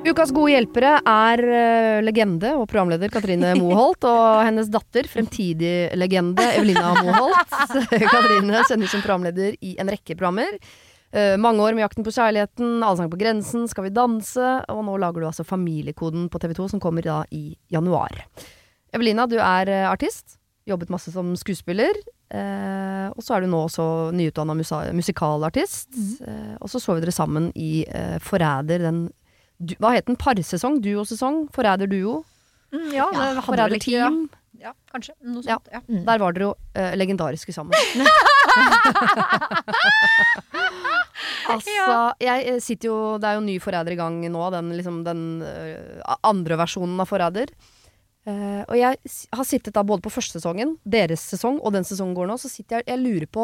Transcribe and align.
Ukas 0.00 0.30
gode 0.32 0.54
hjelpere 0.54 0.94
er 1.04 1.40
eh, 1.44 1.98
legende 2.00 2.54
og 2.56 2.64
programleder 2.70 3.10
Katrine 3.12 3.52
Moholt 3.60 4.06
og 4.08 4.40
hennes 4.46 4.70
datter, 4.72 5.04
fremtidig 5.10 5.90
legende 5.98 6.46
Evelina 6.56 6.94
Moholt. 6.96 7.52
Katrine 8.14 8.62
kjenner 8.64 8.88
som 8.88 9.04
programleder 9.04 9.58
i 9.60 9.74
en 9.82 9.92
rekke 9.92 10.16
programmer. 10.16 10.56
Eh, 11.12 11.36
mange 11.42 11.60
år 11.66 11.76
med 11.76 11.84
Jakten 11.84 12.06
på 12.06 12.14
kjærligheten, 12.16 12.80
Allsang 12.86 13.12
på 13.12 13.20
grensen, 13.20 13.68
Skal 13.68 13.90
vi 13.90 13.92
danse, 13.94 14.54
og 14.72 14.80
nå 14.88 14.96
lager 15.02 15.20
du 15.20 15.28
altså 15.28 15.44
Familiekoden 15.44 16.30
på 16.32 16.40
TV 16.40 16.56
2, 16.62 16.70
som 16.72 16.82
kommer 16.82 17.04
da 17.04 17.20
i 17.30 17.50
januar. 17.68 18.24
Evelina, 18.96 19.28
du 19.28 19.36
er 19.36 19.68
eh, 19.68 19.90
artist. 19.90 20.38
Jobbet 20.70 20.90
masse 20.92 21.12
som 21.12 21.36
skuespiller. 21.36 21.92
Eh, 22.30 23.06
og 23.10 23.24
så 23.26 23.36
er 23.36 23.42
du 23.42 23.50
nå 23.50 23.64
også 23.66 23.84
nyutdanna 24.14 24.54
musikalartist. 24.56 25.92
Eh, 26.24 26.54
og 26.60 26.70
så 26.70 26.80
så 26.80 26.94
vi 26.94 27.02
dere 27.04 27.14
sammen 27.14 27.50
i 27.58 27.84
eh, 27.84 28.18
Forræder, 28.22 28.84
den 28.86 29.08
du, 29.60 29.76
Hva 29.80 29.94
het 29.94 30.08
den? 30.08 30.18
Parsesong? 30.20 30.80
Duosesong? 30.84 31.44
Forræder-duo? 31.54 32.20
Mm, 32.72 32.90
ja, 32.94 33.08
det 33.12 33.20
hadde 33.20 33.36
vel 33.36 33.48
Forræder-team? 33.48 34.22
Ja, 34.60 34.74
kanskje. 34.92 35.14
Noe 35.24 35.44
sånt. 35.44 35.70
Ja. 35.72 35.80
Mm. 35.88 36.04
Der 36.06 36.20
var 36.20 36.36
dere 36.36 36.50
jo 36.50 36.54
uh, 36.56 36.92
legendariske 36.98 37.54
sammen. 37.54 37.76
altså, 41.52 41.86
jeg 42.22 42.46
eh, 42.48 42.60
sitter 42.62 42.88
jo 42.88 43.18
Det 43.20 43.28
er 43.28 43.34
jo 43.38 43.44
ny 43.44 43.58
Forræder 43.62 43.94
i 43.94 44.00
gang 44.00 44.16
nå, 44.24 44.50
den, 44.54 44.72
liksom, 44.76 45.02
den 45.06 45.22
uh, 45.44 46.16
andre 46.26 46.58
versjonen 46.60 47.00
av 47.00 47.10
Forræder. 47.10 47.48
Uh, 48.28 48.62
og 48.66 48.76
jeg 48.76 48.96
har 49.32 49.46
sittet 49.48 49.76
da 49.76 49.82
både 49.86 50.04
på 50.04 50.12
første 50.12 50.38
sesongen, 50.38 50.76
deres 50.84 51.22
sesong, 51.32 51.56
og 51.64 51.70
den 51.76 51.86
sesongen 51.88 52.16
går 52.18 52.26
nå, 52.28 52.36
så 52.40 52.48
sitter 52.52 52.80
jeg 52.80 52.92
jeg 52.92 53.04
lurer 53.04 53.28
på 53.32 53.42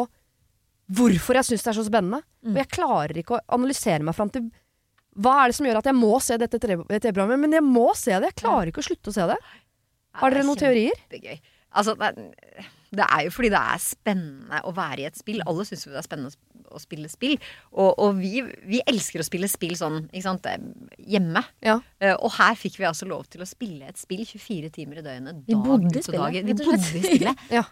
hvorfor 0.97 1.33
jeg 1.39 1.47
syns 1.49 1.63
det 1.65 1.71
er 1.73 1.79
så 1.79 1.87
spennende. 1.87 2.19
Mm. 2.45 2.53
Og 2.53 2.59
jeg 2.61 2.73
klarer 2.77 3.15
ikke 3.19 3.35
å 3.35 3.45
analysere 3.57 4.05
meg 4.05 4.15
fram 4.15 4.31
til 4.31 4.43
hva 5.17 5.35
er 5.43 5.51
det 5.51 5.57
som 5.57 5.65
gjør 5.69 5.79
at 5.81 5.89
jeg 5.89 5.97
må 5.97 6.13
se 6.23 6.37
dette 6.37 6.59
TV-programmet? 6.61 7.39
Men 7.47 7.57
jeg 7.57 7.65
må 7.65 7.87
se 7.97 8.13
det. 8.15 8.31
Jeg 8.33 8.39
klarer 8.43 8.69
ikke 8.71 8.83
å 8.83 8.87
slutte 8.91 9.13
å 9.13 9.15
se 9.17 9.27
det. 9.33 9.37
Har 10.21 10.33
dere 10.33 10.45
noen 10.47 10.59
teorier? 10.61 10.97
Kjempegøy. 11.07 11.39
Altså, 11.77 11.93
det, 11.99 12.07
er- 12.09 12.67
det 12.97 13.05
er 13.05 13.23
jo 13.25 13.31
fordi 13.35 13.49
det 13.53 13.59
er 13.73 13.81
spennende 13.83 14.59
å 14.65 14.71
være 14.77 15.03
i 15.03 15.07
et 15.09 15.17
spill. 15.19 15.41
Alle 15.45 15.65
syns 15.67 15.83
jo 15.85 15.91
det 15.91 15.99
er 15.99 16.05
spennende 16.07 16.31
å 16.73 16.79
spille 16.81 17.09
spill. 17.11 17.35
Og, 17.73 17.91
og 18.01 18.15
vi, 18.21 18.41
vi 18.67 18.79
elsker 18.87 19.21
å 19.21 19.25
spille 19.27 19.49
spill 19.51 19.75
sånn, 19.79 20.05
ikke 20.11 20.23
sant, 20.25 20.47
hjemme. 21.03 21.43
Ja. 21.65 21.75
Eh, 22.01 22.15
og 22.15 22.31
her 22.39 22.55
fikk 22.59 22.79
vi 22.79 22.87
altså 22.89 23.05
lov 23.09 23.27
til 23.31 23.43
å 23.43 23.49
spille 23.49 23.89
et 23.91 23.99
spill 23.99 24.23
24 24.25 24.71
timer 24.79 25.01
i 25.01 25.05
døgnet. 25.05 25.43
Vi 25.47 25.57
bodde 25.59 25.99
i 25.99 26.05
spillet, 26.05 26.23
dag. 26.23 26.39
Vi 26.47 26.57
bodde 26.63 26.79
i 26.79 27.03
spillet. 27.05 27.43
Ja. 27.53 27.65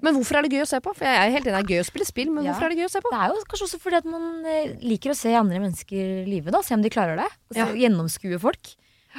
Men 0.00 0.14
hvorfor 0.16 0.38
er 0.38 0.46
det 0.46 0.52
gøy 0.56 0.62
å 0.64 0.68
se 0.70 0.80
på? 0.80 0.94
For 0.96 1.04
jeg 1.04 1.20
er 1.20 1.32
helt 1.34 1.46
enig, 1.46 1.56
det 1.58 1.62
er 1.64 1.72
gøy 1.76 1.82
å 1.82 1.88
spille 1.90 2.06
spill, 2.08 2.30
men 2.32 2.44
Ja. 2.44 2.52
hvorfor 2.54 2.66
er 2.66 2.74
det 2.74 2.78
gøy 2.80 2.88
å 2.88 2.92
se 2.94 3.00
på? 3.04 3.10
Det 3.12 3.20
er 3.20 3.28
jo 3.34 3.44
kanskje 3.50 3.66
også 3.68 3.80
fordi 3.82 3.96
at 4.00 4.04
man 4.08 4.28
eh, 4.46 4.76
liker 4.80 5.10
å 5.12 5.16
se 5.16 5.34
andre 5.36 5.58
mennesker 5.60 6.26
live, 6.26 6.50
da. 6.54 6.62
Se 6.64 6.74
om 6.74 6.82
de 6.82 6.88
klarer 6.92 7.16
det. 7.20 7.28
Altså, 7.50 7.66
Ja. 7.66 7.88
Gjennomskue 7.88 8.40
folk. 8.40 8.76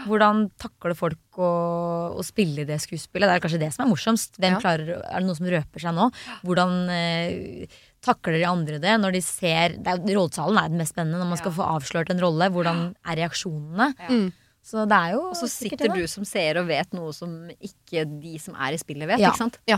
Hvordan 0.07 0.49
takler 0.57 0.95
folk 0.95 1.35
å, 1.37 2.15
å 2.15 2.23
spille 2.23 2.63
det 2.65 2.77
skuespillet? 2.79 3.27
Det 3.27 3.35
er 3.35 3.41
kanskje 3.43 3.59
det 3.59 3.73
som 3.75 3.83
er 3.85 3.89
morsomst. 3.91 4.37
Hvem 4.39 4.53
Ja. 4.55 4.59
klarer, 4.63 5.03
er 5.03 5.19
det 5.19 5.27
noen 5.27 5.35
som 5.35 5.45
røper 5.51 5.79
seg 5.83 5.93
nå? 5.93 6.05
Hvordan 6.47 6.89
eh, 6.89 7.67
takler 8.01 8.39
de 8.39 8.45
andre 8.47 8.79
det 8.79 8.95
når 9.03 9.11
de 9.11 9.21
ser 9.21 9.75
det 9.77 9.85
er, 9.91 9.99
Rollesalen 10.15 10.57
er 10.57 10.69
det 10.71 10.77
mest 10.79 10.95
spennende 10.95 11.19
når 11.19 11.27
man 11.35 11.37
skal 11.37 11.51
få 11.51 11.67
avslørt 11.75 12.09
en 12.09 12.19
rolle. 12.23 12.49
Hvordan 12.49 12.95
er 13.05 13.15
reaksjonene? 13.19 13.93
Ja. 13.99 14.29
Så 14.63 14.87
det 14.87 14.93
er 14.95 15.11
jo 15.17 15.21
Og 15.29 15.35
så 15.35 15.47
sitter 15.49 15.89
det, 15.89 15.95
du 15.97 16.07
som 16.07 16.23
seer 16.23 16.57
og 16.61 16.67
vet 16.67 16.93
noe 16.93 17.11
som 17.13 17.49
ikke 17.59 18.05
de 18.21 18.37
som 18.39 18.55
er 18.55 18.73
i 18.73 18.77
spillet, 18.77 19.07
vet. 19.09 19.19
Ja. 19.19 19.29
Ikke 19.33 19.37
sant? 19.43 19.57
Ja. 19.67 19.77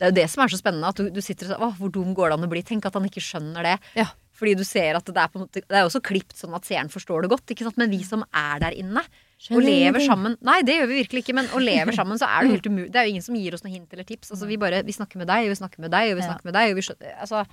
Det 0.00 0.06
er 0.06 0.12
jo 0.14 0.16
det 0.16 0.26
som 0.32 0.40
er 0.40 0.48
så 0.48 0.56
spennende. 0.56 0.88
At 0.88 0.96
du, 0.96 1.10
du 1.12 1.20
sitter 1.20 1.50
og 1.52 1.60
sier 1.60 1.76
hvor 1.76 1.92
dum 1.92 2.14
går 2.16 2.32
det 2.32 2.38
an 2.38 2.46
å 2.46 2.50
bli? 2.50 2.62
Tenk 2.64 2.88
at 2.88 2.94
han 2.96 3.04
ikke 3.04 3.20
skjønner 3.20 3.66
det. 3.68 3.76
Ja. 4.00 4.06
Fordi 4.40 4.54
du 4.56 4.62
ser 4.64 4.96
at 4.96 5.04
det 5.04 5.20
er 5.20 5.28
på 5.28 5.36
en 5.36 5.44
måte 5.44 5.60
Det 5.60 5.76
er 5.76 5.82
jo 5.84 5.90
også 5.90 6.00
klipt 6.00 6.32
sånn 6.38 6.54
at 6.56 6.64
seeren 6.64 6.88
forstår 6.92 7.26
det 7.26 7.30
godt. 7.34 7.52
Ikke 7.52 7.66
sant? 7.66 7.76
Men 7.80 7.92
vi 7.92 8.00
som 8.06 8.24
er 8.32 8.62
der 8.64 8.76
inne 8.80 9.04
og 9.04 9.18
Skjønner 9.40 9.64
lever 9.64 10.04
sammen 10.04 10.34
Nei, 10.44 10.58
det 10.68 10.74
gjør 10.76 10.88
vi 10.90 11.00
virkelig 11.02 11.24
ikke. 11.24 11.36
Men 11.36 11.50
å 11.56 11.60
leve 11.60 11.92
sammen, 11.98 12.20
så 12.20 12.28
er 12.28 12.46
det 12.46 12.56
helt 12.56 12.70
umulig. 12.70 12.88
Det 12.92 13.02
er 13.02 13.08
jo 13.08 13.14
ingen 13.14 13.26
som 13.28 13.36
gir 13.36 13.56
oss 13.56 13.64
noe 13.66 13.72
hint 13.72 13.92
eller 13.92 14.08
tips. 14.08 14.32
Altså, 14.32 14.48
vi 14.48 14.60
bare 14.60 14.80
Vi 14.88 14.96
snakker 14.96 15.20
med 15.20 15.28
deg, 15.28 15.48
og 15.48 15.52
vi 15.52 15.60
snakker 15.60 15.84
med 15.84 15.92
deg, 15.92 16.12
og 16.14 16.20
vi 16.20 16.28
snakker 16.28 16.48
med 16.48 16.56
deg, 16.56 16.72
og 16.72 16.80
vi 16.80 16.86
skjønner 16.88 17.20
Altså 17.26 17.44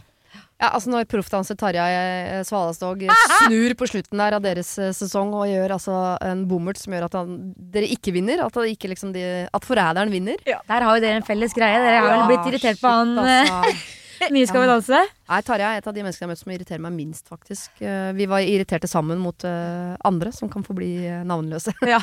Ja, 0.58 0.72
altså 0.74 0.90
Når 0.90 1.06
proffdanser 1.06 1.54
Tarjei 1.60 1.90
eh, 1.94 2.40
Svalastog 2.48 3.04
snur 3.44 3.76
på 3.78 3.88
slutten 3.92 4.18
der 4.18 4.38
av 4.40 4.42
deres 4.42 4.72
eh, 4.82 4.90
sesong 4.98 5.36
og 5.38 5.46
gjør 5.52 5.76
altså 5.76 5.98
en 6.26 6.46
bommert 6.50 6.80
som 6.82 6.96
gjør 6.96 7.06
at 7.06 7.18
han, 7.20 7.36
dere 7.76 7.90
ikke 7.94 8.14
vinner, 8.16 8.42
at, 8.48 8.58
ikke 8.72 8.90
liksom 8.90 9.12
de, 9.14 9.22
at 9.54 9.68
forræderen 9.68 10.10
vinner 10.14 10.42
Der 10.48 10.58
har 10.88 10.90
jo 10.98 11.04
dere 11.04 11.20
en 11.22 11.28
felles 11.28 11.54
greie. 11.54 11.78
Dere 11.84 12.02
har 12.02 12.10
vel 12.10 12.26
blitt 12.32 12.50
irritert 12.56 12.82
på 12.82 12.90
han 12.90 13.14
Shit, 13.20 13.30
eh, 13.30 13.54
altså. 13.62 14.32
nye 14.34 14.48
Skal 14.50 14.64
vi 14.66 14.72
danse? 14.72 15.04
Nei, 15.30 15.40
Tarjei 15.46 15.70
er 15.76 15.84
et 15.84 15.92
av 15.92 15.94
de 15.94 16.06
menneskene 16.08 16.26
jeg 16.26 16.32
har 16.32 16.34
møtt 16.34 16.42
som 16.42 16.56
irriterer 16.56 16.84
meg 16.88 16.96
minst, 16.98 17.30
faktisk. 17.30 17.78
Eh, 17.86 18.10
Vi 18.18 18.26
var 18.34 18.42
irriterte 18.50 18.90
sammen 18.90 19.22
mot 19.22 19.46
eh, 19.46 19.94
andre 20.10 20.34
som 20.34 20.50
kan 20.50 20.66
få 20.66 20.74
bli 20.80 20.90
eh, 21.06 21.22
navnløse. 21.28 21.76
Ja. 21.94 22.02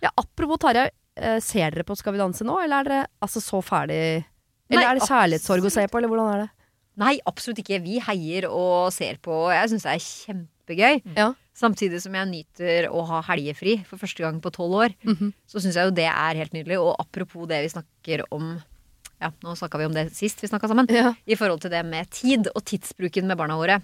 Ja, 0.00 0.08
apropos 0.16 0.64
Tarjei, 0.64 0.88
eh, 1.20 1.36
ser 1.44 1.68
dere 1.76 1.84
på 1.84 2.00
Skal 2.00 2.16
vi 2.16 2.24
danse 2.24 2.48
nå, 2.48 2.56
eller 2.64 2.80
er 2.80 2.88
dere 2.88 3.06
altså 3.24 3.40
så 3.44 3.60
ferdig 3.64 4.00
Eller 4.72 4.80
Nei, 4.80 4.88
er 4.88 4.98
det 4.98 5.08
kjærlighetssorg 5.08 5.68
å 5.68 5.72
se 5.72 5.84
på, 5.88 6.00
eller 6.00 6.12
hvordan 6.12 6.32
er 6.32 6.42
det? 6.46 6.50
Nei, 6.96 7.18
absolutt 7.28 7.58
ikke. 7.60 7.82
Vi 7.84 7.98
heier 8.00 8.46
og 8.48 8.92
ser 8.94 9.18
på. 9.22 9.34
Jeg 9.52 9.68
syns 9.72 9.84
det 9.84 9.92
er 9.92 10.04
kjempegøy. 10.06 11.02
Ja. 11.18 11.26
Samtidig 11.56 12.00
som 12.04 12.14
jeg 12.16 12.28
nyter 12.30 12.88
å 12.92 13.02
ha 13.08 13.22
helgefri 13.30 13.78
for 13.88 14.00
første 14.00 14.24
gang 14.24 14.40
på 14.44 14.52
tolv 14.52 14.74
år. 14.84 14.94
Mhm. 15.04 15.32
Så 15.48 15.60
syns 15.60 15.76
jeg 15.76 15.88
jo 15.88 15.94
det 15.96 16.08
er 16.08 16.34
helt 16.40 16.52
nydelig. 16.56 16.78
Og 16.80 16.96
apropos 17.00 17.46
det 17.48 17.62
vi 17.64 17.72
snakker 17.74 18.24
om 18.32 18.62
Ja, 19.18 19.30
nå 19.40 19.54
snakka 19.56 19.78
vi 19.80 19.86
om 19.88 19.94
det 19.96 20.10
sist 20.12 20.42
vi 20.42 20.48
snakka 20.48 20.68
sammen. 20.68 20.86
Ja. 20.92 21.14
I 21.26 21.36
forhold 21.40 21.62
til 21.62 21.70
det 21.72 21.84
med 21.88 22.10
tid 22.12 22.48
og 22.54 22.62
tidsbruken 22.68 23.24
med 23.26 23.38
barna 23.38 23.56
våre. 23.56 23.78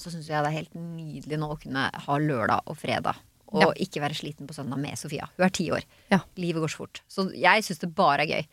Så 0.00 0.08
syns 0.08 0.24
jeg 0.30 0.40
det 0.40 0.48
er 0.48 0.56
helt 0.56 0.72
nydelig 0.74 1.36
nå 1.38 1.50
å 1.52 1.58
kunne 1.60 1.90
ha 1.92 2.16
lørdag 2.16 2.62
og 2.66 2.78
fredag. 2.80 3.16
Og 3.52 3.60
Ja. 3.60 3.72
ikke 3.84 4.00
være 4.00 4.16
sliten 4.16 4.46
på 4.48 4.54
søndag 4.56 4.78
med 4.80 4.96
Sofia. 4.96 5.28
Hun 5.36 5.44
er 5.44 5.50
ti 5.50 5.68
år. 5.68 5.84
Ja. 6.10 6.20
Livet 6.36 6.62
går 6.62 6.70
så 6.72 6.76
fort. 6.80 7.02
Så 7.08 7.28
jeg 7.36 7.60
syns 7.62 7.80
det 7.80 7.94
bare 7.94 8.20
er 8.24 8.26
gøy. 8.26 8.46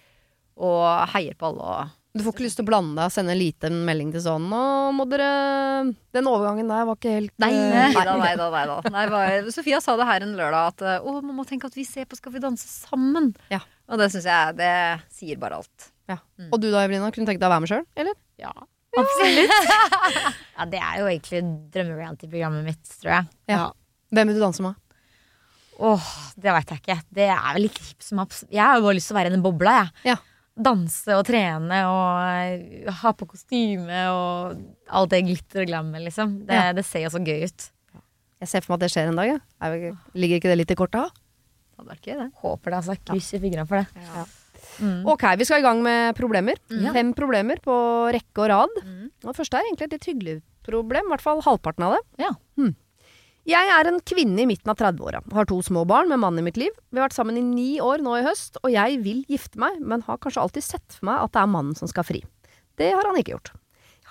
Og 0.57 1.07
heier 1.15 1.33
på 1.39 1.47
alle 1.47 1.61
og 1.63 1.89
Du 2.17 2.23
får 2.25 2.33
ikke 2.33 2.45
lyst 2.47 2.57
til 2.57 2.65
å 2.65 2.69
blande 2.71 2.95
deg 2.97 3.05
og 3.05 3.13
sende 3.13 3.35
en 3.35 3.37
liten 3.37 3.75
melding 3.85 4.09
til 4.15 4.23
sånn 4.23 4.47
Nå 4.49 4.61
må 4.97 5.05
dere 5.11 5.27
Den 6.15 6.29
overgangen 6.29 6.71
der 6.71 6.87
var 6.89 6.97
ikke 6.97 7.11
helt 7.13 7.33
Nei, 7.41 7.51
eh, 7.53 7.93
nei 7.93 8.05
da, 8.07 8.15
nei 8.17 8.31
da. 8.39 8.47
Nei, 8.49 8.63
da. 8.71 8.77
Nei, 8.95 9.03
bare, 9.13 9.53
Sofia 9.53 9.77
sa 9.83 9.93
det 9.99 10.07
her 10.09 10.25
en 10.25 10.33
lørdag 10.39 10.71
at 10.71 10.85
eh, 10.85 11.05
å, 11.05 11.19
man 11.21 11.37
må 11.37 11.45
tenke 11.49 11.69
at 11.69 11.77
vi 11.77 11.85
ser 11.85 12.09
på 12.09 12.17
Skal 12.17 12.33
vi 12.33 12.41
danse 12.41 12.65
sammen. 12.65 13.29
Ja. 13.53 13.61
Og 13.89 14.01
det 14.01 14.09
syns 14.13 14.25
jeg 14.29 14.57
det 14.57 14.73
sier 15.13 15.37
bare 15.41 15.61
alt. 15.61 15.89
Ja. 16.09 16.17
Og 16.49 16.57
du 16.61 16.67
da, 16.71 16.81
Evelina, 16.81 17.11
kunne 17.13 17.29
tenkt 17.29 17.41
deg 17.41 17.49
å 17.49 17.53
være 17.53 17.63
med 17.65 17.71
sjøl, 17.71 17.85
eller? 18.01 18.17
Ja, 18.41 18.51
absolutt. 18.97 19.53
ja, 20.57 20.67
det 20.69 20.81
er 20.81 20.99
jo 21.01 21.09
egentlig 21.09 21.41
drømmereality-programmet 21.73 22.65
mitt, 22.65 22.93
tror 23.01 23.13
jeg. 23.15 23.29
Ja. 23.49 23.63
Hvem 24.13 24.31
vil 24.31 24.39
du 24.39 24.43
danse 24.43 24.65
med? 24.65 24.77
Åh, 25.79 26.07
det 26.41 26.53
veit 26.53 26.73
jeg 26.73 26.81
ikke. 26.83 26.97
Det 27.17 27.27
er 27.31 27.49
vel 27.55 27.69
ikke 27.69 27.85
hipp 27.85 28.05
som 28.05 28.21
happ. 28.21 28.33
Jeg 28.49 28.61
har 28.61 28.77
jo 28.77 28.85
bare 28.87 28.97
lyst 28.97 29.09
til 29.09 29.15
å 29.15 29.19
være 29.19 29.31
i 29.31 29.35
den 29.37 29.45
bobla, 29.45 29.75
jeg. 29.79 29.93
Ja. 30.11 30.17
Danse 30.59 31.15
og 31.15 31.23
trene 31.27 31.77
og 31.87 32.89
ha 33.01 33.11
på 33.15 33.27
kostyme 33.31 34.01
og 34.11 34.57
alt 34.91 35.13
det 35.13 35.21
glitter 35.27 35.63
og 35.63 35.69
glammet, 35.71 36.03
liksom. 36.03 36.33
Det, 36.49 36.55
Ja. 36.57 36.73
det 36.75 36.83
ser 36.85 37.05
jo 37.05 37.13
så 37.13 37.21
gøy 37.23 37.45
ut. 37.47 37.69
Jeg 38.39 38.47
ser 38.51 38.61
for 38.63 38.73
meg 38.73 38.79
at 38.79 38.83
det 38.87 38.91
skjer 38.93 39.07
en 39.11 39.15
dag. 39.19 39.27
Ja. 39.31 39.39
Er 39.61 39.97
Ligger 40.15 40.39
ikke 40.39 40.51
det 40.51 40.57
litt 40.61 40.71
i 40.71 40.75
kortet? 40.79 41.11
Det 41.15 41.79
hadde 41.79 41.89
vært 41.93 42.05
gøy, 42.07 42.17
det. 42.19 42.27
Håper 42.43 42.71
det, 42.71 42.77
altså. 42.81 42.95
Krysser 43.07 43.39
fingrene 43.43 43.67
for 43.67 43.79
det. 43.81 44.27
Mm. 44.79 45.01
Ok, 45.11 45.23
vi 45.39 45.47
skal 45.47 45.59
i 45.59 45.65
gang 45.65 45.81
med 45.83 46.15
problemer. 46.15 46.55
Mm. 46.71 46.91
Fem 46.95 47.13
problemer 47.15 47.59
på 47.63 47.73
rekke 48.15 48.43
og 48.43 48.49
rad. 48.51 48.77
Mm. 48.83 49.09
Og 49.23 49.31
det 49.31 49.37
første 49.39 49.57
er 49.59 49.67
egentlig 49.67 49.87
et 49.87 49.95
litt 49.97 50.07
hyggelig 50.11 50.35
problem. 50.67 51.07
I 51.07 51.13
hvert 51.15 51.23
fall 51.25 51.41
halvparten 51.43 51.87
av 51.87 51.95
det. 51.97 52.01
Ja. 52.25 52.31
Hmm. 52.59 52.75
Jeg 53.49 53.65
er 53.73 53.87
en 53.89 53.95
kvinne 54.05 54.43
i 54.43 54.45
midten 54.45 54.69
av 54.69 54.77
30-åra. 54.77 55.23
Har 55.33 55.47
to 55.49 55.55
små 55.65 55.81
barn 55.89 56.11
med 56.11 56.19
mann 56.21 56.37
i 56.37 56.43
mitt 56.45 56.57
liv. 56.59 56.73
Vi 56.91 56.99
har 56.99 57.07
vært 57.07 57.15
sammen 57.15 57.37
i 57.39 57.41
ni 57.41 57.79
år 57.81 58.03
nå 58.05 58.11
i 58.19 58.25
høst, 58.27 58.59
og 58.61 58.69
jeg 58.69 58.99
vil 59.01 59.23
gifte 59.31 59.57
meg, 59.61 59.79
men 59.81 60.03
har 60.05 60.19
kanskje 60.21 60.43
alltid 60.43 60.65
sett 60.67 60.97
for 60.99 61.07
meg 61.09 61.23
at 61.23 61.33
det 61.33 61.41
er 61.41 61.49
mannen 61.49 61.77
som 61.79 61.89
skal 61.89 62.05
fri. 62.05 62.21
Det 62.77 62.91
har 62.93 63.09
han 63.09 63.17
ikke 63.17 63.33
gjort. 63.33 63.49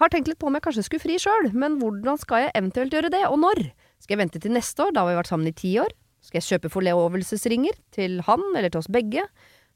Har 0.00 0.10
tenkt 0.10 0.32
litt 0.32 0.40
på 0.42 0.48
om 0.50 0.58
jeg 0.58 0.64
kanskje 0.64 0.84
skulle 0.88 1.04
fri 1.04 1.20
sjøl, 1.22 1.52
men 1.54 1.76
hvordan 1.78 2.18
skal 2.18 2.48
jeg 2.48 2.56
eventuelt 2.58 2.98
gjøre 2.98 3.12
det, 3.14 3.22
og 3.28 3.38
når? 3.44 3.62
Skal 4.02 4.16
jeg 4.16 4.22
vente 4.24 4.42
til 4.42 4.56
neste 4.56 4.88
år, 4.88 4.96
da 4.96 5.04
har 5.04 5.12
vi 5.12 5.20
vært 5.20 5.30
sammen 5.30 5.52
i 5.52 5.54
ti 5.62 5.72
år? 5.84 5.94
Skal 6.24 6.40
jeg 6.40 6.48
kjøpe 6.48 6.74
forlovelsesringer 6.74 7.78
til 7.94 8.18
han 8.26 8.42
eller 8.56 8.74
til 8.74 8.82
oss 8.82 8.90
begge? 8.90 9.28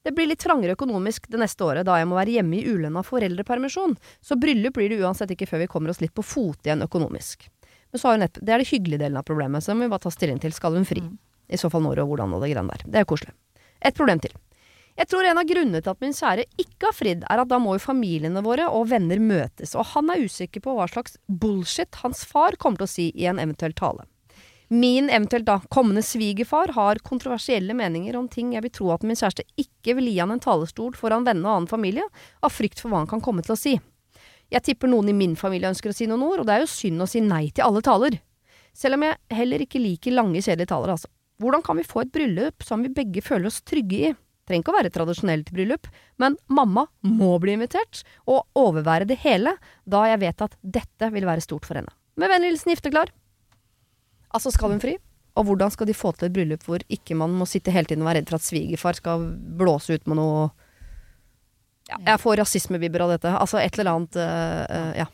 Det 0.02 0.10
blir 0.16 0.26
litt 0.26 0.42
trangere 0.42 0.74
økonomisk 0.74 1.30
det 1.30 1.38
neste 1.38 1.62
året, 1.62 1.86
da 1.86 2.00
jeg 2.02 2.10
må 2.10 2.18
være 2.18 2.34
hjemme 2.40 2.58
i 2.58 2.66
ulønna 2.66 3.06
foreldrepermisjon, 3.06 3.94
så 4.18 4.42
bryllup 4.42 4.74
blir 4.74 4.90
det 4.90 5.04
uansett 5.06 5.30
ikke 5.36 5.46
før 5.54 5.68
vi 5.68 5.70
kommer 5.70 5.94
oss 5.94 6.02
litt 6.02 6.18
på 6.18 6.26
fote 6.26 6.66
igjen 6.66 6.82
økonomisk. 6.82 7.46
Men 7.92 8.00
så 8.00 8.08
har 8.08 8.16
hun 8.16 8.24
et, 8.24 8.38
det 8.40 8.54
er 8.54 8.62
det 8.62 8.70
hyggelige 8.70 9.02
delen 9.04 9.20
av 9.20 9.26
problemet, 9.28 9.64
så 9.64 9.76
må 9.76 9.84
vi 9.84 9.92
bare 9.92 10.06
ta 10.06 10.12
stilling 10.12 10.40
til. 10.40 10.54
Skal 10.56 10.78
hun 10.78 10.88
fri? 10.88 11.02
I 11.52 11.60
så 11.60 11.68
fall 11.72 11.84
når 11.84 12.00
og 12.04 12.14
hvordan 12.14 12.32
og 12.32 12.40
det 12.40 12.54
greiene 12.54 12.72
der. 12.72 12.86
Det 12.88 13.02
er 13.02 13.08
koselig. 13.08 13.34
Et 13.84 13.96
problem 13.96 14.22
til. 14.22 14.32
Jeg 14.96 15.08
tror 15.08 15.24
en 15.24 15.40
av 15.40 15.48
grunnene 15.48 15.80
til 15.80 15.92
at 15.92 16.02
min 16.04 16.14
kjære 16.16 16.44
ikke 16.60 16.88
har 16.88 16.96
fridd, 16.96 17.22
er 17.24 17.40
at 17.40 17.48
da 17.48 17.58
må 17.60 17.76
jo 17.76 17.84
familiene 17.84 18.42
våre 18.44 18.66
og 18.68 18.90
venner 18.90 19.20
møtes, 19.20 19.72
og 19.76 19.88
han 19.94 20.12
er 20.12 20.24
usikker 20.24 20.64
på 20.64 20.74
hva 20.76 20.88
slags 20.88 21.16
bullshit 21.28 22.00
hans 22.02 22.26
far 22.28 22.58
kommer 22.60 22.82
til 22.82 22.88
å 22.88 22.92
si 22.92 23.06
i 23.16 23.28
en 23.30 23.40
eventuell 23.40 23.76
tale. 23.76 24.04
Min 24.72 25.10
eventuelt 25.12 25.44
da 25.44 25.58
kommende 25.72 26.00
svigerfar 26.04 26.72
har 26.76 27.00
kontroversielle 27.04 27.76
meninger 27.76 28.16
om 28.16 28.28
ting 28.28 28.54
jeg 28.54 28.64
vil 28.64 28.72
tro 28.72 28.92
at 28.94 29.02
min 29.04 29.18
kjæreste 29.18 29.44
ikke 29.60 29.96
vil 29.98 30.08
gi 30.08 30.20
han 30.20 30.32
en 30.32 30.40
talerstol 30.40 30.94
foran 30.96 31.26
venner 31.28 31.48
og 31.48 31.56
annen 31.56 31.72
familie, 31.72 32.06
av 32.40 32.52
frykt 32.52 32.80
for 32.80 32.92
hva 32.92 33.02
han 33.02 33.10
kan 33.10 33.24
komme 33.24 33.44
til 33.44 33.52
å 33.52 33.60
si. 33.60 33.74
Jeg 34.52 34.66
tipper 34.66 34.90
noen 34.92 35.08
i 35.08 35.16
min 35.16 35.34
familie 35.38 35.70
ønsker 35.72 35.92
å 35.92 35.96
si 35.96 36.06
noen 36.08 36.24
ord, 36.26 36.42
og 36.42 36.48
det 36.48 36.54
er 36.54 36.64
jo 36.64 36.70
synd 36.70 37.00
å 37.00 37.08
si 37.08 37.22
nei 37.24 37.46
til 37.50 37.64
alle 37.64 37.80
taler. 37.84 38.18
Selv 38.76 38.98
om 38.98 39.06
jeg 39.06 39.38
heller 39.38 39.64
ikke 39.64 39.80
liker 39.80 40.14
lange, 40.16 40.42
kjedelige 40.44 40.72
taler, 40.72 40.94
altså. 40.94 41.08
Hvordan 41.42 41.64
kan 41.64 41.78
vi 41.80 41.86
få 41.88 42.04
et 42.04 42.12
bryllup 42.14 42.64
som 42.64 42.84
vi 42.84 42.92
begge 42.92 43.24
føler 43.24 43.48
oss 43.48 43.62
trygge 43.66 43.98
i? 44.10 44.12
Trenger 44.46 44.64
ikke 44.64 44.72
å 44.72 44.76
være 44.76 44.92
tradisjonelt 44.92 45.50
bryllup, 45.54 45.88
men 46.20 46.36
mamma 46.52 46.84
må 47.06 47.30
bli 47.42 47.56
invitert, 47.56 48.02
og 48.28 48.44
overvære 48.58 49.08
det 49.08 49.20
hele, 49.22 49.54
da 49.88 50.04
jeg 50.10 50.20
vet 50.22 50.44
at 50.44 50.56
dette 50.60 51.10
vil 51.14 51.26
være 51.28 51.44
stort 51.44 51.66
for 51.68 51.78
henne. 51.78 51.92
Med 52.20 52.30
vennlig 52.30 52.52
hilsen 52.52 52.74
Gifteklar. 52.74 53.12
Altså, 54.34 54.52
skal 54.52 54.74
hun 54.74 54.82
fri? 54.82 54.98
Og 55.38 55.46
hvordan 55.48 55.72
skal 55.72 55.88
de 55.88 55.96
få 55.96 56.12
til 56.12 56.28
et 56.28 56.34
bryllup 56.34 56.66
hvor 56.66 56.82
ikke 56.92 57.16
man 57.16 57.32
må 57.38 57.46
sitte 57.48 57.72
hele 57.72 57.88
tiden 57.88 58.04
og 58.04 58.10
være 58.10 58.20
redd 58.20 58.32
for 58.32 58.40
at 58.40 58.44
svigerfar 58.44 58.98
skal 58.98 59.24
blåse 59.56 59.96
ut 59.96 60.10
med 60.10 60.20
noe 60.20 60.50
Jeg 62.06 62.20
får 62.22 62.36
rasismevibber 62.42 63.04
av 63.04 63.10
dette. 63.16 63.32
Altså 63.38 63.58
et 63.62 63.78
eller 63.78 63.92
annet 63.92 64.16
uh, 64.16 64.92
Ja. 65.02 65.06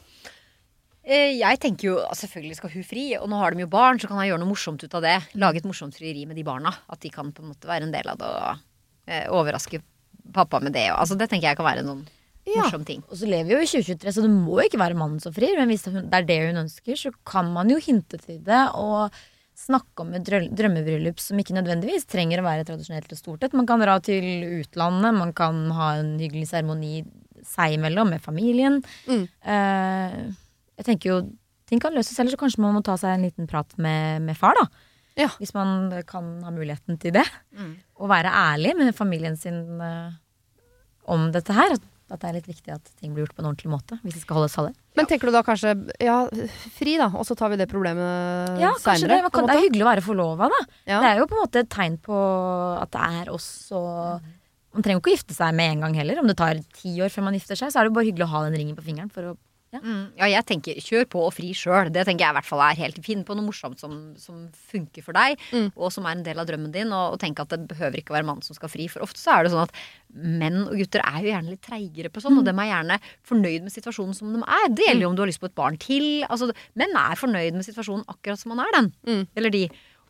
Eh, 1.08 1.38
Jeg 1.40 1.58
tenker 1.62 1.88
jo 1.88 1.96
selvfølgelig 2.12 2.56
skal 2.58 2.70
hun 2.74 2.84
fri, 2.84 3.04
og 3.16 3.28
nå 3.32 3.38
har 3.40 3.54
de 3.56 3.62
jo 3.64 3.70
barn, 3.72 3.98
så 3.98 4.08
kan 4.10 4.18
jeg 4.20 4.30
gjøre 4.32 4.42
noe 4.42 4.50
morsomt 4.52 4.82
ut 4.84 4.94
av 4.98 5.02
det. 5.06 5.16
Lage 5.40 5.62
et 5.62 5.68
morsomt 5.68 5.96
frieri 5.96 6.26
med 6.28 6.36
de 6.36 6.44
barna. 6.44 6.74
At 6.92 7.00
de 7.00 7.08
kan 7.10 7.32
på 7.32 7.42
en 7.42 7.54
måte 7.54 7.68
være 7.70 7.88
en 7.88 7.94
del 7.94 8.08
av 8.12 8.18
det 8.20 8.28
og 8.28 9.38
overraske 9.40 9.80
pappa 10.36 10.60
med 10.60 10.74
det. 10.76 10.90
Altså, 10.92 11.16
det 11.16 11.30
tenker 11.30 11.48
jeg 11.48 11.56
kan 11.56 11.64
være 11.64 11.84
noen 11.86 12.02
Ja. 12.44 12.62
morsom 12.62 12.84
ting. 12.84 13.02
Og 13.08 13.16
så 13.16 13.26
lever 13.28 13.48
vi 13.48 13.54
jo 13.56 13.60
i 13.64 13.66
2023, 13.68 14.12
så 14.12 14.22
det 14.24 14.30
må 14.32 14.60
ikke 14.64 14.78
være 14.80 14.96
mannen 14.96 15.20
som 15.20 15.32
frir. 15.32 15.56
Men 15.56 15.68
hvis 15.72 15.84
det 15.88 16.12
er 16.12 16.28
det 16.28 16.38
hun 16.46 16.60
ønsker, 16.66 16.96
så 16.96 17.10
kan 17.24 17.48
man 17.52 17.68
jo 17.72 17.76
hinte 17.80 18.20
til 18.20 18.38
det 18.44 18.60
og 18.74 19.10
snakke 19.58 20.04
om 20.04 20.12
et 20.14 20.26
drømmebryllup 20.28 21.18
som 21.22 21.38
ikke 21.40 21.56
nødvendigvis 21.56 22.06
trenger 22.10 22.40
å 22.40 22.46
være 22.46 22.66
tradisjonelt 22.68 23.14
og 23.14 23.18
stort. 23.20 23.46
Man 23.56 23.66
kan 23.68 23.82
dra 23.82 23.96
til 24.04 24.26
utlandet, 24.60 25.16
man 25.16 25.34
kan 25.36 25.64
ha 25.74 25.94
en 25.98 26.14
hyggelig 26.20 26.50
seremoni 26.52 27.02
seg 27.46 27.76
imellom 27.78 28.12
med 28.14 28.22
familien. 28.22 28.78
Mm. 29.08 29.24
Eh, 29.26 30.16
jeg 30.78 30.86
tenker 30.86 31.10
jo 31.10 31.18
ting 31.68 31.82
kan 31.82 31.96
løses, 31.96 32.16
eller 32.18 32.32
så 32.32 32.40
kanskje 32.40 32.62
man 32.64 32.78
må 32.78 32.84
ta 32.86 32.96
seg 33.00 33.16
en 33.16 33.26
liten 33.26 33.48
prat 33.50 33.74
med, 33.82 34.24
med 34.24 34.38
far, 34.38 34.56
da. 34.58 34.86
Ja. 35.18 35.28
Hvis 35.40 35.52
man 35.56 35.90
kan 36.06 36.30
ha 36.46 36.54
muligheten 36.54 36.98
til 37.02 37.16
det. 37.18 37.26
Mm. 37.58 37.74
Og 37.98 38.10
være 38.12 38.30
ærlig 38.30 38.76
med 38.78 38.94
familien 38.94 39.36
sin 39.36 39.80
eh, 39.82 40.14
om 41.10 41.28
dette 41.34 41.56
her. 41.56 41.74
At, 41.74 41.88
at 42.08 42.22
det 42.22 42.28
er 42.30 42.36
litt 42.38 42.48
viktig 42.48 42.72
at 42.72 42.90
ting 43.00 43.12
blir 43.12 43.26
gjort 43.26 43.34
på 43.36 43.42
en 43.42 43.48
ordentlig 43.50 43.70
måte 43.72 43.98
hvis 44.02 44.16
det 44.16 44.22
skal 44.22 44.38
holdes 44.38 44.56
halve. 44.58 44.72
Men 44.98 45.08
tenker 45.10 45.28
du 45.28 45.34
da 45.34 45.42
kanskje 45.46 45.74
ja, 46.02 46.16
fri, 46.74 46.96
da, 47.00 47.10
og 47.12 47.26
så 47.28 47.36
tar 47.38 47.52
vi 47.52 47.58
det 47.60 47.68
problemet 47.70 48.58
Ja, 48.62 48.72
seinere? 48.82 49.20
det, 49.28 49.44
det 49.44 49.56
er 49.56 49.64
hyggelig 49.66 49.84
å 49.84 49.90
være 49.90 50.04
forlova, 50.06 50.48
da. 50.52 50.60
Ja. 50.88 51.02
Det 51.04 51.10
er 51.12 51.20
jo 51.22 51.28
på 51.30 51.36
en 51.38 51.42
måte 51.44 51.62
et 51.62 51.70
tegn 51.74 51.98
på 52.02 52.18
at 52.80 52.90
det 52.96 53.04
er 53.20 53.32
også 53.34 53.82
Man 54.74 54.84
trenger 54.84 54.98
jo 54.98 55.02
ikke 55.02 55.12
å 55.12 55.16
gifte 55.16 55.34
seg 55.36 55.54
med 55.58 55.72
en 55.74 55.84
gang 55.86 55.94
heller. 55.96 56.18
Om 56.20 56.28
det 56.28 56.36
tar 56.38 56.58
ti 56.76 56.92
år 57.02 57.12
før 57.12 57.24
man 57.28 57.36
gifter 57.38 57.58
seg, 57.58 57.70
så 57.72 57.80
er 57.80 57.86
det 57.86 57.90
jo 57.92 57.98
bare 57.98 58.08
hyggelig 58.10 58.26
å 58.28 58.32
ha 58.34 58.42
den 58.46 58.58
ringen 58.60 58.76
på 58.78 58.84
fingeren 58.84 59.08
for 59.12 59.30
å 59.30 59.36
Mm. 59.76 60.04
Ja, 60.16 60.26
jeg 60.32 60.44
tenker 60.48 60.78
kjør 60.80 61.04
på 61.12 61.20
og 61.26 61.32
fri 61.36 61.50
sjøl. 61.52 61.90
Det 61.92 62.06
tenker 62.08 62.24
jeg 62.24 62.32
i 62.32 62.36
hvert 62.38 62.48
fall 62.48 62.62
er 62.64 62.78
helt 62.80 63.00
fin 63.04 63.20
på 63.28 63.34
noe 63.36 63.44
morsomt 63.44 63.78
som, 63.82 64.14
som 64.16 64.46
funker 64.70 65.04
for 65.04 65.12
deg, 65.12 65.36
Mm. 65.52 65.66
og 65.76 65.92
som 65.92 66.06
er 66.08 66.16
en 66.16 66.22
del 66.24 66.38
av 66.40 66.46
drømmen 66.48 66.72
din. 66.72 66.88
Og, 66.92 67.12
og 67.14 67.20
tenk 67.20 67.40
at 67.44 67.52
det 67.52 67.60
behøver 67.68 68.00
ikke 68.00 68.16
være 68.16 68.24
mannen 68.30 68.42
som 68.46 68.56
skal 68.56 68.72
fri. 68.72 68.86
For 68.88 69.04
ofte 69.04 69.20
så 69.20 69.34
er 69.36 69.44
det 69.44 69.52
sånn 69.52 69.66
at 69.66 69.76
menn 70.14 70.62
og 70.64 70.72
gutter 70.80 71.04
er 71.04 71.20
jo 71.20 71.28
gjerne 71.34 71.52
litt 71.52 71.62
treigere 71.68 72.08
på 72.14 72.22
sånn, 72.24 72.38
og 72.40 72.46
dem 72.48 72.58
er 72.64 72.70
gjerne 72.72 72.96
fornøyd 73.28 73.66
med 73.68 73.74
situasjonen 73.76 74.16
som 74.16 74.32
de 74.32 74.40
er. 74.46 74.66
Det 74.72 74.88
gjelder 74.88 75.04
jo 75.04 75.12
om 75.12 75.18
du 75.20 75.22
har 75.26 75.30
lyst 75.34 75.42
på 75.44 75.50
et 75.52 75.58
barn 75.60 75.76
til. 75.84 76.08
Altså, 76.32 76.48
menn 76.80 76.96
er 76.96 77.20
fornøyd 77.20 77.60
med 77.60 77.68
situasjonen 77.68 78.08
akkurat 78.08 78.40
som 78.40 78.54
man 78.56 78.64
er, 78.64 78.72
den. 78.78 78.90
Mm. 79.04 79.22
Eller 79.36 79.52
de. 79.52 79.66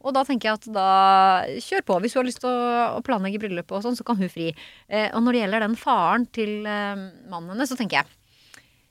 Og 0.07 0.15
da 0.15 0.23
tenker 0.23 0.53
jeg 0.53 0.61
at 0.61 0.67
da 0.71 0.89
kjør 1.59 1.83
på. 1.89 1.97
Hvis 2.05 2.15
du 2.15 2.21
har 2.21 2.27
lyst 2.29 2.39
til 2.45 2.49
å, 2.53 2.95
å 2.95 3.03
planlegge 3.03 3.41
bryllup 3.43 3.73
og 3.75 3.83
sånn, 3.83 3.97
så 3.99 4.07
kan 4.07 4.21
hun 4.23 4.31
fri. 4.31 4.53
Eh, 4.87 5.09
og 5.11 5.25
når 5.27 5.35
det 5.35 5.41
gjelder 5.43 5.65
den 5.67 5.75
faren 5.81 6.27
til 6.31 6.53
eh, 6.71 7.01
mannen 7.27 7.51
hennes, 7.57 7.73
så 7.73 7.77
tenker 7.81 7.99
jeg 8.05 8.15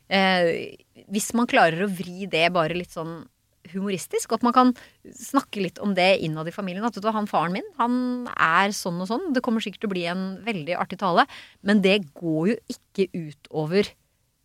eh, 0.09 0.75
Hvis 1.12 1.33
man 1.38 1.50
klarer 1.50 1.86
å 1.86 1.92
vri 1.92 2.27
det 2.30 2.48
bare 2.56 2.77
litt 2.77 2.94
sånn 2.95 3.25
humoristisk, 3.71 4.31
og 4.31 4.39
at 4.39 4.45
man 4.48 4.56
kan 4.56 4.74
snakke 5.12 5.62
litt 5.63 5.81
om 5.83 5.95
det 5.98 6.21
innad 6.25 6.48
i 6.48 6.56
familien. 6.56 6.86
At 6.88 6.98
du, 6.98 7.07
han 7.12 7.30
faren 7.30 7.57
min, 7.57 7.68
han 7.80 8.27
er 8.33 8.75
sånn 8.75 9.01
og 9.04 9.09
sånn. 9.09 9.31
Det 9.36 9.44
kommer 9.45 9.63
sikkert 9.63 9.86
til 9.86 9.92
å 9.92 9.95
bli 9.95 10.06
en 10.12 10.27
veldig 10.45 10.77
artig 10.80 11.01
tale. 11.01 11.27
Men 11.68 11.83
det 11.83 12.00
går 12.18 12.54
jo 12.54 12.57
ikke 12.74 13.09
utover 13.12 13.92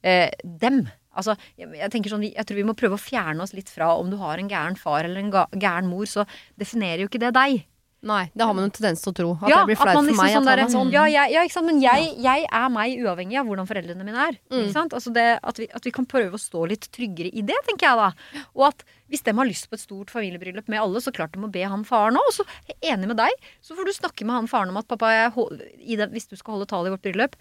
eh, 0.02 0.30
dem. 0.42 0.84
Altså, 1.12 1.36
jeg, 1.60 1.68
jeg 1.76 2.08
sånn, 2.08 2.24
jeg 2.30 2.46
tror 2.48 2.58
vi 2.58 2.66
må 2.66 2.76
prøve 2.78 2.96
å 2.96 3.02
fjerne 3.02 3.44
oss 3.44 3.54
litt 3.56 3.70
fra 3.72 3.92
om 4.00 4.08
du 4.10 4.16
har 4.20 4.40
en 4.40 4.48
gæren 4.50 4.78
far 4.80 5.04
eller 5.04 5.20
en 5.22 5.60
gæren 5.60 5.90
mor, 5.90 6.08
så 6.08 6.24
definerer 6.60 7.04
jo 7.04 7.10
ikke 7.10 7.22
det 7.22 7.34
deg. 7.36 7.66
Nei, 8.02 8.22
det 8.34 8.42
har 8.42 8.54
man 8.58 8.66
en 8.66 8.72
tendens 8.74 9.02
til 9.04 9.12
å 9.12 9.14
tro. 9.14 9.28
At 9.38 9.50
Ja, 9.52 9.60
det 9.60 9.70
blir 9.70 9.78
flaut 9.78 9.94
man 9.94 10.08
for 10.08 10.10
liksom 10.10 10.24
meg 10.24 10.32
sånn 10.34 10.48
at 10.48 10.58
han 10.58 10.62
er 10.64 10.72
sånn. 10.72 10.88
Ja, 10.90 11.04
jeg, 11.06 11.34
ja. 11.36 11.62
Men 11.62 11.78
jeg, 11.84 12.08
jeg 12.24 12.48
er 12.58 12.72
meg 12.74 12.96
uavhengig 12.98 13.38
av 13.38 13.46
hvordan 13.46 13.68
foreldrene 13.68 14.06
mine 14.08 14.24
er. 14.24 14.38
Mm. 14.50 14.56
Ikke 14.64 14.74
sant? 14.74 14.96
Altså 14.98 15.12
det, 15.14 15.26
at, 15.38 15.60
vi, 15.62 15.68
at 15.70 15.86
vi 15.86 15.92
kan 15.94 16.08
prøve 16.10 16.34
å 16.34 16.42
stå 16.42 16.64
litt 16.72 16.88
tryggere 16.94 17.30
i 17.30 17.44
det, 17.46 17.60
tenker 17.68 17.86
jeg 17.86 18.00
da. 18.00 18.42
Og 18.58 18.66
at 18.72 18.82
hvis 19.12 19.22
de 19.22 19.36
har 19.38 19.46
lyst 19.46 19.70
på 19.70 19.78
et 19.78 19.84
stort 19.84 20.10
familiebryllup 20.10 20.66
med 20.72 20.82
alle, 20.82 21.04
så 21.04 21.14
klart 21.14 21.36
de 21.36 21.44
må 21.44 21.52
be 21.54 21.62
han 21.62 21.86
faren 21.86 22.18
òg. 22.18 22.26
Og 22.32 22.38
så 22.40 22.48
er 22.66 22.74
jeg 22.74 22.96
enig 22.96 23.12
med 23.12 23.22
deg, 23.22 23.50
så 23.62 23.78
får 23.78 23.86
du 23.86 23.94
snakke 23.94 24.26
med 24.26 24.40
han 24.40 24.50
faren 24.50 24.74
om 24.74 24.82
at 24.82 24.90
pappa, 24.90 25.14
jeg, 25.14 25.98
den, 26.02 26.10
hvis 26.16 26.26
du 26.26 26.34
skal 26.34 26.56
holde 26.56 26.70
tale 26.72 26.90
i 26.90 26.96
vårt 26.96 27.06
bryllup 27.06 27.38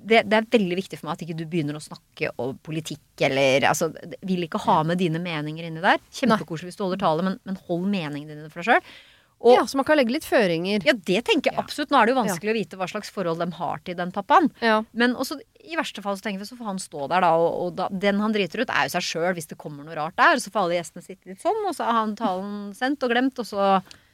det, 0.00 0.22
det 0.30 0.36
er 0.38 0.46
veldig 0.48 0.76
viktig 0.78 0.98
for 0.98 1.08
meg 1.08 1.18
at 1.18 1.24
ikke 1.26 1.36
du 1.36 1.44
begynner 1.50 1.76
å 1.76 1.82
snakke 1.82 2.30
om 2.40 2.54
politikk 2.64 3.24
eller 3.26 3.66
altså, 3.68 3.90
Vil 4.26 4.46
ikke 4.46 4.62
ha 4.64 4.80
med 4.88 5.00
dine 5.00 5.20
meninger 5.22 5.66
inni 5.68 5.82
der. 5.84 6.00
Kjempekoselig 6.16 6.70
hvis 6.70 6.80
du 6.80 6.84
holder 6.86 7.02
tale, 7.02 7.26
men, 7.26 7.36
men 7.48 7.58
hold 7.68 7.84
meningene 7.90 8.38
dine 8.38 8.48
for 8.52 8.62
deg 8.62 8.70
sjøl. 8.70 8.94
Og 9.40 9.54
Ja, 9.56 9.62
så 9.64 9.76
man 9.80 9.86
kan 9.88 9.96
legge 9.96 10.12
litt 10.12 10.24
føringer. 10.28 10.82
ja, 10.84 10.92
det 10.92 11.24
tenker 11.24 11.50
jeg 11.52 11.58
absolutt. 11.58 11.90
Nå 11.90 11.96
er 12.02 12.06
det 12.06 12.12
jo 12.14 12.18
vanskelig 12.22 12.50
å 12.52 12.58
vite 12.58 12.76
hva 12.76 12.86
slags 12.90 13.08
forhold 13.10 13.38
de 13.40 13.50
har 13.56 13.78
til 13.86 13.94
den 13.96 14.12
pappaen. 14.12 14.50
Ja. 14.60 14.82
Men 14.92 15.14
også 15.16 15.38
i 15.64 15.76
verste 15.76 16.02
fall 16.02 16.16
så 16.16 16.22
tenker 16.26 16.40
vi 16.40 16.44
så 16.48 16.56
får 16.58 16.64
han 16.68 16.78
stå 16.78 17.08
der, 17.08 17.20
da. 17.24 17.30
Og, 17.36 17.50
og 17.64 17.74
da, 17.76 17.88
den 17.88 18.20
han 18.20 18.32
driter 18.32 18.60
ut, 18.64 18.68
er 18.70 18.84
jo 18.88 18.92
seg 18.98 19.02
sjøl 19.06 19.32
hvis 19.34 19.48
det 19.48 19.56
kommer 19.60 19.84
noe 19.84 19.96
rart 19.96 20.16
der. 20.20 20.36
Så 20.40 20.50
får 20.52 20.60
alle 20.66 20.76
gjestene 20.80 21.02
sitte 21.04 21.28
litt 21.32 21.40
sånn, 21.40 21.56
og 21.68 21.74
så 21.76 21.84
er 21.88 21.96
han 22.02 22.14
talen 22.16 22.74
sendt 22.76 23.02
og 23.02 23.10
glemt, 23.14 23.38
og 23.40 23.46
så 23.48 23.70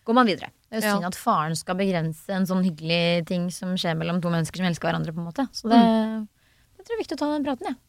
går 0.06 0.14
man 0.14 0.26
videre. 0.30 0.52
Det 0.70 0.78
er 0.78 0.80
jo 0.80 0.86
Ja. 0.86 0.94
synd 1.00 1.06
at 1.10 1.18
faren 1.18 1.56
skal 1.58 1.74
begrense 1.74 2.30
en 2.30 2.46
sånn 2.46 2.62
hyggelig 2.62 3.26
ting 3.26 3.50
som 3.50 3.74
skjer 3.74 3.96
mellom 3.98 4.22
to 4.22 4.30
mennesker 4.30 4.56
som 4.62 4.66
elsker 4.70 4.90
hverandre. 4.92 5.10
på 5.14 5.18
en 5.18 5.26
måte 5.26 5.48
Så 5.50 5.66
det, 5.70 5.82
jeg 5.82 6.86
tror 6.86 6.86
det 6.86 6.94
er 6.94 7.02
viktig 7.02 7.16
å 7.18 7.22
ta 7.24 7.32
den 7.34 7.44
praten, 7.44 7.66
jeg. 7.66 7.74
Ja, 7.74 7.85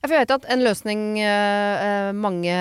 jeg 0.00 0.10
vet 0.14 0.30
at 0.32 0.46
en 0.48 0.62
løsning 0.64 1.00
eh, 1.20 1.82
eh, 1.84 2.10
mange 2.16 2.52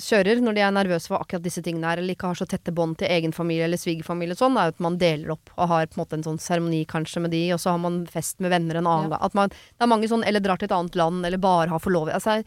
kjører 0.00 0.40
når 0.40 0.56
de 0.56 0.62
er 0.64 0.72
nervøse 0.72 1.10
for 1.10 1.20
akkurat 1.20 1.44
disse 1.44 1.60
tingene 1.64 1.90
her, 1.90 2.00
eller 2.00 2.16
ikke 2.16 2.30
har 2.30 2.38
så 2.40 2.46
tette 2.48 2.72
bånd 2.72 2.96
til 3.02 3.10
egen 3.12 3.34
familie 3.36 3.66
eller 3.66 3.80
svigerfamilie 3.80 4.36
sånn, 4.38 4.56
er 4.56 4.70
jo 4.70 4.74
at 4.76 4.80
man 4.86 4.96
deler 5.02 5.34
opp 5.34 5.52
og 5.58 5.68
har 5.74 5.90
på 5.90 5.98
en 5.98 6.02
måte 6.02 6.16
en 6.16 6.24
sånn 6.24 6.40
seremoni 6.40 6.86
kanskje 6.88 7.20
med 7.26 7.34
de, 7.36 7.42
og 7.52 7.60
så 7.60 7.74
har 7.74 7.82
man 7.84 7.98
fest 8.08 8.40
med 8.40 8.54
venner 8.54 8.80
en 8.80 8.88
annen 8.88 9.12
gang. 9.12 9.26
At 9.28 9.36
man, 9.36 9.52
det 9.52 9.84
er 9.84 9.92
mange 9.92 10.08
sånn, 10.08 10.24
eller 10.24 10.44
drar 10.44 10.62
til 10.62 10.70
et 10.70 10.76
annet 10.78 10.96
land, 10.96 11.28
eller 11.28 11.42
bare 11.42 11.68
har 11.74 11.84
forlovet. 11.84 12.16
Altså, 12.16 12.40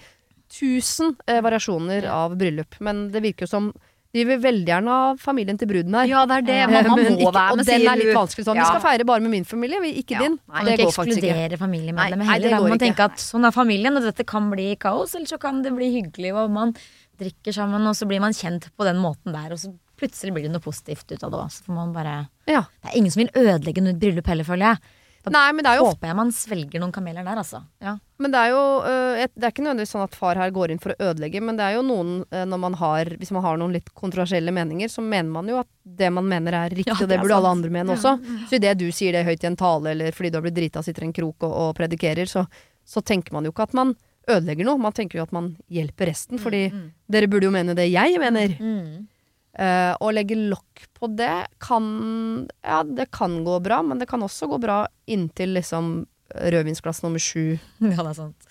tusen 0.49 1.13
eh, 1.29 1.43
variasjoner 1.45 2.09
av 2.09 2.33
bryllup, 2.39 2.79
men 2.81 3.11
det 3.13 3.21
virker 3.27 3.45
jo 3.45 3.53
som 3.53 3.71
de 4.13 4.23
vil 4.25 4.39
veldig 4.41 4.65
gjerne 4.65 4.89
ha 4.89 5.15
familien 5.21 5.57
til 5.59 5.67
bruden 5.69 5.93
her. 5.93 6.07
Ja, 6.09 6.25
det 6.25 6.37
er 6.39 6.41
det. 6.47 6.55
Eh, 6.63 6.67
Mamma 6.89 6.95
må 6.97 7.17
ikke- 7.17 7.33
være 7.33 7.51
Og 7.51 7.57
den 7.65 7.87
er 7.87 7.95
litt 7.95 8.15
vanskelig 8.15 8.45
sånn. 8.47 8.55
Ja. 8.55 8.63
Vi 8.63 8.69
skal 8.71 8.81
feire 8.81 9.05
bare 9.05 9.19
med 9.21 9.29
min 9.31 9.43
familie, 9.45 9.79
ikke 9.81 10.11
Ja. 10.17 10.19
din. 10.19 10.39
Nei, 10.49 10.63
det 10.65 10.79
ikke 10.79 10.85
går 10.85 10.95
faktisk 10.97 11.21
ikke. 11.21 11.29
ekskludere 11.29 11.57
familiemedlemmer 11.59 12.25
nei, 12.25 12.39
det 12.39 12.49
heller. 12.51 12.59
Går 12.65 12.69
man 12.69 12.79
tenke 12.79 12.99
at 13.05 13.15
sånn 13.17 13.45
er 13.45 13.51
familien, 13.51 13.95
og 13.95 14.01
dette 14.03 14.25
kan 14.25 14.49
bli 14.49 14.75
kaos, 14.75 15.13
eller 15.15 15.27
så 15.27 15.39
kan 15.39 15.61
det 15.61 15.71
bli 15.75 15.91
hyggelig, 16.01 16.33
og 16.33 16.49
man 16.49 16.73
drikker 17.19 17.53
sammen, 17.53 17.85
og 17.85 17.93
så 17.95 18.07
blir 18.07 18.19
man 18.19 18.31
kjent 18.33 18.69
på 18.77 18.83
den 18.83 18.97
måten 18.97 19.31
der, 19.31 19.51
og 19.51 19.59
så 19.59 19.73
plutselig 19.99 20.33
blir 20.33 20.43
det 20.43 20.51
noe 20.53 20.61
positivt 20.61 21.11
ut 21.11 21.23
av 21.23 21.29
det 21.31 21.39
òg. 21.39 21.51
Så 21.51 21.63
får 21.65 21.75
man 21.75 21.93
bare 21.93 22.29
Ja. 22.47 22.61
Det 22.83 22.93
er 22.93 22.97
ingen 22.97 23.11
som 23.11 23.21
vil 23.23 23.31
ødelegge 23.35 23.83
noe 23.83 23.93
bryllup 23.93 24.25
heller, 24.25 24.43
føler 24.43 24.65
jeg. 24.73 24.77
Nei, 25.27 25.47
men 25.53 25.65
det 25.65 25.71
er 25.73 25.79
jo 25.81 25.89
håper 25.89 26.07
jeg 26.07 26.17
man 26.17 26.31
svelger 26.33 26.81
noen 26.81 26.93
kameler 26.95 27.25
der, 27.27 27.41
altså. 27.41 27.59
Ja. 27.83 27.97
Men 28.19 28.31
det 28.33 28.39
er 28.39 28.49
jo 28.53 28.61
øh, 28.87 29.19
Det 29.35 29.45
er 29.45 29.51
ikke 29.51 29.63
nødvendigvis 29.65 29.91
sånn 29.93 30.03
at 30.05 30.15
far 30.15 30.39
her 30.39 30.51
går 30.55 30.71
inn 30.73 30.81
for 30.83 30.93
å 30.93 31.09
ødelegge, 31.09 31.41
men 31.43 31.59
det 31.59 31.67
er 31.67 31.75
jo 31.77 31.83
noen 31.87 32.13
når 32.29 32.61
man 32.63 32.77
har 32.79 33.11
Hvis 33.19 33.31
man 33.35 33.43
har 33.45 33.59
noen 33.59 33.75
litt 33.75 33.91
kontroversielle 33.95 34.51
meninger, 34.55 34.91
så 34.91 35.03
mener 35.03 35.29
man 35.31 35.51
jo 35.51 35.59
at 35.61 35.69
det 35.83 36.09
man 36.15 36.27
mener 36.27 36.55
er 36.63 36.69
riktig, 36.71 36.91
Ja, 36.91 36.97
og 36.97 37.07
det 37.07 37.17
det 37.17 37.21
burde 37.23 37.37
alle 37.37 37.53
andre 37.57 37.71
mene 37.73 37.95
også. 37.95 38.15
Så 38.49 38.59
idet 38.59 38.77
du 38.79 38.87
sier 38.95 39.15
det 39.15 39.25
høyt 39.27 39.43
i 39.43 39.49
en 39.51 39.59
tale, 39.59 39.91
eller 39.91 40.15
fordi 40.15 40.31
du 40.31 40.39
har 40.39 40.45
blitt 40.47 40.57
drita 40.57 40.79
og 40.79 40.87
sitter 40.87 41.03
i 41.03 41.09
en 41.09 41.15
krok 41.15 41.43
og, 41.47 41.55
og 41.63 41.71
predikerer, 41.79 42.29
så, 42.29 42.45
så 42.87 43.03
tenker 43.03 43.35
man 43.35 43.47
jo 43.47 43.51
ikke 43.53 43.67
at 43.69 43.75
man 43.77 43.95
ødelegger 44.29 44.67
noe. 44.67 44.79
Man 44.81 44.93
tenker 44.95 45.19
jo 45.19 45.25
at 45.25 45.33
man 45.35 45.55
hjelper 45.73 46.11
resten, 46.11 46.39
fordi 46.39 46.67
dere 47.11 47.27
burde 47.31 47.49
jo 47.49 47.53
mene 47.55 47.75
det 47.77 47.89
jeg 47.91 48.19
mener. 48.21 48.55
Mm. 48.59 49.07
Eh, 49.59 49.91
å 49.99 50.07
legge 50.15 50.37
lokk 50.39 50.85
på 50.95 51.09
det 51.19 51.49
kan 51.59 52.47
Ja, 52.63 52.79
det 52.87 53.09
kan 53.11 53.41
gå 53.43 53.57
bra, 53.63 53.81
men 53.83 53.99
det 53.99 54.07
kan 54.07 54.23
også 54.23 54.47
gå 54.47 54.59
bra 54.63 54.85
inntil 55.09 55.51
liksom 55.57 56.05
rødvinsglass 56.29 57.01
nummer 57.03 57.19
sju 57.19 57.57
ja, 57.83 57.97
det 57.99 58.11
er 58.13 58.17
sant. 58.21 58.49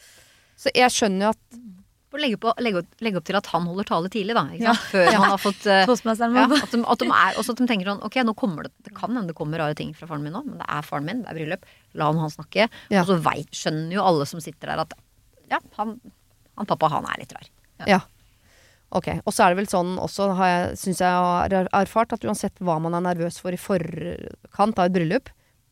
Så 0.59 0.73
jeg 0.75 0.91
skjønner 0.93 1.29
jo 1.29 1.33
at 1.33 2.19
legge, 2.19 2.39
på, 2.41 2.51
legge, 2.65 2.81
opp- 2.83 3.05
legge 3.05 3.21
opp 3.21 3.27
til 3.29 3.37
at 3.39 3.47
han 3.53 3.67
holder 3.69 3.87
tale 3.87 4.11
tidlig, 4.13 4.35
da. 4.35 4.43
Ikke 4.53 4.73
sant? 4.73 4.85
Før 4.91 5.09
han 5.15 5.25
har 5.31 5.41
fått 5.41 5.65
uh, 5.71 5.77
ja, 5.79 6.45
at, 6.59 6.75
de, 6.75 6.81
at 6.83 7.05
de 7.05 7.09
er, 7.09 7.39
også 7.41 7.55
at 7.55 7.63
de 7.63 7.69
tenker 7.71 7.91
sånn 7.93 8.05
Ok, 8.09 8.17
nå 8.27 8.35
kommer 8.37 8.67
det 8.67 8.73
Det 8.89 8.95
kan 8.97 9.13
hende 9.15 9.31
det 9.31 9.37
kommer 9.39 9.63
rare 9.63 9.77
ting 9.79 9.93
fra 9.97 10.09
faren 10.11 10.25
min 10.27 10.35
nå, 10.35 10.43
men 10.49 10.61
det 10.61 10.67
er 10.67 10.85
faren 10.89 11.07
min, 11.09 11.23
det 11.25 11.31
er 11.33 11.39
bryllup. 11.39 11.65
La 12.01 12.11
han 12.11 12.21
han 12.21 12.35
snakke. 12.35 12.69
Ja. 12.93 13.05
Og 13.05 13.13
så 13.13 13.19
vet, 13.29 13.49
skjønner 13.55 13.97
jo 13.97 14.05
alle 14.11 14.29
som 14.29 14.43
sitter 14.45 14.73
der, 14.75 14.85
at 14.85 14.97
ja, 15.53 15.61
han, 15.79 15.97
han 16.59 16.69
pappa, 16.69 16.91
han 16.99 17.07
er 17.09 17.23
litt 17.23 17.33
rar. 17.37 17.49
Ja. 17.87 18.03
Ok, 18.91 19.09
Og 19.27 19.33
så 19.35 19.45
er 19.45 19.55
det 19.55 19.59
vel 19.59 19.67
sånn 19.69 19.99
også, 20.01 20.35
har 20.35 20.47
jeg, 20.49 20.77
syns 20.81 20.99
jeg 21.01 21.11
har 21.13 21.53
er- 21.53 21.69
erfart, 21.77 22.13
at 22.13 22.21
uansett 22.25 22.55
hva 22.59 22.79
man 22.81 22.95
er 22.95 23.01
nervøs 23.15 23.39
for 23.39 23.53
i 23.53 23.57
forkant 23.57 24.79
av 24.79 24.87
et 24.89 24.93
bryllup 24.97 25.29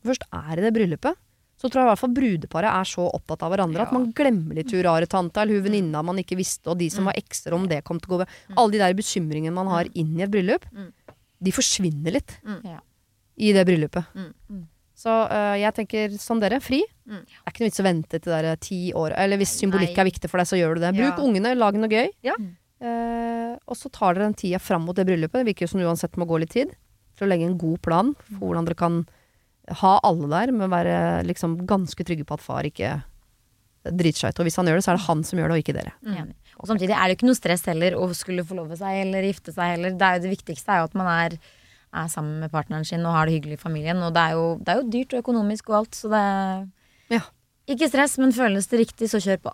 Først 0.06 0.22
er 0.32 0.54
det 0.60 0.62
det 0.68 0.74
bryllupet. 0.76 1.16
Så 1.58 1.66
tror 1.70 1.80
jeg 1.80 1.86
i 1.86 1.90
hvert 1.90 1.98
fall 1.98 2.12
brudeparet 2.14 2.68
er 2.70 2.84
så 2.86 3.06
opptatt 3.10 3.42
av 3.42 3.50
hverandre 3.50 3.80
at 3.82 3.90
man 3.96 4.12
glemmer 4.12 4.54
litt 4.54 4.70
hun 4.70 4.82
rare 4.84 5.06
tanta 5.10 5.40
eller 5.42 5.56
hun 5.56 5.64
venninna 5.64 6.02
man 6.04 6.16
ikke 6.20 6.36
visste, 6.38 6.68
og 6.70 6.78
de 6.78 6.86
som 6.92 7.06
var 7.08 7.14
ekstra 7.16 7.54
om 7.56 7.66
det 7.66 7.82
kom 7.82 7.98
til 7.98 8.10
å 8.10 8.12
gå 8.12 8.18
ved. 8.20 8.28
Alle 8.56 8.70
de 8.76 8.78
der 8.78 8.94
bekymringene 8.94 9.52
man 9.56 9.66
har 9.72 9.88
inn 9.94 10.12
i 10.20 10.22
et 10.22 10.30
bryllup, 10.30 10.62
Mm. 10.70 10.92
de 11.42 11.50
forsvinner 11.50 12.12
litt 12.12 12.36
Mm. 12.44 12.60
Ja. 12.64 12.78
i 13.38 13.52
det 13.52 13.66
bryllupet. 13.66 14.04
Mm. 14.14 14.66
Så 14.94 15.10
øh, 15.28 15.56
jeg 15.60 15.74
tenker 15.74 16.18
som 16.20 16.38
dere, 16.40 16.60
fri. 16.60 16.84
Mm. 17.08 17.24
Det 17.24 17.42
er 17.46 17.50
ikke 17.52 17.60
noe 17.64 17.70
vits 17.72 17.80
å 17.80 17.88
vente 17.88 18.10
til 18.20 18.32
det 18.32 18.42
der 18.44 18.56
ti 18.56 18.92
år. 18.94 19.12
Eller 19.16 19.36
hvis 19.38 19.56
symbolikk 19.58 19.96
Nei. 19.96 20.04
er 20.06 20.10
viktig 20.12 20.30
for 20.30 20.38
deg, 20.38 20.46
så 20.46 20.56
gjør 20.60 20.74
du 20.76 20.80
det. 20.82 20.94
Bruk 20.94 21.18
Ja. 21.18 21.24
ungene, 21.24 21.56
lag 21.56 21.74
noe 21.74 21.88
gøy. 21.88 22.08
Ja. 22.22 22.34
Eh, 22.80 23.52
og 23.64 23.78
så 23.78 23.90
tar 23.92 24.16
dere 24.16 24.28
den 24.28 24.36
tida 24.36 24.60
fram 24.60 24.84
mot 24.86 24.96
det 24.96 25.06
bryllupet. 25.08 25.40
Det 25.40 25.50
virker 25.50 25.66
jo 25.66 25.72
som 25.72 25.80
det 25.80 25.88
uansett 25.88 26.18
må 26.20 26.28
gå 26.28 26.40
litt 26.42 26.54
tid. 26.54 26.74
For 27.16 27.26
å 27.26 27.30
legge 27.30 27.48
en 27.48 27.58
god 27.60 27.80
plan 27.84 28.12
for 28.28 28.42
hvordan 28.44 28.66
dere 28.68 28.78
kan 28.78 29.04
ha 29.80 29.96
alle 30.06 30.28
der, 30.30 30.52
men 30.54 30.70
være 30.70 30.96
liksom 31.26 31.58
ganske 31.66 32.04
trygge 32.06 32.26
på 32.28 32.36
at 32.36 32.44
far 32.44 32.66
ikke 32.68 32.98
driter 33.86 34.20
seg 34.20 34.34
ut. 34.34 34.42
Og 34.42 34.48
hvis 34.48 34.58
han 34.60 34.68
gjør 34.68 34.78
det, 34.78 34.84
så 34.86 34.92
er 34.92 34.98
det 34.98 35.06
han 35.06 35.22
som 35.26 35.40
gjør 35.40 35.50
det, 35.50 35.56
og 35.56 35.64
ikke 35.64 35.76
dere. 35.76 35.94
Mm. 36.06 36.34
Og 36.56 36.70
samtidig 36.70 36.94
er 36.96 37.02
det 37.04 37.14
jo 37.14 37.18
ikke 37.20 37.28
noe 37.28 37.38
stress 37.38 37.66
heller 37.70 37.96
å 37.98 38.08
skulle 38.16 38.46
forlove 38.46 38.78
seg 38.78 39.02
eller 39.04 39.28
gifte 39.28 39.54
seg 39.54 39.74
heller. 39.74 39.96
Det, 39.96 40.08
er 40.08 40.18
jo 40.18 40.26
det 40.26 40.34
viktigste 40.36 40.72
er 40.72 40.82
jo 40.82 40.90
at 40.90 40.96
man 40.98 41.10
er, 41.12 41.36
er 42.02 42.12
sammen 42.12 42.40
med 42.44 42.52
partneren 42.54 42.86
sin 42.88 43.04
og 43.06 43.16
har 43.16 43.28
det 43.28 43.38
hyggelig 43.38 43.58
i 43.58 43.64
familien. 43.64 44.00
Og 44.06 44.14
det 44.16 44.22
er 44.22 44.38
jo, 44.38 44.46
det 44.60 44.72
er 44.72 44.80
jo 44.80 44.88
dyrt 44.94 45.16
og 45.16 45.24
økonomisk 45.24 45.72
og 45.72 45.80
alt, 45.82 45.98
så 45.98 46.12
det 46.12 46.24
Ja. 47.16 47.24
Ikke 47.66 47.88
stress, 47.90 48.14
men 48.22 48.30
føles 48.30 48.68
det 48.70 48.78
riktig, 48.78 49.08
så 49.10 49.18
kjør 49.18 49.40
på. 49.48 49.52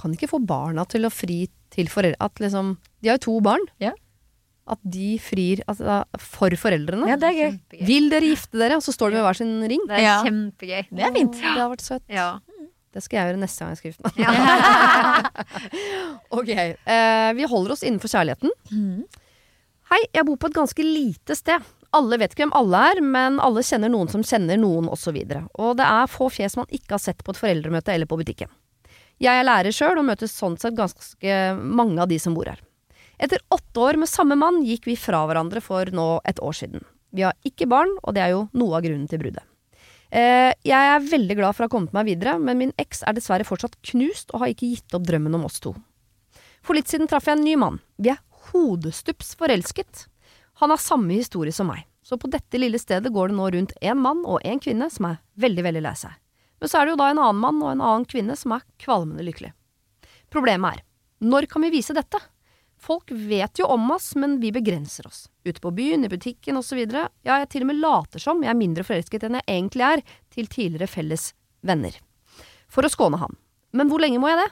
Kan 0.00 0.14
ikke 0.16 0.28
få 0.30 0.38
barna 0.44 0.84
til 0.88 1.02
å 1.08 1.12
fri 1.12 1.46
til 1.72 1.88
foreldre 1.92 2.16
At 2.22 2.34
liksom 2.42 2.66
De 3.02 3.08
har 3.10 3.16
jo 3.18 3.24
to 3.26 3.34
barn. 3.44 3.64
Ja. 3.82 3.92
At 4.66 4.80
de 4.82 5.14
frir 5.22 5.60
altså, 5.70 6.00
for 6.18 6.50
foreldrene. 6.58 7.06
Ja, 7.06 7.14
det 7.20 7.28
er 7.28 7.36
gøy. 7.36 7.50
Kjempegøy. 7.54 7.84
Vil 7.86 8.08
dere 8.10 8.30
gifte 8.32 8.58
dere? 8.58 8.74
Og 8.80 8.82
så 8.82 8.90
står 8.96 9.12
de 9.12 9.16
med 9.20 9.26
hver 9.28 9.38
sin 9.38 9.52
ring. 9.70 9.82
Det 9.86 9.94
er 10.00 10.02
Ja. 10.02 10.16
kjempegøy. 10.26 10.82
Det 10.90 11.04
er 11.06 11.12
fint. 11.14 11.36
Det 11.38 11.54
har 11.60 11.70
vært 11.70 11.84
søtt. 11.86 12.02
Ja. 12.10 12.28
Det 12.96 13.02
skal 13.04 13.16
jeg 13.18 13.24
gjøre 13.28 13.42
neste 13.44 13.60
gang 13.62 13.70
jeg 13.76 13.80
skriver 13.82 13.98
den. 14.02 14.10
Ja. 14.24 14.32
Ok, 16.36 16.48
eh, 16.50 17.30
vi 17.36 17.44
holder 17.46 17.72
oss 17.74 17.84
innenfor 17.86 18.08
kjærligheten. 18.10 18.50
Hei, 19.92 20.00
jeg 20.16 20.24
bor 20.26 20.38
på 20.40 20.48
et 20.50 20.56
ganske 20.56 20.82
lite 20.82 21.34
sted. 21.38 21.60
Alle 21.94 22.18
vet 22.18 22.32
ikke 22.34 22.42
hvem 22.46 22.56
alle 22.58 22.78
er, 22.90 22.98
men 23.04 23.38
alle 23.44 23.62
kjenner 23.64 23.90
noen 23.92 24.08
som 24.10 24.24
kjenner 24.26 24.56
noen, 24.58 24.88
osv. 24.90 25.14
Og, 25.14 25.30
så 25.30 25.42
og 25.62 25.70
det 25.78 25.86
er 25.86 26.06
få 26.10 26.26
fjes 26.32 26.56
man 26.58 26.66
ikke 26.74 26.96
har 26.96 27.02
sett 27.04 27.20
på 27.24 27.30
et 27.32 27.38
foreldremøte 27.40 27.92
eller 27.94 28.08
på 28.10 28.18
butikken. 28.18 28.50
Jeg 29.22 29.32
er 29.32 29.46
lærer 29.46 29.72
sjøl, 29.72 29.96
og 30.00 30.06
møter 30.08 30.28
sånn 30.28 30.58
sett 30.60 30.76
ganske 30.76 31.36
mange 31.56 32.02
av 32.02 32.10
de 32.10 32.18
som 32.20 32.34
bor 32.36 32.48
her. 32.50 32.60
Etter 33.16 33.40
åtte 33.48 33.80
år 33.80 33.96
med 33.96 34.10
samme 34.12 34.36
mann 34.36 34.60
gikk 34.66 34.90
vi 34.90 34.96
fra 35.00 35.22
hverandre 35.24 35.62
for 35.64 35.88
nå 35.88 36.08
et 36.28 36.40
år 36.44 36.56
siden. 36.58 36.84
Vi 37.16 37.24
har 37.24 37.36
ikke 37.48 37.68
barn, 37.70 37.94
og 38.02 38.16
det 38.16 38.26
er 38.26 38.34
jo 38.34 38.42
noe 38.52 38.76
av 38.76 38.84
grunnen 38.84 39.08
til 39.08 39.22
bruddet. 39.22 39.44
Eh, 40.12 40.52
jeg 40.68 40.90
er 40.92 41.08
veldig 41.08 41.36
glad 41.38 41.56
for 41.56 41.64
å 41.64 41.66
ha 41.66 41.72
kommet 41.72 41.94
meg 41.96 42.10
videre, 42.10 42.36
men 42.38 42.60
min 42.60 42.74
eks 42.78 43.02
er 43.08 43.16
dessverre 43.16 43.46
fortsatt 43.48 43.78
knust 43.90 44.30
og 44.34 44.44
har 44.44 44.52
ikke 44.52 44.68
gitt 44.68 44.94
opp 44.96 45.06
drømmen 45.08 45.34
om 45.38 45.46
oss 45.48 45.58
to. 45.64 45.72
For 46.62 46.76
litt 46.76 46.90
siden 46.90 47.08
traff 47.10 47.26
jeg 47.26 47.38
en 47.38 47.46
ny 47.46 47.56
mann. 47.58 47.80
Vi 47.96 48.12
er 48.12 48.20
hodestups 48.50 49.34
forelsket. 49.40 50.06
Han 50.60 50.72
har 50.72 50.82
samme 50.82 51.16
historie 51.16 51.54
som 51.56 51.70
meg, 51.72 51.86
så 52.04 52.20
på 52.20 52.30
dette 52.32 52.60
lille 52.60 52.78
stedet 52.80 53.12
går 53.12 53.32
det 53.32 53.38
nå 53.38 53.48
rundt 53.54 53.74
én 53.80 53.98
mann 54.00 54.22
og 54.28 54.44
én 54.44 54.62
kvinne 54.62 54.90
som 54.92 55.10
er 55.10 55.20
veldig, 55.40 55.66
veldig 55.70 55.84
lei 55.88 55.96
seg. 55.98 56.14
Men 56.60 56.70
så 56.70 56.78
er 56.78 56.86
det 56.86 56.94
jo 56.94 57.00
da 57.00 57.10
en 57.12 57.20
annen 57.20 57.42
mann 57.42 57.60
og 57.62 57.72
en 57.72 57.84
annen 57.84 58.06
kvinne 58.08 58.36
som 58.38 58.54
er 58.56 58.64
kvalmende 58.80 59.26
lykkelig. 59.26 59.52
Problemet 60.32 60.78
er, 60.78 60.86
når 61.24 61.48
kan 61.50 61.64
vi 61.64 61.72
vise 61.74 61.94
dette? 61.96 62.20
Folk 62.80 63.10
vet 63.10 63.58
jo 63.58 63.66
om 63.72 63.88
oss, 63.90 64.10
men 64.20 64.36
vi 64.40 64.52
begrenser 64.52 65.06
oss. 65.08 65.26
Ute 65.44 65.60
på 65.60 65.72
byen, 65.74 66.04
i 66.04 66.10
butikken 66.12 66.58
osv. 66.60 66.82
Ja, 66.92 67.08
jeg 67.24 67.48
til 67.52 67.64
og 67.64 67.70
med 67.70 67.80
later 67.80 68.22
som 68.22 68.42
jeg 68.44 68.52
er 68.52 68.58
mindre 68.58 68.84
forelsket 68.86 69.24
enn 69.26 69.38
jeg 69.40 69.48
egentlig 69.48 69.86
er, 69.86 70.04
til 70.32 70.50
tidligere 70.52 70.90
felles 70.90 71.30
venner. 71.66 71.96
For 72.68 72.84
å 72.84 72.92
skåne 72.92 73.20
han. 73.20 73.38
Men 73.76 73.90
hvor 73.90 74.02
lenge 74.02 74.20
må 74.20 74.28
jeg 74.30 74.42
det? 74.44 74.50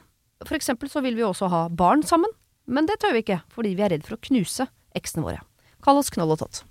For 0.48 0.56
eksempel 0.56 0.90
så 0.92 1.02
vil 1.04 1.16
vi 1.18 1.26
også 1.26 1.50
ha 1.52 1.66
barn 1.68 2.02
sammen, 2.06 2.32
men 2.64 2.88
det 2.88 2.98
tør 3.02 3.14
vi 3.16 3.24
ikke, 3.24 3.42
fordi 3.52 3.74
vi 3.76 3.84
er 3.84 3.92
redd 3.92 4.06
for 4.06 4.16
å 4.16 4.24
knuse 4.24 4.66
eksene 4.96 5.24
våre. 5.26 5.44
Kall 5.84 6.00
oss 6.00 6.12
Knoll 6.12 6.32
og 6.32 6.40
Tott. 6.40 6.62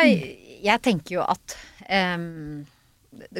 Jeg 0.00 0.80
tenker 0.84 1.18
jo 1.18 1.24
at 1.28 1.56
er 1.90 2.16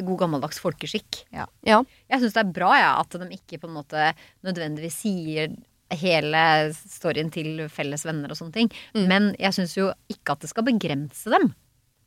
god 0.01 0.17
gammeldags 0.19 0.61
folkeskikk. 0.61 1.23
Ja. 1.33 1.47
Jeg 1.63 2.21
syns 2.21 2.35
det 2.35 2.43
er 2.43 2.55
bra 2.55 2.71
ja, 2.79 2.93
at 2.99 3.15
de 3.17 3.29
ikke 3.35 3.61
på 3.61 3.69
en 3.69 3.77
måte 3.79 4.11
nødvendigvis 4.45 5.01
sier 5.03 5.53
hele 5.91 6.43
storyen 6.75 7.31
til 7.33 7.65
felles 7.71 8.05
venner 8.07 8.31
og 8.31 8.39
sånne 8.39 8.55
ting. 8.55 8.69
Men 8.95 9.33
jeg 9.39 9.57
syns 9.57 9.75
jo 9.77 9.89
ikke 10.11 10.35
at 10.35 10.43
det 10.45 10.51
skal 10.51 10.67
begrense 10.67 11.31
dem. 11.33 11.51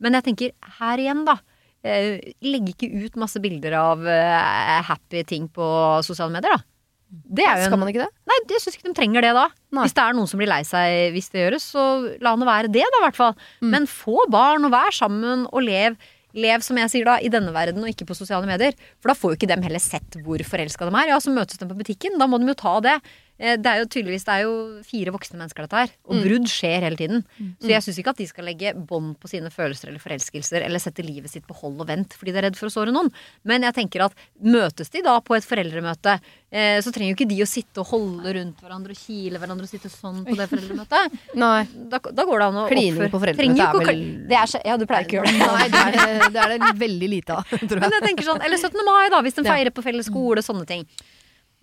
Men 0.02 0.18
jeg 0.18 0.26
tenker 0.28 0.54
her 0.78 1.00
igjen, 1.00 1.24
da. 1.28 1.38
Eh, 1.84 2.16
legg 2.44 2.70
ikke 2.72 2.88
ut 3.04 3.18
masse 3.20 3.40
bilder 3.44 3.76
av 3.76 4.06
eh, 4.08 4.78
happy 4.88 5.20
ting 5.28 5.50
på 5.52 5.66
sosiale 6.06 6.32
medier, 6.32 6.56
da. 6.56 6.70
Det 7.14 7.44
er 7.46 7.60
jo 7.60 7.68
Skal 7.68 7.78
man 7.78 7.90
ikke 7.92 8.02
det? 8.02 8.10
Nei, 8.26 8.36
jeg 8.50 8.62
syns 8.62 8.78
ikke 8.78 8.88
de 8.88 8.96
trenger 8.96 9.22
det 9.22 9.32
da. 9.36 9.44
Nei. 9.76 9.84
Hvis 9.84 9.94
det 9.94 10.02
er 10.02 10.16
noen 10.16 10.30
som 10.30 10.40
blir 10.40 10.50
lei 10.50 10.62
seg 10.66 11.14
hvis 11.14 11.30
det 11.30 11.44
gjøres, 11.44 11.66
så 11.76 11.84
la 12.24 12.32
nå 12.34 12.48
være 12.48 12.72
det, 12.74 12.82
da, 12.82 13.00
i 13.00 13.04
hvert 13.04 13.18
fall. 13.20 13.36
Mm. 13.60 13.70
Men 13.74 13.88
få 13.90 14.24
barn, 14.32 14.66
og 14.66 14.74
vær 14.74 14.96
sammen, 14.96 15.44
og 15.52 15.66
lev. 15.66 15.98
Lev, 16.34 16.64
som 16.66 16.78
jeg 16.80 16.90
sier 16.90 17.06
da, 17.06 17.18
i 17.22 17.30
denne 17.30 17.52
verden 17.54 17.84
og 17.84 17.90
ikke 17.92 18.08
på 18.08 18.16
sosiale 18.18 18.48
medier. 18.48 18.74
For 18.98 19.12
da 19.12 19.18
får 19.18 19.32
jo 19.32 19.38
ikke 19.38 19.50
dem 19.52 19.62
heller 19.66 19.82
sett 19.82 20.18
hvor 20.24 20.42
forelska 20.48 20.88
de 20.88 20.94
er. 20.98 21.12
Ja, 21.12 21.20
så 21.22 21.34
møtes 21.34 21.60
de 21.60 21.68
på 21.70 21.78
butikken. 21.78 22.18
Da 22.18 22.26
må 22.30 22.40
de 22.42 22.50
jo 22.50 22.56
ta 22.58 22.74
det. 22.84 22.96
Eh, 23.38 23.56
Det 23.58 23.66
er 23.66 23.80
jo 23.82 23.86
tydeligvis 23.90 24.24
det 24.28 24.34
er 24.36 24.42
jo 24.44 24.52
fire 24.86 25.10
voksne 25.10 25.38
mennesker, 25.40 25.66
dette 25.66 25.80
her. 25.80 25.90
Og 26.06 26.20
brudd 26.22 26.46
skjer 26.46 26.84
hele 26.86 26.96
tiden. 27.00 27.24
Så 27.58 27.66
jeg 27.72 27.82
syns 27.82 27.98
ikke 27.98 28.12
at 28.14 28.20
de 28.22 28.26
skal 28.30 28.44
legge 28.46 28.70
bånd 28.76 29.16
på 29.18 29.26
sine 29.30 29.50
følelser 29.50 29.88
eller 29.90 29.98
forelskelser 30.02 30.62
eller 30.62 30.78
sette 30.78 31.02
livet 31.02 31.30
sitt 31.32 31.46
på 31.48 31.56
hold 31.58 31.80
og 31.82 31.88
vent 31.90 32.14
fordi 32.14 32.30
de 32.32 32.38
er 32.38 32.46
redd 32.48 32.56
for 32.60 32.70
å 32.70 32.74
såre 32.74 32.94
noen. 32.94 33.10
Men 33.44 33.62
jeg 33.66 33.74
tenker 33.74 34.04
at 34.06 34.14
møtes 34.40 34.90
de 34.94 35.02
da 35.02 35.16
på 35.20 35.34
et 35.34 35.44
foreldremøte, 35.48 36.14
eh, 36.54 36.78
så 36.80 36.92
trenger 36.94 37.10
jo 37.10 37.18
ikke 37.18 37.28
de 37.34 37.40
å 37.42 37.48
sitte 37.50 37.82
og 37.82 37.90
holde 37.90 38.34
rundt 38.38 38.62
hverandre 38.62 38.94
og 38.94 39.02
kile 39.02 39.38
hverandre 39.42 39.66
og 39.66 39.72
sitte 39.72 39.90
sånn 39.90 40.22
på 40.28 40.36
det 40.38 40.46
foreldremøtet. 40.52 41.18
Nei. 41.44 41.64
Da, 41.90 41.98
da 41.98 42.24
går 42.28 42.38
det 42.38 42.46
an 42.52 42.60
å 42.62 42.68
Klining 42.70 43.10
på 43.10 43.18
foreldremøtet 43.24 43.66
er 43.66 43.90
vel- 43.90 44.28
det 44.30 44.38
er, 44.38 44.54
Ja, 44.70 44.76
du 44.78 44.86
pleier 44.86 45.08
ikke 45.08 45.18
å 45.18 45.24
gjøre 45.24 45.34
det. 45.34 45.50
Nei, 45.50 45.66
det 45.74 45.82
er 45.82 45.98
det, 45.98 46.30
det, 46.38 46.44
er 46.46 46.54
det 46.68 46.72
veldig 46.86 47.10
lite 47.10 47.34
av, 47.40 47.44
tror 47.68 47.80
Men 47.82 47.90
jeg. 47.90 47.98
jeg 47.98 48.06
tenker 48.08 48.30
sånn, 48.30 48.40
Eller 48.46 48.62
17. 48.62 48.80
mai, 48.86 49.08
da, 49.10 49.20
hvis 49.26 49.34
de 49.34 49.44
feirer 49.50 49.74
på 49.74 49.82
felles 49.82 50.06
skole, 50.06 50.42
sånne 50.46 50.66
ting. 50.70 50.86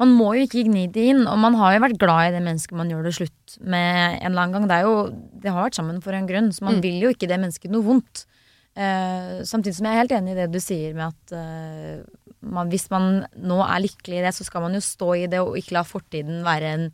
Man 0.02 0.16
må 0.18 0.32
jo 0.34 0.48
ikke 0.48 0.64
gni 0.66 0.88
det 0.92 1.04
inn, 1.14 1.24
og 1.30 1.38
man 1.44 1.54
har 1.60 1.76
jo 1.76 1.84
vært 1.86 2.00
glad 2.02 2.32
i 2.32 2.34
det 2.34 2.42
mennesket 2.46 2.74
man 2.80 2.90
gjør 2.90 3.06
det 3.06 3.14
slutt 3.20 3.56
med 3.62 4.18
en 4.18 4.32
eller 4.32 4.48
annen 4.48 4.56
gang. 4.58 4.68
Det, 4.72 4.78
er 4.82 4.88
jo, 4.88 4.96
det 5.44 5.54
har 5.54 5.68
vært 5.68 5.78
sammen 5.78 6.02
for 6.02 6.18
en 6.18 6.28
grunn, 6.30 6.50
så 6.56 6.66
man 6.66 6.80
Mm. 6.80 6.84
vil 6.88 6.98
jo 7.06 7.12
ikke 7.14 7.30
det 7.30 7.38
mennesket 7.44 7.72
noe 7.74 7.86
vondt. 7.86 8.26
Uh, 8.72 9.44
samtidig 9.44 9.76
som 9.76 9.86
jeg 9.90 9.94
er 9.98 10.00
helt 10.00 10.14
enig 10.16 10.32
i 10.32 10.40
det 10.40 10.46
du 10.54 10.60
sier 10.64 10.94
med 10.96 11.10
at 11.12 11.34
uh, 11.36 12.04
man, 12.40 12.70
hvis 12.72 12.86
man 12.90 13.26
nå 13.36 13.58
er 13.66 13.82
lykkelig 13.84 14.22
i 14.22 14.24
det, 14.24 14.32
så 14.38 14.46
skal 14.48 14.64
man 14.64 14.74
jo 14.78 14.80
stå 14.80 15.10
i 15.20 15.26
det 15.28 15.42
og 15.44 15.58
ikke 15.60 15.76
la 15.76 15.84
fortiden 15.84 16.40
være 16.48 16.70
en 16.78 16.86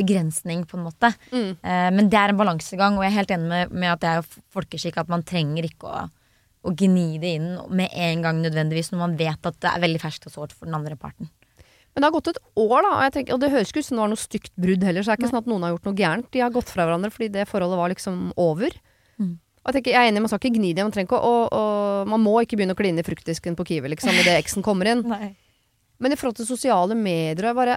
begrensning, 0.00 0.64
på 0.66 0.76
en 0.78 0.84
måte. 0.88 1.12
Mm. 1.30 1.52
Uh, 1.62 1.90
men 1.94 2.08
det 2.10 2.18
er 2.18 2.32
en 2.34 2.40
balansegang, 2.40 2.98
og 2.98 3.04
jeg 3.06 3.12
er 3.12 3.18
helt 3.20 3.34
enig 3.36 3.48
med, 3.52 3.72
med 3.72 3.92
at 3.94 4.02
det 4.02 4.10
er 4.10 4.20
jo 4.24 4.42
folkeskikk 4.58 4.98
at 5.04 5.12
man 5.12 5.22
trenger 5.26 5.70
ikke 5.70 5.86
å, 5.90 6.04
å 6.66 6.74
gni 6.76 7.06
det 7.22 7.36
inn 7.38 7.50
med 7.70 7.94
en 7.94 8.26
gang 8.26 8.42
nødvendigvis, 8.42 8.90
når 8.92 9.04
man 9.06 9.18
vet 9.20 9.46
at 9.52 9.60
det 9.62 9.70
er 9.70 9.84
veldig 9.86 10.02
ferskt 10.02 10.26
og 10.28 10.34
sårt 10.34 10.52
for 10.56 10.66
den 10.68 10.76
andre 10.76 10.98
parten. 10.98 11.30
Men 11.90 12.02
det 12.02 12.08
har 12.08 12.14
gått 12.14 12.30
et 12.30 12.40
år, 12.62 12.84
da, 12.86 12.90
og, 12.94 13.12
tenker, 13.14 13.34
og 13.34 13.42
det 13.42 13.50
høres 13.50 13.72
ikke 13.72 13.82
ut 13.82 13.88
som 13.88 13.98
det 13.98 14.04
var 14.04 14.10
noe 14.12 14.20
stygt 14.20 14.52
brudd 14.62 14.84
heller, 14.86 15.02
så 15.02 15.10
det 15.10 15.16
er 15.16 15.20
ikke 15.20 15.30
sånn 15.32 15.42
at 15.42 15.50
noen 15.50 15.64
har 15.66 15.72
gjort 15.74 15.88
noe 15.88 15.98
gærent. 15.98 16.28
De 16.30 16.42
har 16.44 16.52
gått 16.54 16.70
fra 16.70 16.86
hverandre 16.86 17.10
fordi 17.14 17.30
det 17.34 17.48
forholdet 17.50 17.80
var 17.80 17.92
liksom 17.92 18.20
over. 18.40 18.76
Mm. 19.18 19.32
Og 19.36 19.68
jeg, 19.68 19.76
tenker, 19.76 19.96
jeg 19.96 20.00
er 20.00 20.12
enig, 20.12 20.22
man 20.24 20.32
skal 20.32 20.40
ikke 20.40 20.56
gni 20.56 20.70
det, 20.76 20.84
man 20.86 20.94
trenger 20.94 21.10
ikke 21.10 21.20
og, 21.20 21.56
og 21.56 22.12
man 22.12 22.22
må 22.22 22.36
ikke 22.44 22.56
begynne 22.60 22.76
å 22.76 22.78
kline 22.78 23.02
i 23.02 23.06
fruktdisken 23.06 23.58
på 23.58 23.66
Kiwi 23.72 23.90
liksom, 23.92 24.14
idet 24.22 24.38
eksen 24.38 24.64
kommer 24.64 24.88
inn. 24.92 25.02
Men 26.00 26.14
i 26.14 26.16
forhold 26.16 26.38
til 26.38 26.48
sosiale 26.48 26.96
medier, 26.96 27.50
bare, 27.56 27.76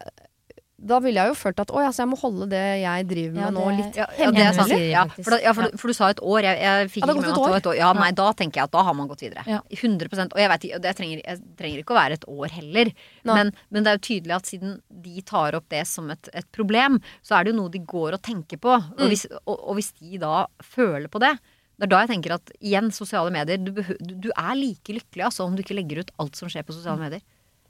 da 0.83 0.99
ville 1.03 1.21
jeg 1.21 1.31
jo 1.31 1.35
følt 1.39 1.61
at 1.63 1.71
å 1.71 1.81
ja, 1.83 1.89
så 1.95 2.03
jeg 2.03 2.09
må 2.11 2.17
holde 2.19 2.47
det 2.51 2.61
jeg 2.81 3.05
driver 3.09 3.35
med 3.37 3.43
Ja, 3.43 3.51
nå 3.55 3.65
litt 3.77 3.99
Ja, 3.99 4.07
ja, 4.19 4.29
det 4.35 4.43
er 4.43 4.57
sant. 4.57 4.73
Ja, 4.75 5.03
for, 5.15 5.35
da, 5.35 5.39
ja, 5.43 5.53
for, 5.55 5.77
for 5.79 5.91
du 5.91 5.97
sa 5.97 6.09
et 6.11 6.19
år. 6.19 6.47
Jeg, 6.47 6.59
jeg 6.63 6.89
fikk 6.91 7.05
det 7.05 7.15
ikke 7.15 7.21
med 7.21 7.23
meg 7.23 7.31
at 7.31 7.39
det 7.39 7.53
var 7.53 7.61
et 7.61 7.69
år. 7.71 7.77
Ja, 7.79 7.91
nei, 7.97 8.09
da 8.19 8.27
tenker 8.39 8.61
jeg 8.61 8.69
at 8.69 8.75
da 8.75 8.83
har 8.87 8.97
man 8.97 9.09
gått 9.11 9.23
videre. 9.25 9.45
Ja. 9.49 9.61
100% 9.71 10.35
Og 10.35 10.43
jeg, 10.43 10.51
vet, 10.53 10.67
jeg, 10.69 10.83
det 10.83 10.93
trenger, 10.99 11.23
jeg 11.23 11.41
trenger 11.59 11.83
ikke 11.83 11.95
å 11.95 11.99
være 11.99 12.19
et 12.19 12.27
år 12.35 12.55
heller. 12.57 12.93
Men, 13.29 13.53
men 13.73 13.85
det 13.85 13.93
er 13.93 13.99
jo 13.99 14.05
tydelig 14.09 14.37
at 14.37 14.51
siden 14.51 14.77
de 15.07 15.25
tar 15.33 15.57
opp 15.59 15.67
det 15.71 15.85
som 15.89 16.11
et, 16.13 16.31
et 16.35 16.49
problem, 16.55 16.99
så 17.25 17.39
er 17.39 17.47
det 17.47 17.53
jo 17.53 17.59
noe 17.61 17.73
de 17.73 17.83
går 17.95 18.19
og 18.19 18.23
tenker 18.25 18.61
på. 18.61 18.75
Og, 18.75 19.03
hvis, 19.07 19.25
og, 19.43 19.55
og 19.57 19.79
hvis 19.79 19.93
de 20.01 20.19
da 20.21 20.45
føler 20.75 21.11
på 21.11 21.23
det 21.23 21.35
det 21.73 21.87
er 21.87 21.89
da 21.89 22.03
jeg 22.03 22.11
tenker 22.13 22.35
at 22.35 22.51
igjen, 22.61 22.91
sosiale 22.93 23.31
medier 23.33 23.57
Du, 23.57 23.71
du, 23.73 24.11
du 24.27 24.29
er 24.29 24.53
like 24.55 24.93
lykkelig 24.93 25.25
altså, 25.25 25.47
om 25.47 25.55
du 25.57 25.63
ikke 25.63 25.75
legger 25.75 26.03
ut 26.03 26.11
alt 26.21 26.37
som 26.37 26.51
skjer 26.51 26.65
på 26.67 26.75
sosiale 26.75 27.01
medier. 27.01 27.23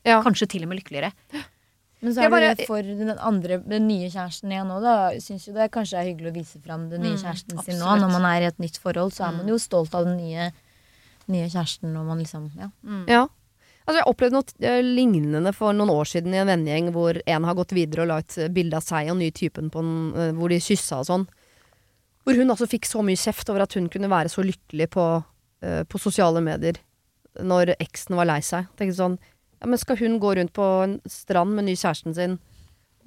Ja. 0.03 0.19
Kanskje 0.25 0.49
til 0.51 0.65
og 0.65 0.73
med 0.73 0.81
lykkeligere. 0.81 1.13
Men 2.03 2.13
så 2.13 2.23
er 2.25 2.29
bare- 2.29 2.55
det 2.55 2.67
for 2.67 2.81
den 2.83 3.09
andre, 3.17 3.57
den 3.63 3.87
nye 3.87 4.09
kjæresten 4.11 4.51
igjen 4.51 4.67
nå, 4.67 4.81
da. 4.83 4.95
Syns 5.23 5.47
jo 5.47 5.53
det 5.55 5.69
kanskje 5.71 5.97
er 6.01 6.09
hyggelig 6.11 6.31
å 6.33 6.35
vise 6.35 6.59
fram 6.61 6.89
den 6.91 7.01
nye 7.01 7.15
Mm, 7.15 7.21
kjæresten 7.23 7.63
sin 7.63 7.79
nå. 7.79 7.93
Når 8.01 8.11
man 8.11 8.25
er 8.27 8.41
i 8.41 8.49
et 8.51 8.59
nytt 8.59 8.77
forhold, 8.77 9.13
så 9.15 9.27
er 9.29 9.31
man 9.37 9.45
Mm. 9.45 9.53
jo 9.53 9.57
stolt 9.57 9.95
av 9.95 10.05
den 10.05 10.17
nye, 10.17 10.51
nye 11.29 11.47
kjæresten 11.47 11.93
når 11.93 12.05
man 12.05 12.19
liksom 12.19 12.51
Ja. 12.59 12.69
Ja. 13.07 13.27
Altså, 13.87 13.99
jeg 13.99 14.07
opplevde 14.07 14.31
noe 14.31 14.43
eh, 14.61 14.81
lignende 14.81 15.53
for 15.53 15.73
noen 15.73 15.89
år 15.89 16.05
siden 16.07 16.33
i 16.33 16.37
en 16.37 16.47
vennegjeng 16.47 16.91
hvor 16.93 17.21
en 17.27 17.43
har 17.43 17.53
gått 17.55 17.71
videre 17.75 18.01
og 18.03 18.07
la 18.07 18.17
ut 18.19 18.53
bilde 18.53 18.73
av 18.75 18.83
seg 18.83 19.09
og 19.09 19.17
ny 19.17 19.25
nye 19.25 19.31
typen 19.31 19.69
på 19.69 19.79
en, 19.79 20.13
eh, 20.15 20.31
hvor 20.31 20.49
de 20.49 20.55
kyssa 20.59 20.99
og 20.99 21.05
sånn. 21.07 21.27
Hvor 22.25 22.35
hun 22.35 22.47
altså 22.49 22.67
fikk 22.67 22.85
så 22.87 23.03
mye 23.03 23.15
kjeft 23.19 23.49
over 23.49 23.61
at 23.61 23.73
hun 23.73 23.89
kunne 23.89 24.07
være 24.07 24.29
så 24.31 24.43
lykkelig 24.43 24.87
på, 24.89 25.23
eh, 25.61 25.83
på 25.83 25.99
sosiale 25.99 26.41
medier 26.41 26.75
når 27.41 27.75
eksen 27.79 28.15
var 28.15 28.25
lei 28.25 28.39
seg. 28.39 28.67
Tenkte 28.77 28.95
sånn 28.95 29.17
Ja, 29.63 29.69
men 29.71 29.79
skal 29.79 29.97
hun 30.01 30.19
gå 30.19 30.35
rundt 30.35 30.51
på 30.53 30.63
en 30.83 30.97
strand 31.07 31.55
med 31.55 31.69
ny 31.69 31.77
kjæresten 31.79 32.15
sin 32.17 32.37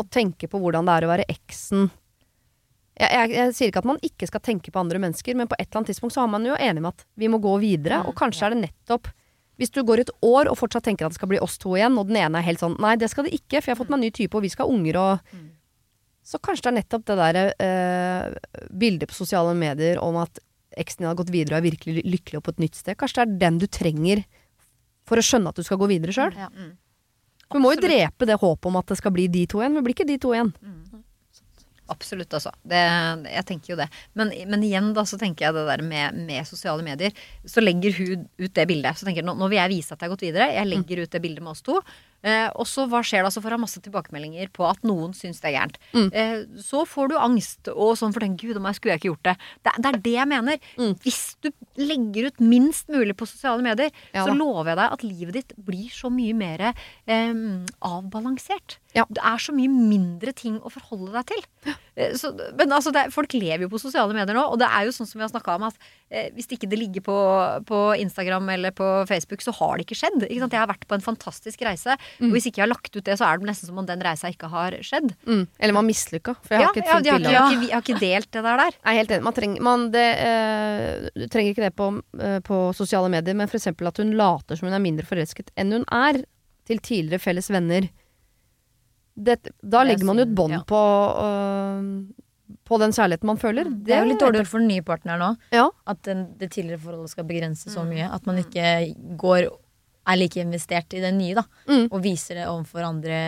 og 0.00 0.08
tenke 0.12 0.48
på 0.48 0.60
hvordan 0.60 0.88
det 0.88 0.94
er 0.94 1.04
å 1.04 1.10
være 1.10 1.26
eksen? 1.28 1.90
Jeg, 2.96 3.10
jeg, 3.12 3.32
jeg 3.36 3.52
sier 3.56 3.70
ikke 3.72 3.82
at 3.82 3.88
man 3.90 4.00
ikke 4.04 4.28
skal 4.28 4.42
tenke 4.44 4.72
på 4.72 4.80
andre 4.80 5.00
mennesker, 5.02 5.36
men 5.36 5.48
på 5.50 5.56
et 5.58 5.66
eller 5.68 5.82
annet 5.82 5.92
tidspunkt 5.92 6.16
så 6.16 6.22
har 6.24 6.30
man 6.32 6.48
jo 6.48 6.56
enig 6.56 6.80
med 6.80 6.94
at 6.94 7.04
vi 7.20 7.28
må 7.28 7.40
gå 7.44 7.52
videre, 7.60 8.00
og 8.08 8.16
kanskje 8.16 8.48
er 8.48 8.56
det 8.56 8.62
nettopp 8.64 9.12
hvis 9.56 9.72
du 9.72 9.82
går 9.88 10.02
et 10.02 10.12
år 10.24 10.50
og 10.50 10.58
fortsatt 10.60 10.84
tenker 10.84 11.06
at 11.06 11.14
det 11.14 11.18
skal 11.18 11.30
bli 11.30 11.40
oss 11.44 11.56
to 11.60 11.74
igjen, 11.76 11.96
og 11.96 12.08
den 12.10 12.18
ene 12.20 12.40
er 12.40 12.44
helt 12.44 12.60
sånn 12.60 12.76
Nei, 12.82 12.96
det 13.00 13.08
skal 13.12 13.24
det 13.24 13.36
ikke, 13.36 13.60
for 13.60 13.70
jeg 13.70 13.76
har 13.76 13.80
fått 13.80 13.92
meg 13.92 14.02
ny 14.02 14.10
type, 14.16 14.36
og 14.36 14.44
vi 14.44 14.52
skal 14.52 14.68
ha 14.68 14.74
unger 14.74 14.98
og 15.00 15.36
Så 16.26 16.40
kanskje 16.42 16.66
det 16.66 16.72
er 16.72 16.76
nettopp 16.80 17.04
det 17.06 17.16
derre 17.20 17.44
eh, 17.62 18.66
bildet 18.74 19.12
på 19.12 19.16
sosiale 19.16 19.54
medier 19.56 20.00
om 20.02 20.18
at 20.20 20.40
eksen 20.76 21.04
din 21.04 21.08
har 21.08 21.16
gått 21.16 21.32
videre 21.32 21.56
og 21.56 21.60
er 21.60 21.70
virkelig 21.70 22.02
lykkelig 22.04 22.40
og 22.40 22.44
på 22.48 22.52
et 22.56 22.64
nytt 22.64 22.80
sted. 22.80 22.98
Kanskje 22.98 23.22
det 23.22 23.26
er 23.26 23.40
den 23.44 23.60
du 23.62 23.66
trenger 23.70 24.24
for 25.06 25.20
å 25.20 25.24
skjønne 25.24 25.52
at 25.52 25.58
du 25.58 25.66
skal 25.66 25.80
gå 25.80 25.88
videre 25.90 26.14
sjøl. 26.14 26.34
Ja. 26.36 26.50
Du 27.46 27.60
må 27.62 27.72
jo 27.74 27.82
drepe 27.82 28.26
det 28.26 28.38
håpet 28.40 28.68
om 28.70 28.78
at 28.80 28.88
det 28.90 28.98
skal 28.98 29.14
bli 29.14 29.28
de 29.30 29.44
to 29.50 29.60
igjen. 29.62 29.74
Men 29.74 29.82
det 29.82 29.86
blir 29.86 29.96
ikke 29.96 30.08
de 30.08 30.18
to 30.22 30.32
igjen. 30.34 30.50
Absolutt, 31.86 32.32
altså. 32.34 32.50
Det, 32.66 32.80
jeg 33.30 33.46
tenker 33.46 33.72
jo 33.72 33.78
det. 33.78 33.86
Men, 34.18 34.32
men 34.50 34.64
igjen 34.66 34.90
da, 34.96 35.04
så 35.06 35.18
tenker 35.20 35.46
jeg 35.46 35.54
det 35.54 35.66
der 35.68 35.84
med, 35.86 36.18
med 36.26 36.48
sosiale 36.48 36.82
medier. 36.82 37.14
Så 37.46 37.62
legger 37.62 37.94
hun 38.00 38.24
ut 38.42 38.54
det 38.58 38.66
bildet. 38.66 38.98
Så 38.98 39.06
tenker 39.06 39.22
jeg, 39.22 39.28
nå, 39.28 39.36
nå 39.38 39.50
vil 39.52 39.60
jeg 39.60 39.74
vise 39.76 39.94
at 39.94 40.00
jeg 40.02 40.08
har 40.08 40.14
gått 40.16 40.26
videre. 40.26 40.48
Jeg 40.56 40.70
legger 40.72 41.04
ut 41.04 41.14
det 41.14 41.22
bildet 41.22 41.46
med 41.46 41.54
oss 41.54 41.62
to. 41.66 41.78
Eh, 42.22 42.48
og 42.56 42.66
så 42.68 42.86
hva 42.90 43.02
skjer 43.06 43.26
da? 43.26 43.30
Så 43.32 43.42
får 43.44 43.56
jeg 43.56 43.62
masse 43.62 43.82
tilbakemeldinger 43.84 44.50
på 44.56 44.66
at 44.68 44.82
noen 44.86 45.12
syns 45.16 45.42
det 45.42 45.50
er 45.50 45.56
gærent. 45.58 45.78
Eh, 46.12 46.44
så 46.62 46.84
får 46.88 47.12
du 47.12 47.16
angst 47.20 47.70
og 47.72 47.94
sånn 48.00 48.14
for 48.16 48.24
den 48.24 48.38
gud, 48.40 48.56
om 48.58 48.68
jeg 48.70 48.78
skulle 48.78 48.96
jeg 48.96 49.02
ikke 49.02 49.12
gjort 49.12 49.28
det. 49.30 49.36
Det, 49.66 49.74
det 49.82 49.92
er 49.92 50.00
det 50.08 50.14
jeg 50.16 50.30
mener. 50.32 50.70
Hvis 51.04 51.22
du 51.44 51.50
legger 51.80 52.30
ut 52.30 52.40
minst 52.40 52.90
mulig 52.92 53.16
på 53.18 53.28
sosiale 53.28 53.64
medier, 53.64 53.92
Ja 54.14 54.26
så 54.26 54.34
lover 54.34 54.72
jeg 54.72 54.78
deg 54.80 54.96
at 54.96 55.04
livet 55.06 55.36
ditt 55.38 55.52
blir 55.68 55.92
så 55.92 56.10
mye 56.12 56.34
mer 56.36 56.64
eh, 56.70 57.34
avbalansert. 57.86 58.78
Ja. 58.96 59.04
Det 59.12 59.22
er 59.22 59.42
så 59.42 59.52
mye 59.54 59.70
mindre 59.70 60.32
ting 60.36 60.58
å 60.64 60.72
forholde 60.72 61.12
deg 61.18 61.30
til. 61.34 61.44
Eh, 61.96 62.12
Så, 62.16 62.30
men 62.58 62.68
altså, 62.72 62.92
er- 62.94 63.10
folk 63.10 63.32
lever 63.32 63.64
jo 63.64 63.68
på 63.72 63.80
sosiale 63.80 64.12
medier 64.12 64.34
nå, 64.36 64.42
og 64.52 64.58
det 64.60 64.68
er 64.68 64.84
jo 64.84 64.92
sånn 64.92 65.06
som 65.08 65.18
vi 65.18 65.24
har 65.24 65.30
snakka 65.32 65.54
om, 65.56 65.62
at 65.70 65.74
eh, 66.10 66.28
hvis 66.36 66.46
ikke 66.52 66.68
det 66.68 66.78
ligger 66.78 67.00
på, 67.06 67.16
på 67.66 67.78
Instagram 68.02 68.48
eller 68.52 68.70
på 68.76 68.88
Facebook, 69.08 69.40
så 69.40 69.54
har 69.56 69.76
det 69.78 69.86
ikke 69.86 69.96
skjedd. 70.02 70.26
Ikke 70.28 70.42
sant? 70.44 70.52
Jeg 70.52 70.60
har 70.60 70.68
vært 70.70 70.86
på 70.86 70.94
en 70.98 71.04
fantastisk 71.06 71.62
reise, 71.66 71.96
og 72.20 72.30
hvis 72.36 72.46
ikke 72.50 72.60
jeg 72.60 72.66
har 72.68 72.72
lagt 72.74 72.92
ut 72.96 73.04
det, 73.04 73.16
så 73.18 73.24
er 73.30 73.38
det 73.40 73.48
nesten 73.48 73.70
som 73.70 73.78
om 73.80 73.86
den 73.88 74.04
reisa 74.04 74.28
ikke 74.28 74.50
har 74.52 74.76
skjedd. 74.84 75.14
Mm. 75.26 75.46
Eller 75.58 75.72
man 75.78 75.88
mislykka. 75.88 76.36
For 76.44 76.54
jeg 76.54 76.62
har 76.62 76.66
Ja, 76.66 76.70
ikke 76.74 76.84
et 76.84 76.86
ja, 76.86 76.94
fint 76.96 77.04
bilde 77.08 77.16
av 77.16 77.50
det. 77.50 77.68
jeg 77.68 77.74
har 77.74 77.82
ikke 77.86 78.00
delt 78.00 78.30
det 78.36 78.42
der 78.44 78.56
der. 78.64 78.72
Jeg 78.76 78.92
er 78.92 79.00
helt 79.00 79.10
enig. 79.16 79.24
Man 79.30 79.36
trenger, 79.40 79.62
man, 79.72 79.90
det, 79.96 80.06
eh, 80.28 81.08
du 81.16 81.26
trenger 81.32 81.52
ikke 81.56 81.66
det 81.66 81.74
på, 81.76 81.90
eh, 82.20 82.38
på 82.40 82.60
sosiale 82.76 83.08
medier, 83.12 83.34
men 83.34 83.48
f.eks. 83.48 83.66
at 83.72 83.96
hun 84.04 84.12
later 84.16 84.56
som 84.56 84.68
hun 84.68 84.76
er 84.76 84.84
mindre 84.84 85.06
forelsket 85.08 85.50
enn 85.56 85.72
hun 85.72 85.84
er 85.92 86.22
til 86.66 86.78
tidligere 86.82 87.22
felles 87.22 87.48
venner. 87.50 87.88
Det, 89.16 89.38
da 89.64 89.80
er 89.80 89.92
legger 89.92 90.08
man 90.08 90.20
jo 90.20 90.26
et 90.26 90.32
bånd 90.36 90.52
ja. 90.58 90.62
på, 90.68 90.80
uh, 91.16 92.52
på 92.68 92.80
den 92.82 92.92
kjærligheten 92.92 93.30
man 93.32 93.40
føler. 93.40 93.70
Det 93.70 93.96
er 93.96 94.04
jo 94.04 94.10
litt 94.12 94.20
dårlig 94.20 94.44
for 94.48 94.60
den 94.60 94.68
nye 94.74 94.84
partneren 94.84 95.22
nå. 95.24 95.30
Ja. 95.56 95.70
At 95.88 96.02
den, 96.08 96.26
det 96.36 96.50
tidligere 96.52 96.82
forholdet 96.84 97.14
skal 97.14 97.28
begrense 97.28 97.72
så 97.72 97.86
mye. 97.88 98.10
At 98.12 98.28
man 98.28 98.42
ikke 98.42 98.66
går 99.16 99.48
er 100.06 100.18
like 100.18 100.40
investert 100.40 100.94
i 100.94 101.02
det 101.02 101.12
nye, 101.16 101.34
da. 101.36 101.44
Mm. 101.68 101.86
Og 101.90 102.02
viser 102.04 102.38
det 102.38 102.48
overfor 102.48 102.86
andre 102.86 103.20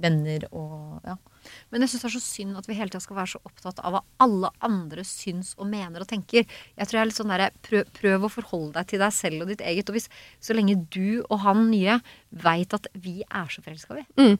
venner 0.00 0.46
og 0.52 1.00
ja. 1.06 1.16
Men 1.68 1.84
jeg 1.84 1.92
syns 1.92 2.04
det 2.04 2.08
er 2.08 2.14
så 2.14 2.22
synd 2.24 2.56
at 2.56 2.68
vi 2.70 2.76
hele 2.78 2.88
tida 2.88 3.02
skal 3.04 3.18
være 3.18 3.32
så 3.34 3.40
opptatt 3.44 3.82
av 3.84 3.96
hva 3.96 4.00
alle 4.24 4.48
andre 4.64 5.04
syns 5.04 5.52
og 5.58 5.68
mener 5.68 6.00
og 6.00 6.08
tenker. 6.08 6.46
Jeg 6.46 6.88
tror 6.88 6.98
jeg 6.98 7.02
er 7.02 7.10
litt 7.10 7.18
sånn 7.18 7.34
der, 7.34 7.44
prøv, 7.66 7.90
prøv 7.98 8.24
å 8.24 8.32
forholde 8.32 8.78
deg 8.78 8.88
til 8.92 9.04
deg 9.04 9.12
selv 9.12 9.44
og 9.44 9.52
ditt 9.52 9.64
eget. 9.66 9.90
Og 9.90 9.98
hvis, 9.98 10.08
så 10.40 10.56
lenge 10.56 10.78
du 10.94 11.20
og 11.26 11.42
han 11.44 11.66
nye 11.68 11.98
veit 12.44 12.76
at 12.76 12.88
vi 12.94 13.18
er 13.26 13.52
så 13.52 13.64
forelska, 13.66 13.98
vi. 13.98 14.06
Mm. 14.16 14.38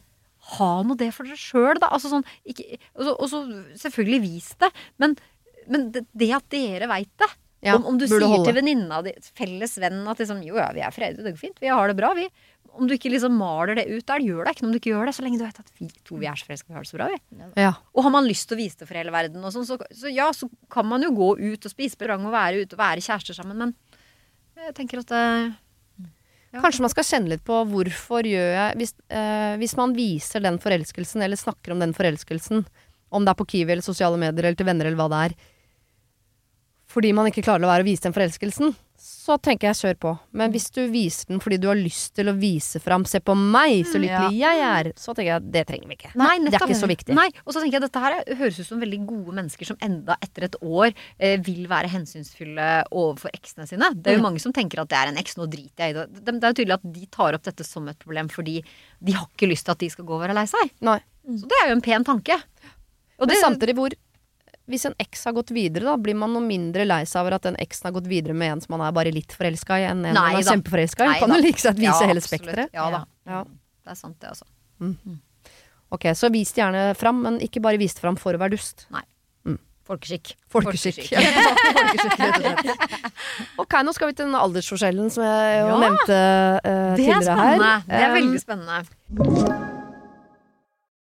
Ha 0.54 0.72
nå 0.84 0.96
det 1.00 1.10
for 1.16 1.28
dere 1.28 1.40
sjøl, 1.40 1.78
da. 1.80 1.88
Altså 1.94 2.10
sånn, 2.12 2.26
ikke, 2.44 2.76
og, 2.94 3.06
så, 3.06 3.14
og 3.14 3.30
så 3.30 3.40
selvfølgelig 3.86 4.20
vis 4.26 4.50
det. 4.60 4.70
Men, 5.00 5.16
men 5.70 5.88
det, 5.94 6.04
det 6.12 6.30
at 6.36 6.46
dere 6.52 6.90
veit 6.90 7.12
det. 7.22 7.30
Ja, 7.64 7.78
om, 7.78 7.86
om 7.88 7.96
du 7.96 8.04
sier 8.04 8.20
holde. 8.20 8.44
til 8.44 8.58
venninna 8.58 8.98
di, 9.04 9.14
felles 9.38 9.78
venn, 9.80 10.02
at 10.10 10.18
liksom, 10.20 10.42
jo 10.44 10.58
ja, 10.60 10.66
vi 10.76 10.82
er 10.84 10.92
fredelige, 10.92 11.24
det 11.24 11.32
går 11.32 11.40
fint, 11.40 11.62
vi 11.62 11.70
har 11.72 11.88
det 11.88 11.96
bra, 11.96 12.10
vi. 12.16 12.26
Om 12.74 12.90
du 12.90 12.92
ikke 12.96 13.12
liksom 13.12 13.38
maler 13.38 13.78
det 13.78 13.86
ut 13.88 14.04
der, 14.10 14.20
gjør 14.20 14.44
det 14.44 14.52
ikke 14.52 14.64
noe 14.66 14.68
om 14.68 14.74
du 14.74 14.80
ikke 14.82 14.90
gjør 14.90 15.08
det, 15.08 15.14
så 15.16 15.24
lenge 15.24 15.40
du 15.40 15.46
vet 15.46 15.60
at 15.62 15.70
vi 15.78 15.88
to 16.04 16.18
vi 16.20 16.28
er 16.28 16.36
så 16.36 16.48
forelska, 16.48 16.68
vi 16.68 16.76
har 16.76 16.84
det 16.84 16.90
så 16.90 16.98
bra, 16.98 17.08
vi. 17.14 17.20
Ja. 17.62 17.72
Og 17.94 18.04
har 18.04 18.12
man 18.12 18.28
lyst 18.28 18.50
til 18.50 18.58
å 18.58 18.60
vise 18.60 18.82
det 18.82 18.88
for 18.90 19.00
hele 19.00 19.14
verden, 19.14 19.40
og 19.40 19.54
sånn, 19.54 19.64
så, 19.64 19.78
så 19.96 20.12
ja, 20.12 20.28
så 20.36 20.50
kan 20.74 20.88
man 20.90 21.06
jo 21.06 21.14
gå 21.16 21.30
ut 21.40 21.64
og 21.64 21.72
spise 21.72 21.96
på 21.96 22.10
rang 22.10 22.26
og 22.28 22.36
være 22.36 22.66
ute 22.66 22.76
og 22.76 22.82
være 22.82 23.06
kjærester 23.06 23.38
sammen, 23.38 23.62
men 23.62 23.76
jeg 24.60 24.76
tenker 24.76 25.00
at 25.00 25.14
det 25.14 25.24
ja. 25.24 25.52
Kanskje 26.62 26.84
man 26.84 26.92
skal 26.92 27.06
kjenne 27.08 27.32
litt 27.32 27.44
på 27.46 27.56
hvorfor 27.66 28.26
gjør 28.28 28.50
jeg 28.54 28.78
hvis, 28.78 28.94
eh, 29.10 29.54
hvis 29.58 29.74
man 29.78 29.94
viser 29.96 30.44
den 30.44 30.60
forelskelsen, 30.62 31.24
eller 31.24 31.40
snakker 31.40 31.74
om 31.74 31.82
den 31.82 31.94
forelskelsen, 31.96 32.62
om 33.14 33.24
det 33.24 33.32
er 33.32 33.38
på 33.38 33.46
Kiwi 33.50 33.74
eller 33.74 33.86
sosiale 33.86 34.18
medier 34.20 34.46
eller 34.46 34.58
til 34.58 34.68
venner 34.68 34.90
eller 34.90 35.00
hva 35.00 35.08
det 35.10 35.22
er, 35.28 35.36
fordi 36.94 37.10
man 37.16 37.26
ikke 37.30 37.42
klarer 37.46 37.66
å 37.66 37.72
være 37.72 37.86
å 37.86 37.88
vise 37.88 38.06
den 38.06 38.14
forelskelsen, 38.14 38.74
så 39.04 39.34
tenker 39.36 39.68
jeg 39.68 39.76
kjør 39.82 39.96
på. 40.00 40.10
Men 40.32 40.52
hvis 40.54 40.70
du 40.72 40.80
viser 40.88 41.28
den 41.28 41.40
fordi 41.44 41.58
du 41.60 41.66
har 41.68 41.76
lyst 41.76 42.14
til 42.16 42.30
å 42.30 42.34
vise 42.40 42.80
fram 42.80 43.04
'se 43.04 43.20
på 43.20 43.34
meg, 43.36 43.84
så 43.84 44.00
lykkelig 44.00 44.38
jeg 44.40 44.62
er', 44.64 44.92
så 44.96 45.12
tenker 45.14 45.28
jeg 45.34 45.50
det 45.52 45.66
trenger 45.68 45.88
vi 45.88 45.96
ikke. 45.98 46.12
Nei, 46.16 46.38
det 46.38 46.54
er 46.54 46.64
ikke 46.64 46.78
så 46.80 46.88
viktig. 46.88 47.14
Nei, 47.14 47.28
og 47.46 47.52
så 47.52 47.60
tenker 47.60 47.76
jeg 47.76 47.82
Dette 47.84 48.00
her 48.00 48.12
er- 48.24 48.34
høres 48.34 48.58
ut 48.60 48.66
som 48.66 48.80
veldig 48.80 49.00
gode 49.06 49.34
mennesker 49.36 49.66
som 49.66 49.76
enda 49.82 50.16
etter 50.22 50.44
et 50.44 50.56
år 50.62 50.94
eh, 51.20 51.36
vil 51.36 51.66
være 51.68 51.88
hensynsfulle 51.92 52.84
overfor 52.90 53.28
eksene 53.34 53.68
sine. 53.68 53.92
Det 53.94 54.06
er 54.06 54.16
jo 54.16 54.20
Mm. 54.22 54.28
mange 54.32 54.40
som 54.40 54.52
tenker 54.52 54.80
at 54.80 54.88
det 54.88 54.96
er 54.96 55.08
en 55.08 55.18
eks, 55.18 55.34
nå 55.36 55.46
driter 55.50 55.84
jeg 55.84 55.90
i 55.90 55.98
det. 56.00 56.24
Det 56.24 56.40
det 56.40 56.44
er 56.44 56.52
jo 56.54 56.64
tydelig 56.64 56.74
at 56.80 56.92
de 56.92 57.06
tar 57.06 57.34
opp 57.34 57.42
dette 57.42 57.64
som 57.64 57.86
et 57.88 57.98
problem 57.98 58.28
fordi 58.28 58.62
de 59.04 59.12
har 59.12 59.26
ikke 59.36 59.48
lyst 59.50 59.64
til 59.66 59.72
at 59.72 59.78
de 59.78 59.90
skal 59.90 60.04
gå 60.06 60.14
og 60.14 60.22
være 60.22 60.34
lei 60.34 60.46
seg. 60.46 60.70
Nei. 60.80 61.00
Så 61.28 61.42
det 61.48 61.56
er 61.62 61.68
jo 61.68 61.72
en 61.76 61.80
pen 61.82 62.04
tanke. 62.04 62.40
Og 63.20 63.28
Men 63.28 63.28
det, 63.28 63.44
samtidig 63.44 63.74
hvor 63.76 63.90
hvis 64.66 64.86
en 64.88 64.94
eks 64.98 65.24
har 65.28 65.34
gått 65.36 65.50
videre, 65.52 65.84
da 65.84 65.96
blir 66.00 66.14
man 66.16 66.32
noe 66.32 66.40
mindre 66.44 66.86
lei 66.88 67.02
seg 67.04 67.20
over 67.20 67.36
at 67.36 67.42
den 67.42 67.56
eksen 67.60 67.84
har 67.90 67.92
gått 67.98 68.06
videre 68.08 68.32
med 68.34 68.52
en 68.54 68.60
som 68.64 68.72
man 68.78 68.86
er 68.86 68.92
bare 68.96 69.12
litt 69.12 69.32
forelska 69.36 69.76
i, 69.82 69.84
enn 69.90 70.04
en 70.06 70.14
Nei 70.16 70.32
man 70.32 70.40
er 70.40 70.48
kjempeforelska 70.48 71.04
i. 71.10 71.18
Kan 71.20 71.34
jo 71.36 71.40
like 71.44 71.60
seg 71.60 71.76
vise 71.76 72.00
Ja, 72.00 72.08
hele 72.08 72.20
spekteret. 72.24 72.70
Ja 72.72 72.86
da. 72.90 73.02
Ja. 73.28 73.42
Det 73.84 73.92
er 73.92 73.98
sant, 74.00 74.16
det, 74.20 74.28
altså. 74.32 74.46
Ok, 75.92 76.06
så 76.16 76.30
vis 76.32 76.50
det 76.56 76.62
gjerne 76.64 76.86
fram, 76.96 77.20
men 77.22 77.36
ikke 77.44 77.60
bare 77.62 77.76
vis 77.78 77.94
det 77.94 78.00
fram 78.02 78.16
for 78.16 78.32
å 78.34 78.40
være 78.40 78.56
dust. 78.56 78.86
Folkeskikk. 79.84 80.30
Folkeskikk. 80.48 81.10
Folkeskikk, 81.12 82.14
og 82.24 82.38
slett. 82.40 82.70
ok, 83.60 83.74
nå 83.84 83.92
skal 83.92 84.08
vi 84.08 84.14
til 84.16 84.30
den 84.30 84.38
aldersforskjellen 84.40 85.10
som 85.12 85.26
jeg 85.28 85.58
Ja. 85.60 85.76
nevnte 85.82 86.08
Det 86.08 86.72
er 86.72 86.96
tidligere 86.96 87.36
her. 87.36 87.58
spennende. 87.60 87.84
Det 87.84 88.00
er 88.00 88.08
Um, 88.08 88.16
veldig 88.16 88.40
spennende. 88.40 89.60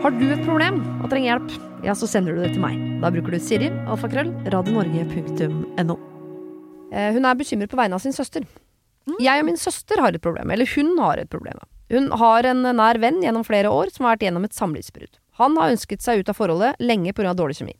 Har 0.00 0.14
du 0.16 0.22
et 0.32 0.40
problem 0.46 0.78
og 1.02 1.10
trenger 1.12 1.34
hjelp, 1.34 1.50
ja, 1.84 1.92
så 1.92 2.06
sender 2.08 2.32
du 2.32 2.40
det 2.40 2.54
til 2.54 2.62
meg. 2.62 2.78
Da 3.02 3.10
bruker 3.12 3.34
du 3.34 3.42
Siri, 3.44 3.66
alfakrøll, 3.84 4.30
radionorge.no. 4.48 5.96
Eh, 6.88 7.10
hun 7.12 7.28
er 7.28 7.36
bekymret 7.36 7.68
på 7.68 7.76
vegne 7.76 7.98
av 7.98 8.00
sin 8.00 8.16
søster. 8.16 8.46
Jeg 9.20 9.42
og 9.42 9.46
min 9.50 9.60
søster 9.60 10.00
har 10.00 10.16
et 10.16 10.24
problem, 10.24 10.48
eller 10.54 10.72
hun 10.72 10.94
har 11.04 11.20
et 11.20 11.28
problem. 11.28 11.60
Hun 11.92 12.08
har 12.16 12.48
en 12.48 12.64
nær 12.78 13.00
venn 13.02 13.20
gjennom 13.20 13.44
flere 13.44 13.68
år 13.68 13.92
som 13.92 14.08
har 14.08 14.16
vært 14.16 14.24
gjennom 14.24 14.48
et 14.48 14.56
samlivsbrudd. 14.56 15.20
Han 15.42 15.60
har 15.60 15.76
ønsket 15.76 16.00
seg 16.00 16.24
ut 16.24 16.32
av 16.32 16.40
forholdet 16.40 16.80
lenge 16.80 17.12
pga. 17.12 17.36
dårlig 17.36 17.60
kjemi. 17.60 17.76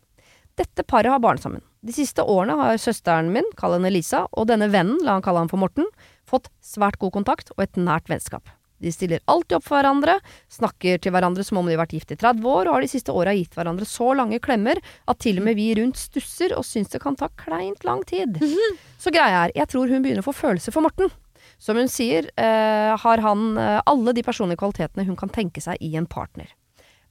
Dette 0.60 0.84
paret 0.84 1.08
har 1.08 1.24
barn 1.24 1.40
sammen. 1.40 1.64
De 1.80 1.96
siste 1.96 2.20
årene 2.20 2.60
har 2.60 2.76
søsteren 2.76 3.32
min, 3.32 3.48
kall 3.56 3.78
henne 3.78 3.96
Lisa, 3.96 4.26
og 4.36 4.52
denne 4.52 4.68
vennen, 4.68 5.00
la 5.06 5.16
han 5.16 5.24
kalle 5.24 5.40
han 5.40 5.48
for 5.48 5.62
Morten, 5.62 5.88
fått 6.28 6.52
svært 6.60 7.00
god 7.00 7.16
kontakt 7.16 7.54
og 7.56 7.64
et 7.64 7.80
nært 7.80 8.12
vennskap. 8.12 8.44
De 8.80 8.92
stiller 8.92 9.20
alltid 9.30 9.58
opp 9.58 9.66
for 9.66 9.78
hverandre, 9.78 10.16
snakker 10.52 11.00
til 11.02 11.12
hverandre 11.14 11.44
som 11.46 11.60
om 11.60 11.68
de 11.68 11.76
har 11.76 11.82
vært 11.82 11.94
gift 11.98 12.14
i 12.14 12.18
30 12.20 12.46
år, 12.48 12.68
og 12.68 12.76
har 12.78 12.84
de 12.86 12.90
siste 12.90 13.14
åra 13.14 13.34
gitt 13.36 13.56
hverandre 13.56 13.88
så 13.88 14.10
lange 14.16 14.40
klemmer 14.42 14.80
at 14.80 15.20
til 15.20 15.40
og 15.40 15.46
med 15.48 15.58
vi 15.58 15.70
rundt 15.78 16.00
stusser 16.00 16.56
og 16.56 16.64
syns 16.66 16.92
det 16.92 17.02
kan 17.04 17.18
ta 17.20 17.28
kleint 17.40 17.84
lang 17.84 18.02
tid. 18.08 18.40
Så 19.00 19.12
greia 19.12 19.46
er, 19.46 19.52
jeg 19.56 19.68
tror 19.72 19.88
hun 19.88 20.02
begynner 20.04 20.20
å 20.20 20.26
få 20.26 20.34
følelser 20.36 20.74
for 20.74 20.84
Morten. 20.84 21.08
Som 21.60 21.78
hun 21.80 21.88
sier, 21.88 22.28
eh, 22.36 22.92
har 23.00 23.22
han 23.24 23.56
eh, 23.56 23.80
alle 23.88 24.12
de 24.16 24.24
personlige 24.24 24.60
kvalitetene 24.60 25.06
hun 25.08 25.16
kan 25.16 25.32
tenke 25.32 25.62
seg 25.64 25.80
i 25.80 25.94
en 25.96 26.08
partner. 26.08 26.48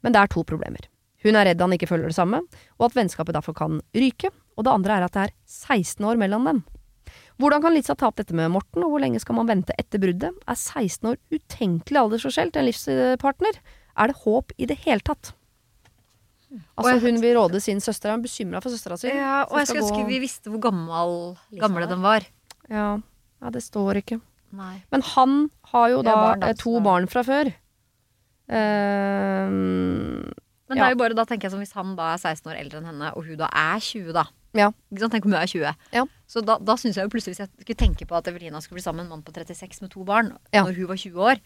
Men 0.05 0.13
det 0.13 0.21
er 0.21 0.31
to 0.33 0.43
problemer. 0.45 0.85
Hun 1.25 1.35
er 1.35 1.49
redd 1.49 1.61
han 1.61 1.73
ikke 1.75 1.89
føler 1.89 2.09
det 2.09 2.17
samme, 2.17 2.43
og 2.77 2.85
at 2.87 2.95
vennskapet 2.95 3.35
derfor 3.35 3.57
kan 3.57 3.81
ryke. 3.97 4.31
Og 4.57 4.65
det 4.65 4.73
andre 4.73 4.97
er 4.99 5.07
at 5.07 5.15
det 5.15 5.25
er 5.27 5.35
16 5.45 6.05
år 6.07 6.19
mellom 6.21 6.47
dem. 6.47 6.61
Hvordan 7.39 7.63
kan 7.63 7.71
Lisa 7.71 7.95
ta 7.95 8.09
opp 8.09 8.17
dette 8.19 8.35
med 8.35 8.51
Morten, 8.51 8.83
og 8.83 8.91
hvor 8.91 8.99
lenge 8.99 9.19
skal 9.23 9.37
man 9.37 9.47
vente 9.47 9.75
etter 9.79 10.01
bruddet? 10.01 10.35
Er 10.43 10.57
16 10.59 11.07
år 11.13 11.19
utenkelig 11.31 12.01
aldersforskjell 12.01 12.51
til 12.51 12.65
en 12.65 12.67
livspartner? 12.67 13.59
Er 13.99 14.11
det 14.11 14.17
håp 14.25 14.51
i 14.59 14.67
det 14.67 14.81
hele 14.83 15.03
tatt? 15.07 15.31
Altså, 16.75 16.97
hun 17.03 17.21
vil 17.21 17.37
råde 17.37 17.61
sin 17.61 17.79
søster, 17.83 18.11
hun 18.11 18.19
er 18.19 18.25
bekymra 18.25 18.59
for 18.63 18.73
søstera 18.73 18.97
si. 18.99 19.11
Ja, 19.13 19.43
og 19.45 19.59
jeg 19.61 19.69
skulle 19.69 19.85
ønske 19.85 20.07
vi 20.09 20.19
visste 20.23 20.51
hvor 20.51 20.63
gammel, 20.63 21.37
gamle 21.61 21.87
den 21.87 22.01
var. 22.03 22.25
Ja. 22.69 22.89
ja, 23.39 23.51
det 23.53 23.61
står 23.63 24.01
ikke. 24.01 24.19
Nei. 24.57 24.75
Men 24.91 25.05
han 25.13 25.39
har 25.71 25.89
jo 25.93 26.03
da 26.03 26.15
barn, 26.17 26.41
da, 26.41 26.51
eh, 26.51 26.57
to 26.57 26.73
barn 26.83 27.05
fra 27.11 27.23
før. 27.23 27.51
Uh, 28.49 29.45
Men 29.53 30.73
det 30.73 30.85
er 30.87 30.95
jo 30.95 31.01
bare, 31.01 31.17
da 31.17 31.25
tenker 31.29 31.47
jeg 31.47 31.53
som 31.53 31.61
hvis 31.61 31.75
han 31.77 31.93
da 31.97 32.15
er 32.15 32.21
16 32.21 32.49
år 32.49 32.57
eldre 32.57 32.81
enn 32.81 32.89
henne, 32.89 33.11
og 33.13 33.29
hun 33.29 33.37
da 33.37 33.49
er 33.53 33.77
20, 33.85 34.09
da. 34.17 34.25
Ja. 34.57 34.71
Tenk 34.97 35.27
om 35.27 35.35
hun 35.35 35.37
er 35.37 35.49
20. 35.49 35.75
Ja. 35.93 36.07
Så 36.29 36.43
da, 36.45 36.59
da 36.61 36.75
syns 36.77 36.95
jeg 36.99 37.07
jo 37.07 37.09
plutselig, 37.09 37.33
hvis 37.35 37.41
jeg 37.41 37.49
skulle 37.65 37.79
tenke 37.81 38.05
på 38.05 38.13
at 38.19 38.27
Evelina 38.29 38.59
skulle 38.61 38.77
bli 38.77 38.85
sammen 38.85 39.01
med 39.01 39.09
en 39.09 39.13
mann 39.17 39.23
på 39.25 39.33
36 39.33 39.81
med 39.81 39.89
to 39.89 40.03
barn, 40.05 40.27
Ja. 40.53 40.61
når 40.63 40.75
hun 40.77 40.87
var 40.91 40.99
20 41.01 41.23
år, 41.25 41.39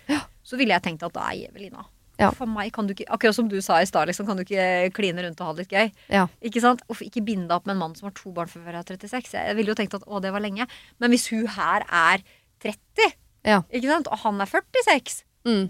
så 0.44 0.58
ville 0.60 0.76
jeg 0.76 0.84
tenkt 0.84 1.04
at 1.08 1.14
da 1.16 1.30
er 1.32 1.48
Evelina. 1.48 1.86
Ja. 2.20 2.30
For 2.36 2.46
meg 2.46 2.74
kan 2.76 2.86
du 2.86 2.92
ikke, 2.94 3.08
akkurat 3.10 3.34
som 3.34 3.48
du 3.50 3.56
sa 3.64 3.80
i 3.82 3.86
stad, 3.90 4.06
liksom, 4.12 4.28
kan 4.28 4.38
du 4.38 4.44
ikke 4.44 4.92
kline 4.94 5.24
rundt 5.24 5.40
og 5.42 5.48
ha 5.48 5.54
det 5.56 5.64
litt 5.64 5.74
gøy. 5.74 5.92
Ja. 6.14 6.28
Ikke 6.46 6.62
sant? 6.62 6.84
Hvorfor 6.86 7.08
ikke 7.08 7.24
binde 7.26 7.48
deg 7.48 7.56
opp 7.56 7.66
med 7.66 7.74
en 7.78 7.80
mann 7.80 7.96
som 7.98 8.06
har 8.10 8.14
to 8.20 8.32
barn 8.36 8.52
før 8.52 8.68
hun 8.68 8.76
er 8.76 8.84
36? 8.84 9.32
Jeg 9.34 9.56
ville 9.58 9.72
jo 9.74 9.78
tenkt 9.80 9.96
at 9.98 10.04
å, 10.06 10.20
det 10.22 10.32
var 10.36 10.44
lenge. 10.44 10.68
Men 11.00 11.10
hvis 11.16 11.30
hun 11.32 11.48
her 11.48 11.88
er 11.90 12.22
30, 12.62 13.14
Ja. 13.44 13.62
ikke 13.74 13.88
sant? 13.90 14.08
og 14.12 14.20
han 14.20 14.42
er 14.42 14.46
46, 14.52 15.24
Mm. 15.48 15.66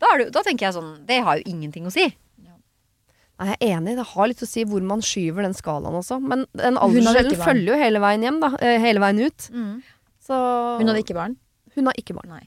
da, 0.00 0.06
er 0.14 0.18
det, 0.18 0.32
da 0.32 0.42
tenker 0.42 0.64
jeg 0.68 0.74
sånn 0.74 1.04
Det 1.06 1.18
har 1.24 1.36
jo 1.36 1.42
ingenting 1.46 1.84
å 1.84 1.92
si. 1.92 2.06
Nei, 3.40 3.48
jeg 3.54 3.58
er 3.70 3.78
enig, 3.78 3.96
det 3.96 4.04
har 4.12 4.28
litt 4.28 4.42
å 4.44 4.48
si 4.50 4.66
hvor 4.68 4.84
man 4.84 5.00
skyver 5.00 5.46
den 5.46 5.54
skalaen 5.56 5.96
også. 5.96 6.20
Men 6.20 6.44
den 6.52 6.76
aldersskjellen 6.76 7.32
følger 7.48 7.72
jo 7.72 7.80
hele 7.80 8.02
veien 8.04 8.22
hjem, 8.28 8.40
da. 8.42 8.50
eh, 8.60 8.78
Hele 8.84 9.00
veien 9.00 9.22
ut. 9.24 9.50
Så 10.20 10.36
Hun 10.78 10.86
hadde 10.92 11.00
ikke 11.02 11.16
barn? 11.16 11.36
Hun 11.74 11.86
har 11.88 11.96
ikke 11.96 12.14
barn. 12.18 12.28
Nei. 12.36 12.46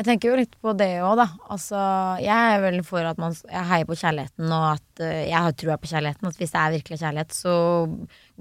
Jeg 0.00 0.06
tenker 0.06 0.30
jo 0.30 0.36
litt 0.38 0.54
på 0.64 0.72
det 0.78 0.86
òg, 1.04 1.18
da. 1.18 1.26
Altså, 1.52 1.76
jeg 2.24 2.32
er 2.54 2.62
veldig 2.62 2.84
for 2.88 3.04
at 3.04 3.18
man 3.20 3.34
Jeg 3.50 3.64
heier 3.68 3.84
på 3.84 3.96
kjærligheten, 4.00 4.46
og 4.48 4.64
at 4.78 5.02
eh, 5.04 5.26
jeg 5.28 5.36
har 5.44 5.52
trua 5.60 5.76
på 5.76 5.90
kjærligheten. 5.90 6.30
At 6.30 6.38
hvis 6.40 6.54
det 6.54 6.60
er 6.62 6.74
virkelig 6.78 6.98
kjærlighet, 7.02 7.36
så 7.36 7.54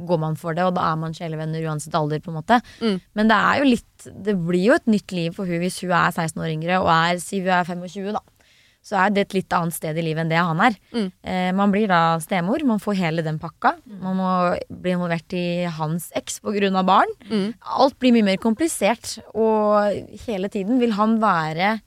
går 0.07 0.19
man 0.23 0.37
for 0.39 0.55
det, 0.55 0.63
og 0.69 0.75
da 0.77 0.85
er 0.93 0.95
man 1.01 1.11
sjelevenner 1.17 1.65
uansett 1.67 1.97
alder, 1.99 2.21
på 2.23 2.31
en 2.31 2.37
måte. 2.39 2.61
Mm. 2.79 3.01
Men 3.17 3.27
det 3.33 3.35
er 3.43 3.59
jo 3.59 3.67
litt 3.73 4.07
Det 4.29 4.37
blir 4.39 4.63
jo 4.69 4.77
et 4.79 4.87
nytt 4.87 5.11
liv 5.11 5.33
for 5.35 5.49
hun 5.49 5.59
hvis 5.59 5.81
hun 5.83 5.91
er 5.91 6.13
16 6.15 6.39
år 6.39 6.53
yngre, 6.53 6.79
og 6.79 6.87
er, 6.95 7.19
si 7.19 7.41
hun 7.43 7.51
er 7.51 7.67
25, 7.67 8.13
da. 8.15 8.23
Så 8.85 8.95
er 8.97 9.11
det 9.13 9.25
et 9.25 9.35
litt 9.35 9.53
annet 9.53 9.75
sted 9.75 9.97
i 9.99 10.03
livet 10.05 10.23
enn 10.23 10.31
det 10.31 10.39
han 10.39 10.61
er. 10.63 10.77
Mm. 10.95 11.09
Eh, 11.21 11.49
man 11.57 11.73
blir 11.73 11.89
da 11.91 12.17
stemor, 12.23 12.63
man 12.65 12.81
får 12.81 12.97
hele 13.01 13.25
den 13.25 13.39
pakka. 13.41 13.75
Man 14.01 14.17
må 14.17 14.29
bli 14.69 14.95
involvert 14.95 15.35
i 15.35 15.65
hans 15.77 16.09
eks 16.17 16.39
pga. 16.45 16.83
barn. 16.87 17.11
Mm. 17.29 17.53
Alt 17.59 17.99
blir 17.99 18.15
mye 18.15 18.29
mer 18.31 18.39
komplisert, 18.41 19.19
og 19.35 19.91
hele 20.25 20.49
tiden 20.49 20.79
vil 20.79 20.95
han 20.97 21.19
være 21.21 21.79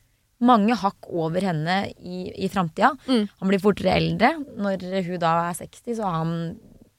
mange 0.43 0.75
hakk 0.75 1.09
over 1.09 1.41
henne 1.41 1.79
i, 2.03 2.27
i 2.45 2.51
framtida. 2.51 2.93
Mm. 3.07 3.25
Han 3.41 3.51
blir 3.51 3.63
fortere 3.63 3.97
eldre. 3.97 4.35
Når 4.59 4.85
hun 5.07 5.23
da 5.23 5.37
er 5.49 5.59
60, 5.59 5.97
så 5.97 6.07
er 6.07 6.19
han 6.19 6.37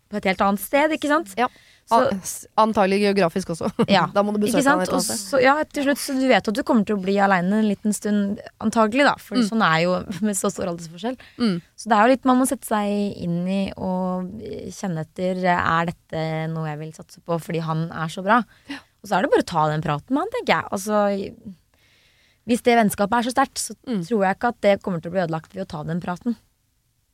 på 0.09 0.19
et 0.19 0.29
helt 0.29 0.43
annet 0.45 0.61
sted, 0.61 0.93
ikke 0.95 1.11
sant? 1.11 1.33
Ja. 1.39 1.49
An- 1.91 2.21
Antagelig 2.57 2.99
geografisk 3.03 3.49
også. 3.53 3.67
ja, 3.91 4.05
da 4.15 4.23
må 4.23 4.31
du 4.33 4.39
besøke 4.45 4.63
han 4.65 4.81
et 4.81 4.89
annet 4.89 5.03
sted. 5.03 5.41
ja, 5.43 5.55
til 5.63 5.83
slutt, 5.83 5.99
så 5.99 6.13
du 6.17 6.27
vet 6.29 6.47
at 6.47 6.55
du 6.55 6.61
kommer 6.63 6.85
til 6.87 6.95
å 6.95 7.01
bli 7.03 7.17
aleine 7.19 7.59
en 7.59 7.67
liten 7.67 7.93
stund, 7.93 8.39
antagelig, 8.63 9.03
da. 9.05 9.15
For 9.19 9.35
Mm. 9.35 9.47
sånn 9.49 9.61
er 9.67 9.79
jo 9.83 9.97
med 10.25 10.35
så 10.39 10.49
stor 10.53 10.71
aldersforskjell. 10.71 11.17
Mm. 11.37 11.61
Så 11.75 11.89
det 11.91 11.97
er 11.97 12.01
jo 12.07 12.13
litt 12.15 12.25
man 12.25 12.39
må 12.39 12.47
sette 12.47 12.65
seg 12.69 13.17
inn 13.19 13.41
i 13.47 13.61
og 13.75 14.31
kjenne 14.71 15.03
etter 15.03 15.43
Er 15.43 15.91
dette 15.91 16.23
noe 16.53 16.69
jeg 16.69 16.79
vil 16.79 16.93
satse 16.93 17.19
på 17.25 17.37
fordi 17.41 17.59
han 17.65 17.89
er 17.91 18.07
så 18.07 18.23
bra. 18.23 18.39
Og 19.03 19.09
så 19.09 19.17
er 19.17 19.21
det 19.27 19.31
bare 19.33 19.43
å 19.43 19.51
ta 19.51 19.67
den 19.69 19.81
praten 19.83 20.15
med 20.15 20.23
han, 20.23 20.31
tenker 20.31 20.55
jeg. 20.55 20.71
Altså, 20.71 21.53
hvis 22.47 22.61
det 22.63 22.75
vennskapet 22.75 23.17
er 23.19 23.27
så 23.27 23.31
sterkt, 23.35 23.59
så 23.59 23.75
Mm. 23.87 24.01
tror 24.07 24.23
jeg 24.25 24.35
ikke 24.37 24.47
at 24.49 24.61
det 24.61 24.81
kommer 24.83 25.01
til 25.01 25.11
å 25.11 25.13
bli 25.13 25.21
ødelagt 25.23 25.53
ved 25.55 25.63
å 25.65 25.67
ta 25.67 25.83
den 25.83 26.01
praten. 26.01 26.35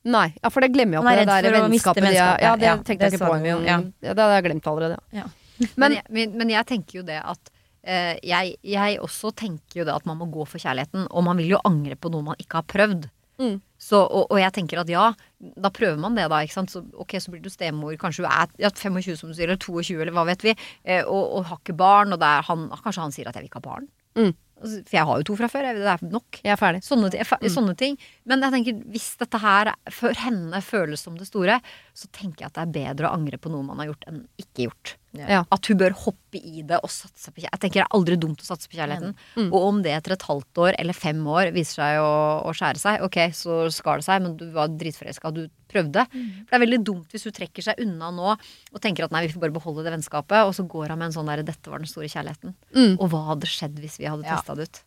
Nei, 0.10 0.26
ja, 0.42 0.50
for 0.54 0.66
det 0.66 0.72
glemmer 0.74 0.98
jeg 1.00 1.06
er 1.22 1.26
det 1.26 1.52
der 1.54 1.60
vennskapet. 1.68 2.04
de 2.08 2.16
er- 2.18 2.42
Ja, 2.42 2.56
det 2.56 2.74
tenkte 2.88 3.06
jeg 3.06 3.14
ikke 3.20 3.30
på 3.30 3.38
jo, 3.46 3.60
ja. 3.68 3.78
Ja, 4.02 4.14
det 4.14 4.24
hadde 4.24 4.36
jeg 4.40 4.46
glemt 4.50 4.68
allerede. 4.72 4.98
Ja. 5.14 5.28
Men, 5.60 5.70
Men- 5.78 5.98
jeg, 6.00 6.30
men, 6.40 6.50
jeg 6.56 6.66
tenker 6.66 7.00
jo 7.02 7.04
det 7.04 7.20
at 7.20 7.50
uh, 7.84 8.16
jeg, 8.24 8.56
jeg 8.64 9.00
også 9.04 9.34
tenker 9.36 9.82
jo 9.82 9.86
det 9.88 9.94
at 9.94 10.06
man 10.08 10.18
må 10.22 10.28
gå 10.32 10.46
for 10.48 10.58
kjærligheten. 10.62 11.08
Og 11.12 11.24
man 11.28 11.38
vil 11.38 11.52
jo 11.58 11.60
angre 11.68 11.96
på 12.00 12.12
noe 12.14 12.24
man 12.32 12.40
ikke 12.40 12.62
har 12.62 12.68
prøvd. 12.70 13.10
Mm. 13.40 13.58
Så, 13.80 14.00
og, 14.04 14.26
og 14.32 14.40
jeg 14.40 14.52
tenker 14.56 14.82
at 14.82 14.90
ja, 14.92 15.06
da 15.40 15.70
prøver 15.72 16.00
man 16.00 16.16
det, 16.16 16.26
da. 16.32 16.42
ikke? 16.44 16.64
Så, 16.68 16.82
ok, 17.00 17.16
så 17.24 17.32
blir 17.32 17.44
du 17.44 17.50
stemor. 17.52 17.96
Kanskje 18.00 18.26
du 18.26 18.28
er 18.32 18.48
ja, 18.60 18.72
25 18.76 19.16
som 19.20 19.30
du 19.32 19.36
sier, 19.38 19.48
eller 19.48 19.60
22, 19.60 20.00
eller 20.02 20.16
hva 20.16 20.26
vet 20.28 20.44
vi. 20.44 20.56
Eh, 20.84 21.04
og, 21.06 21.38
og 21.40 21.46
har 21.52 21.62
ikke 21.62 21.76
barn. 21.80 22.16
Og 22.16 22.24
er 22.24 22.44
han, 22.50 22.68
kanskje 22.84 23.06
han 23.06 23.16
sier 23.16 23.30
at 23.32 23.36
jeg 23.40 23.46
vil 23.46 23.52
ikke 23.52 23.62
ha 23.62 23.68
barn. 23.70 23.88
Mm. 24.20 24.34
Altså, 24.60 24.82
For 24.86 24.98
jeg 24.98 25.06
har 25.10 25.20
jo 25.22 25.28
to 25.30 25.36
fra 25.40 25.48
før. 25.52 25.68
Det 25.78 25.88
er 25.94 26.04
nok. 26.12 26.40
Jeg 26.44 26.52
er 26.54 26.60
ferdig. 26.60 26.82
Sånne, 26.84 27.10
ti- 27.14 27.22
mm. 27.24 27.50
sånne 27.54 27.76
ting. 27.80 27.98
Men 28.28 28.42
jeg 28.44 28.52
tenker, 28.58 28.80
hvis 28.92 29.10
dette 29.22 29.40
her 29.40 29.74
for 29.96 30.14
henne 30.26 30.62
føles 30.66 31.00
som 31.06 31.16
det 31.20 31.28
store, 31.30 31.60
så 31.96 32.10
tenker 32.16 32.46
jeg 32.46 32.52
at 32.52 32.58
det 32.60 32.66
er 32.68 32.96
bedre 32.96 33.10
å 33.10 33.14
angre 33.16 33.40
på 33.42 33.52
noe 33.54 33.64
man 33.64 33.80
har 33.80 33.92
gjort, 33.94 34.04
enn 34.12 34.26
ikke 34.42 34.68
gjort. 34.68 34.96
Ja. 35.18 35.42
At 35.50 35.66
hun 35.66 35.80
bør 35.80 35.96
hoppe 35.98 36.38
i 36.38 36.62
det 36.62 36.78
og 36.86 36.92
satse 36.94 37.32
på 37.32 37.42
kjærligheten. 37.42 37.56
Jeg 37.56 37.62
tenker 37.64 37.82
det 37.82 37.86
er 37.88 37.96
aldri 37.98 38.18
dumt 38.22 38.44
å 38.44 38.46
satse 38.46 38.70
på 38.70 38.78
kjærligheten. 38.78 39.16
Mm. 39.40 39.48
Og 39.48 39.66
om 39.66 39.80
det 39.86 39.94
etter 39.96 40.14
et 40.14 40.26
halvt 40.28 40.62
år 40.66 40.76
eller 40.78 40.98
fem 40.98 41.22
år 41.26 41.50
viser 41.56 41.82
seg 41.82 42.02
å, 42.04 42.12
å 42.46 42.54
skjære 42.54 42.82
seg, 42.82 43.06
ok, 43.08 43.18
så 43.34 43.62
skar 43.74 44.02
det 44.02 44.06
seg, 44.06 44.22
men 44.26 44.36
du 44.38 44.46
var 44.54 44.70
dritforelska, 44.70 45.32
du 45.34 45.48
prøvde. 45.70 46.06
Mm. 46.14 46.28
For 46.44 46.52
det 46.52 46.60
er 46.60 46.66
veldig 46.66 46.82
dumt 46.92 47.16
hvis 47.16 47.26
hun 47.26 47.36
trekker 47.40 47.66
seg 47.66 47.82
unna 47.82 48.12
nå 48.14 48.30
og 48.36 48.82
tenker 48.84 49.08
at 49.08 49.16
nei, 49.16 49.26
vi 49.26 49.34
får 49.34 49.46
bare 49.48 49.58
beholde 49.58 49.86
det 49.86 49.96
vennskapet, 49.98 50.46
og 50.46 50.54
så 50.58 50.68
går 50.70 50.94
hun 50.94 51.02
med 51.02 51.10
en 51.10 51.18
sånn 51.18 51.30
derre 51.30 51.46
'dette 51.48 51.74
var 51.74 51.82
den 51.82 51.90
store 51.90 52.10
kjærligheten'. 52.10 52.54
Mm. 52.76 52.94
Og 53.00 53.10
hva 53.10 53.26
hadde 53.34 53.50
skjedd 53.50 53.82
hvis 53.82 53.98
vi 54.02 54.10
hadde 54.10 54.26
Ja. 54.30 54.38
testa 54.38 54.56
det 54.56 54.70
ut? 54.70 54.84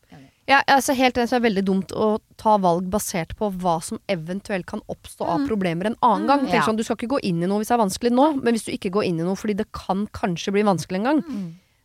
Ja, 0.50 0.58
altså 0.66 0.94
helt 0.98 1.14
enig, 1.16 1.28
så 1.30 1.36
er 1.36 1.40
det 1.40 1.46
veldig 1.54 1.62
dumt 1.68 1.92
å 1.94 2.18
ta 2.40 2.56
valg 2.58 2.88
basert 2.90 3.36
på 3.38 3.46
hva 3.62 3.76
som 3.84 4.00
eventuelt 4.10 4.66
kan 4.66 4.80
oppstå 4.90 5.22
av 5.24 5.44
problemer 5.46 5.86
en 5.86 5.96
annen 6.02 6.26
gang. 6.26 6.40
Tenk 6.48 6.54
Ja. 6.54 6.62
sånn, 6.66 6.76
Du 6.76 6.82
skal 6.82 6.96
ikke 6.96 7.14
gå 7.14 7.20
inn 7.22 7.42
i 7.42 7.46
noe 7.46 7.60
hvis 7.60 7.68
det 7.68 7.78
er 7.78 7.84
vanskelig 7.86 8.10
nå, 8.12 8.42
men 8.42 8.54
hvis 8.54 8.64
du 8.66 8.72
ikke 8.72 8.90
går 8.90 9.04
inn 9.06 9.20
i 9.20 9.22
noe 9.22 9.36
fordi 9.38 9.54
det 9.56 9.70
kan 9.72 10.08
kanskje 10.08 10.52
bli 10.52 10.62
vanskelig 10.66 10.98
en 10.98 11.04
gang, 11.04 11.22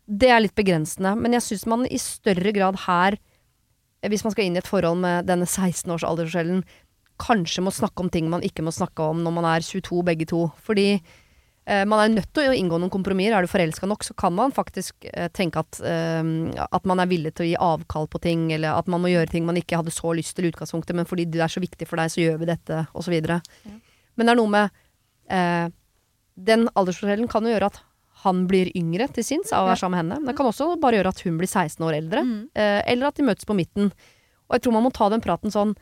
det 0.10 0.30
er 0.30 0.39
litt 0.41 0.56
begrensende. 0.56 1.15
Men 1.22 1.34
jeg 1.34 1.41
syns 1.41 1.65
man 1.67 1.86
i 1.86 1.98
større 1.98 2.52
grad 2.54 2.76
her 2.88 3.17
hvis 4.08 4.24
man 4.24 4.32
skal 4.32 4.46
inn 4.46 4.56
i 4.56 4.60
et 4.60 4.67
forhold 4.67 4.98
med 5.02 5.26
denne 5.28 5.46
16 5.46 5.91
års 5.91 6.04
aldersforskjellen, 6.04 6.63
kanskje 7.20 7.63
må 7.65 7.72
snakke 7.74 8.00
om 8.00 8.10
ting 8.10 8.30
man 8.30 8.41
ikke 8.41 8.63
må 8.63 8.72
snakke 8.74 9.00
om 9.04 9.24
når 9.24 9.34
man 9.34 9.46
er 9.46 9.60
22 9.65 10.04
begge 10.06 10.26
to. 10.30 10.52
Fordi 10.63 11.02
man 11.67 11.99
er 11.99 12.13
nødt 12.13 12.30
til 12.32 12.47
å 12.47 12.56
inngå 12.56 12.77
noen 12.80 12.91
kompromisser. 12.93 13.36
Er 13.36 13.43
du 13.43 13.51
forelska 13.51 13.89
nok, 13.89 14.06
så 14.08 14.13
kan 14.15 14.32
man 14.36 14.53
faktisk 14.56 15.08
eh, 15.12 15.27
tenke 15.36 15.60
at, 15.60 15.82
eh, 15.84 16.30
at 16.63 16.88
man 16.88 17.01
er 17.03 17.10
villig 17.12 17.34
til 17.36 17.43
å 17.43 17.49
gi 17.49 17.58
avkall 17.60 18.08
på 18.12 18.21
ting, 18.23 18.45
eller 18.56 18.77
at 18.77 18.88
man 18.91 19.03
må 19.03 19.12
gjøre 19.12 19.34
ting 19.34 19.47
man 19.47 19.60
ikke 19.60 19.82
hadde 19.82 19.91
så 19.91 20.13
lyst 20.15 20.38
til 20.38 20.47
i 20.47 20.53
utgangspunktet, 20.53 20.95
men 20.95 21.10
fordi 21.10 21.27
det 21.34 21.43
er 21.43 21.51
så 21.51 21.63
viktig 21.63 21.89
for 21.89 21.99
deg, 21.99 22.13
så 22.13 22.23
gjør 22.23 22.39
vi 22.39 22.49
dette, 22.53 22.86
osv. 22.95 23.17
Men 23.19 24.23
det 24.23 24.34
er 24.34 24.39
noe 24.39 24.53
med 24.53 24.80
eh, 25.34 25.67
Den 26.47 26.65
aldersforskjellen 26.71 27.27
kan 27.32 27.45
jo 27.45 27.51
gjøre 27.51 27.71
at 27.73 27.84
han 28.23 28.45
blir 28.49 28.71
yngre 28.77 29.10
til 29.13 29.25
sinns 29.25 29.51
av 29.53 29.65
å 29.65 29.69
være 29.69 29.82
sammen 29.84 29.97
med 29.97 30.03
henne. 30.03 30.21
Men 30.21 30.32
det 30.32 30.38
kan 30.39 30.47
også 30.49 30.71
bare 30.82 30.97
gjøre 30.99 31.12
at 31.13 31.21
hun 31.25 31.36
blir 31.38 31.49
16 31.51 31.84
år 31.86 31.99
eldre. 31.99 32.23
Mm. 32.25 32.39
Eh, 32.58 32.80
eller 32.93 33.12
at 33.12 33.19
de 33.19 33.27
møtes 33.27 33.47
på 33.47 33.56
midten. 33.58 33.91
Og 34.47 34.58
jeg 34.58 34.65
tror 34.65 34.77
man 34.77 34.88
må 34.88 34.95
ta 34.95 35.12
den 35.12 35.23
praten 35.23 35.53
sånn 35.53 35.75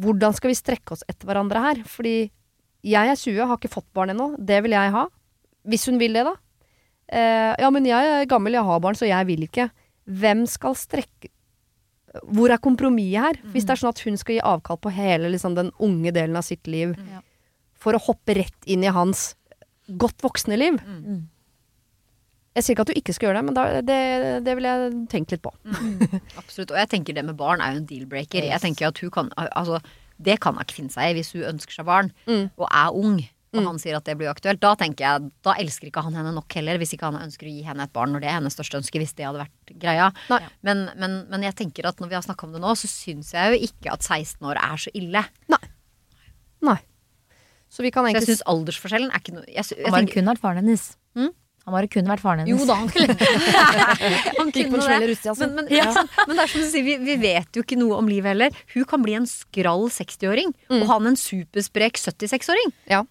Hvordan 0.00 0.34
skal 0.36 0.50
vi 0.52 0.58
strekke 0.58 0.92
oss 0.94 1.02
etter 1.08 1.26
hverandre 1.26 1.62
her? 1.64 1.78
Fordi 1.88 2.28
jeg 2.86 3.12
er 3.12 3.18
20, 3.18 3.48
har 3.48 3.58
ikke 3.58 3.72
fått 3.72 3.88
barn 3.96 4.14
ennå. 4.14 4.32
Det 4.38 4.60
vil 4.64 4.76
jeg 4.76 4.94
ha. 4.94 5.06
Hvis 5.68 5.86
hun 5.90 6.00
vil 6.00 6.16
det, 6.16 6.24
da. 6.28 6.34
Eh, 7.10 7.52
ja, 7.60 7.70
men 7.74 7.88
jeg 7.88 8.14
er 8.14 8.30
gammel, 8.30 8.56
jeg 8.56 8.66
har 8.66 8.82
barn, 8.82 8.96
så 8.98 9.08
jeg 9.08 9.28
vil 9.28 9.44
ikke. 9.46 9.68
Hvem 10.10 10.46
skal 10.48 10.74
strekke 10.78 11.30
Hvor 12.26 12.50
er 12.50 12.58
kompromisset 12.58 13.22
her? 13.22 13.36
Hvis 13.52 13.66
det 13.66 13.74
er 13.74 13.80
sånn 13.82 13.92
at 13.92 14.00
hun 14.02 14.16
skal 14.18 14.34
gi 14.34 14.46
avkall 14.52 14.80
på 14.82 14.90
hele 14.90 15.28
liksom, 15.30 15.54
den 15.54 15.68
unge 15.78 16.10
delen 16.10 16.38
av 16.38 16.42
sitt 16.42 16.66
liv 16.66 16.96
mm. 16.96 17.20
for 17.78 17.94
å 17.94 18.00
hoppe 18.02 18.34
rett 18.34 18.66
inn 18.66 18.82
i 18.82 18.90
hans 18.90 19.36
godt 19.86 20.24
voksne 20.24 20.58
liv. 20.58 20.80
Mm. 20.82 21.28
Jeg 22.56 22.66
sier 22.66 22.74
ikke 22.74 22.82
at 22.82 22.90
du 22.90 22.98
ikke 22.98 23.14
skal 23.14 23.28
gjøre 23.28 23.38
det, 23.38 23.46
men 23.46 23.56
da, 23.56 23.64
det, 23.86 23.98
det 24.42 24.56
vil 24.58 24.66
jeg 24.66 24.90
tenke 25.12 25.36
litt 25.36 25.44
på. 25.44 25.52
Absolutt. 26.40 26.74
Og 26.74 26.80
jeg 26.80 26.90
tenker 26.96 27.14
det 27.14 27.24
med 27.28 27.38
barn 27.38 27.62
er 27.62 27.76
jo 27.76 27.82
en 27.84 27.86
deal-breaker. 27.86 28.48
Jeg 28.48 28.62
tenker 28.64 28.90
at 28.90 28.98
hun 29.04 29.12
kan 29.14 29.30
Altså, 29.38 29.78
det 30.20 30.38
kan 30.44 30.54
hun 30.56 30.62
ikke 30.64 30.76
finne 30.82 30.92
seg 30.94 31.10
i 31.10 31.18
hvis 31.18 31.32
hun 31.36 31.46
ønsker 31.54 31.80
seg 31.80 31.86
barn 31.88 32.10
Mm. 32.28 32.50
og 32.56 32.66
er 32.68 32.96
ung. 32.96 33.20
Og 33.50 33.64
han 33.66 33.80
sier 33.82 33.96
at 33.98 34.04
det 34.06 34.14
blir 34.14 34.28
aktuelt. 34.30 34.60
Da 34.62 34.76
tenker 34.78 35.02
jeg, 35.02 35.30
da 35.42 35.56
elsker 35.58 35.88
ikke 35.88 36.04
han 36.06 36.14
henne 36.14 36.30
nok 36.36 36.54
heller, 36.54 36.78
hvis 36.78 36.92
ikke 36.94 37.08
han 37.10 37.18
ønsker 37.24 37.48
å 37.48 37.50
gi 37.50 37.64
henne 37.66 37.82
et 37.82 37.92
barn 37.92 38.12
når 38.14 38.22
det 38.22 38.28
er 38.30 38.36
hennes 38.36 38.54
største 38.54 38.78
ønske, 38.78 39.00
hvis 39.02 39.16
det 39.18 39.26
hadde 39.26 39.40
vært 39.42 39.72
greia. 39.82 40.12
Men, 40.62 40.84
men, 41.00 41.16
men 41.32 41.42
jeg 41.42 41.56
tenker 41.58 41.88
at 41.90 41.98
når 41.98 42.12
vi 42.12 42.14
har 42.14 42.22
snakka 42.22 42.46
om 42.46 42.52
det 42.54 42.60
nå, 42.62 42.76
så 42.78 42.86
syns 42.86 43.32
jeg 43.34 43.50
jo 43.56 43.66
ikke 43.66 43.90
at 43.96 44.06
16 44.06 44.46
år 44.46 44.60
er 44.62 44.76
så 44.84 44.92
ille. 44.94 45.24
Nei. 45.50 46.78
Så 47.70 47.82
vi 47.82 47.90
kan 47.94 48.02
Så 48.04 48.10
jeg 48.10 48.16
egentlig 48.16 48.34
syns 48.34 48.46
aldersforskjellen 48.50 49.10
er 49.14 49.20
ikke 49.22 49.34
noe 49.36 49.44
jeg, 49.46 49.62
jeg, 49.62 49.78
jeg 49.78 49.92
tenker, 49.94 50.16
kun 50.18 50.30
vært 50.30 50.40
faren 50.42 50.58
hennes. 50.62 50.86
Mm? 51.14 51.28
Han 51.70 51.76
bare 51.76 51.90
kunne 51.90 52.10
vært 52.10 52.22
faren 52.24 52.42
hennes. 52.42 52.50
Jo 52.50 52.66
da, 52.66 52.76
han 52.80 52.88
kunne 52.90 53.14
Han 54.40 54.50
kunne 54.50 54.80
det. 54.82 54.96
i 54.98 55.10
russetida, 55.12 55.32
altså. 55.32 55.46
Men, 55.46 55.52
men, 55.60 55.68
ja. 55.70 55.90
men 56.26 56.34
det 56.34 56.42
er 56.42 56.50
som 56.50 56.64
du 56.64 56.66
sier, 56.66 56.86
vi, 56.86 56.96
vi 57.06 57.14
vet 57.22 57.54
jo 57.54 57.62
ikke 57.62 57.78
noe 57.78 58.00
om 58.00 58.10
livet 58.10 58.34
heller. 58.34 58.62
Hun 58.74 58.86
kan 58.90 59.04
bli 59.04 59.14
en 59.20 59.28
skrall 59.30 59.86
60-åring, 59.94 60.50
og 60.80 60.88
han 60.90 61.12
en 61.12 61.18
supersprek 61.20 62.00
76-åring. 62.02 62.74
Ja. 62.90 63.04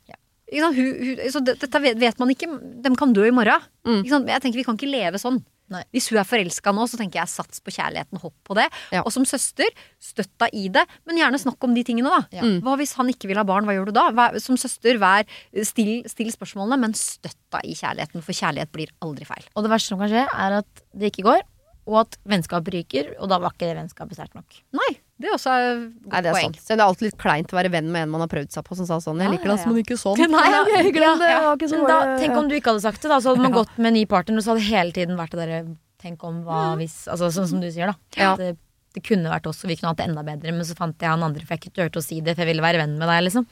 Hun, 0.49 0.75
hun, 0.75 1.23
så 1.31 1.41
dette 1.45 1.81
vet, 1.85 1.95
vet 2.01 2.19
man 2.19 2.33
ikke. 2.33 2.49
De 2.83 2.91
kan 2.99 3.15
dø 3.15 3.23
i 3.29 3.33
morgen. 3.35 3.63
Mm. 3.87 4.01
Ikke 4.01 4.13
sant? 4.17 4.31
Jeg 4.33 4.43
tenker 4.43 4.59
Vi 4.59 4.67
kan 4.67 4.79
ikke 4.79 4.91
leve 4.91 5.21
sånn. 5.21 5.39
Nei. 5.69 5.83
Hvis 5.93 6.09
hun 6.11 6.19
er 6.21 6.27
forelska 6.27 6.73
nå, 6.75 6.85
så 6.89 6.97
tenker 6.99 7.21
jeg 7.21 7.31
sats 7.31 7.61
på 7.63 7.73
kjærligheten, 7.75 8.21
hopp 8.23 8.35
på 8.47 8.57
det. 8.57 8.65
Ja. 8.95 9.03
Og 9.05 9.13
som 9.13 9.25
søster, 9.29 9.69
støtt 10.01 10.31
deg 10.41 10.55
i 10.57 10.65
det, 10.73 10.85
men 11.09 11.19
gjerne 11.21 11.41
snakk 11.41 11.67
om 11.67 11.75
de 11.77 11.83
tingene, 11.85 12.11
da. 12.11 12.39
Ja. 12.39 12.45
Mm. 12.45 12.59
Hva 12.65 12.75
hvis 12.81 12.95
han 12.97 13.11
ikke 13.11 13.29
vil 13.29 13.39
ha 13.41 13.45
barn, 13.47 13.67
hva 13.69 13.75
gjør 13.77 13.91
du 13.91 13.95
da? 13.97 14.07
Hva, 14.15 14.31
som 14.41 14.57
søster, 14.59 14.97
vær 15.01 15.27
still, 15.67 16.01
still 16.09 16.31
spørsmålene, 16.33 16.79
men 16.81 16.97
støtt 16.97 17.37
deg 17.53 17.69
i 17.69 17.77
kjærligheten, 17.77 18.25
for 18.25 18.37
kjærlighet 18.37 18.73
blir 18.73 18.93
aldri 19.05 19.29
feil. 19.29 19.45
Og 19.53 19.65
det 19.65 19.73
verste 19.73 19.93
som 19.93 20.01
kan 20.01 20.11
skje, 20.11 20.25
er 20.25 20.57
at 20.61 20.83
det 20.97 21.13
ikke 21.13 21.27
går, 21.29 21.45
og 21.89 22.01
at 22.03 22.17
vennskapet 22.29 22.73
ryker, 22.75 23.13
og 23.19 23.29
da 23.31 23.39
var 23.41 23.53
ikke 23.55 23.69
det 23.69 23.77
vennskapet 23.79 24.17
sterkt 24.17 24.37
nok. 24.37 24.59
Nei, 24.77 24.91
det 25.19 25.27
er 25.27 25.33
også 25.35 25.51
et 25.51 25.79
godt 26.03 26.13
Nei, 26.13 26.21
det 26.23 26.29
er 26.29 26.33
poeng. 26.37 26.53
sant. 26.53 26.59
Så 26.63 26.67
det 26.75 26.79
er 26.79 26.85
alltid 26.87 27.05
litt 27.09 27.17
kleint 27.19 27.51
å 27.51 27.57
være 27.59 27.71
venn 27.73 27.91
med 27.91 28.01
en 28.07 28.09
man 28.13 28.21
har 28.23 28.29
prøvd 28.31 28.51
seg 28.55 28.63
på, 28.63 28.75
som 28.79 28.85
sa 28.87 28.97
sånn 29.03 29.19
'Jeg 29.19 29.27
Ja, 29.27 29.31
liker 29.35 29.49
ja, 29.49 29.55
deg, 29.57 29.67
men 29.67 29.83
ikke 29.83 29.97
sånn'. 29.99 30.17
Nei, 30.31 30.47
Ja, 30.49 30.63
glem 30.95 31.19
det, 31.19 31.29
ja. 31.29 31.39
det 31.55 31.59
ikke 31.59 31.69
så 31.69 31.87
da, 31.87 31.99
tenk 32.17 32.37
om 32.37 32.47
du 32.47 32.55
ikke 32.55 32.71
hadde 32.71 32.81
sagt 32.87 33.01
det, 33.01 33.09
da. 33.11 33.19
Så 33.19 33.29
hadde 33.35 33.43
man 33.43 33.51
gått 33.59 33.77
med 33.77 33.87
en 33.91 33.93
ny 33.99 34.05
partner, 34.05 34.37
og 34.39 34.43
så 34.43 34.55
hadde 34.55 34.63
hele 34.71 34.91
tiden 34.95 35.17
vært 35.17 35.31
det 35.35 35.39
derre 35.45 35.75
Tenk 35.99 36.23
om 36.23 36.43
hva 36.47 36.77
hvis 36.79 37.09
Altså 37.11 37.27
sånn 37.27 37.47
som 37.51 37.59
du 37.59 37.67
sier, 37.69 37.87
da. 37.91 37.95
Ja. 38.15 38.35
Det, 38.39 38.55
det 38.95 39.03
kunne 39.03 39.27
vært 39.29 39.45
oss, 39.51 39.59
og 39.65 39.67
vi 39.67 39.75
kunne 39.75 39.89
hatt 39.91 39.97
det 39.99 40.07
enda 40.07 40.23
bedre, 40.23 40.53
men 40.55 40.63
så 40.63 40.73
fant 40.73 40.95
jeg 40.97 41.09
han 41.11 41.21
andre, 41.21 41.43
for 41.43 41.57
jeg 41.57 41.59
ikke 41.67 41.75
turte 41.75 41.99
å 41.99 42.03
si 42.03 42.21
det, 42.21 42.35
for 42.37 42.45
jeg 42.45 42.55
ville 42.55 42.63
være 42.63 42.79
venn 42.79 42.95
med 42.97 43.07
deg, 43.11 43.23
liksom. 43.27 43.45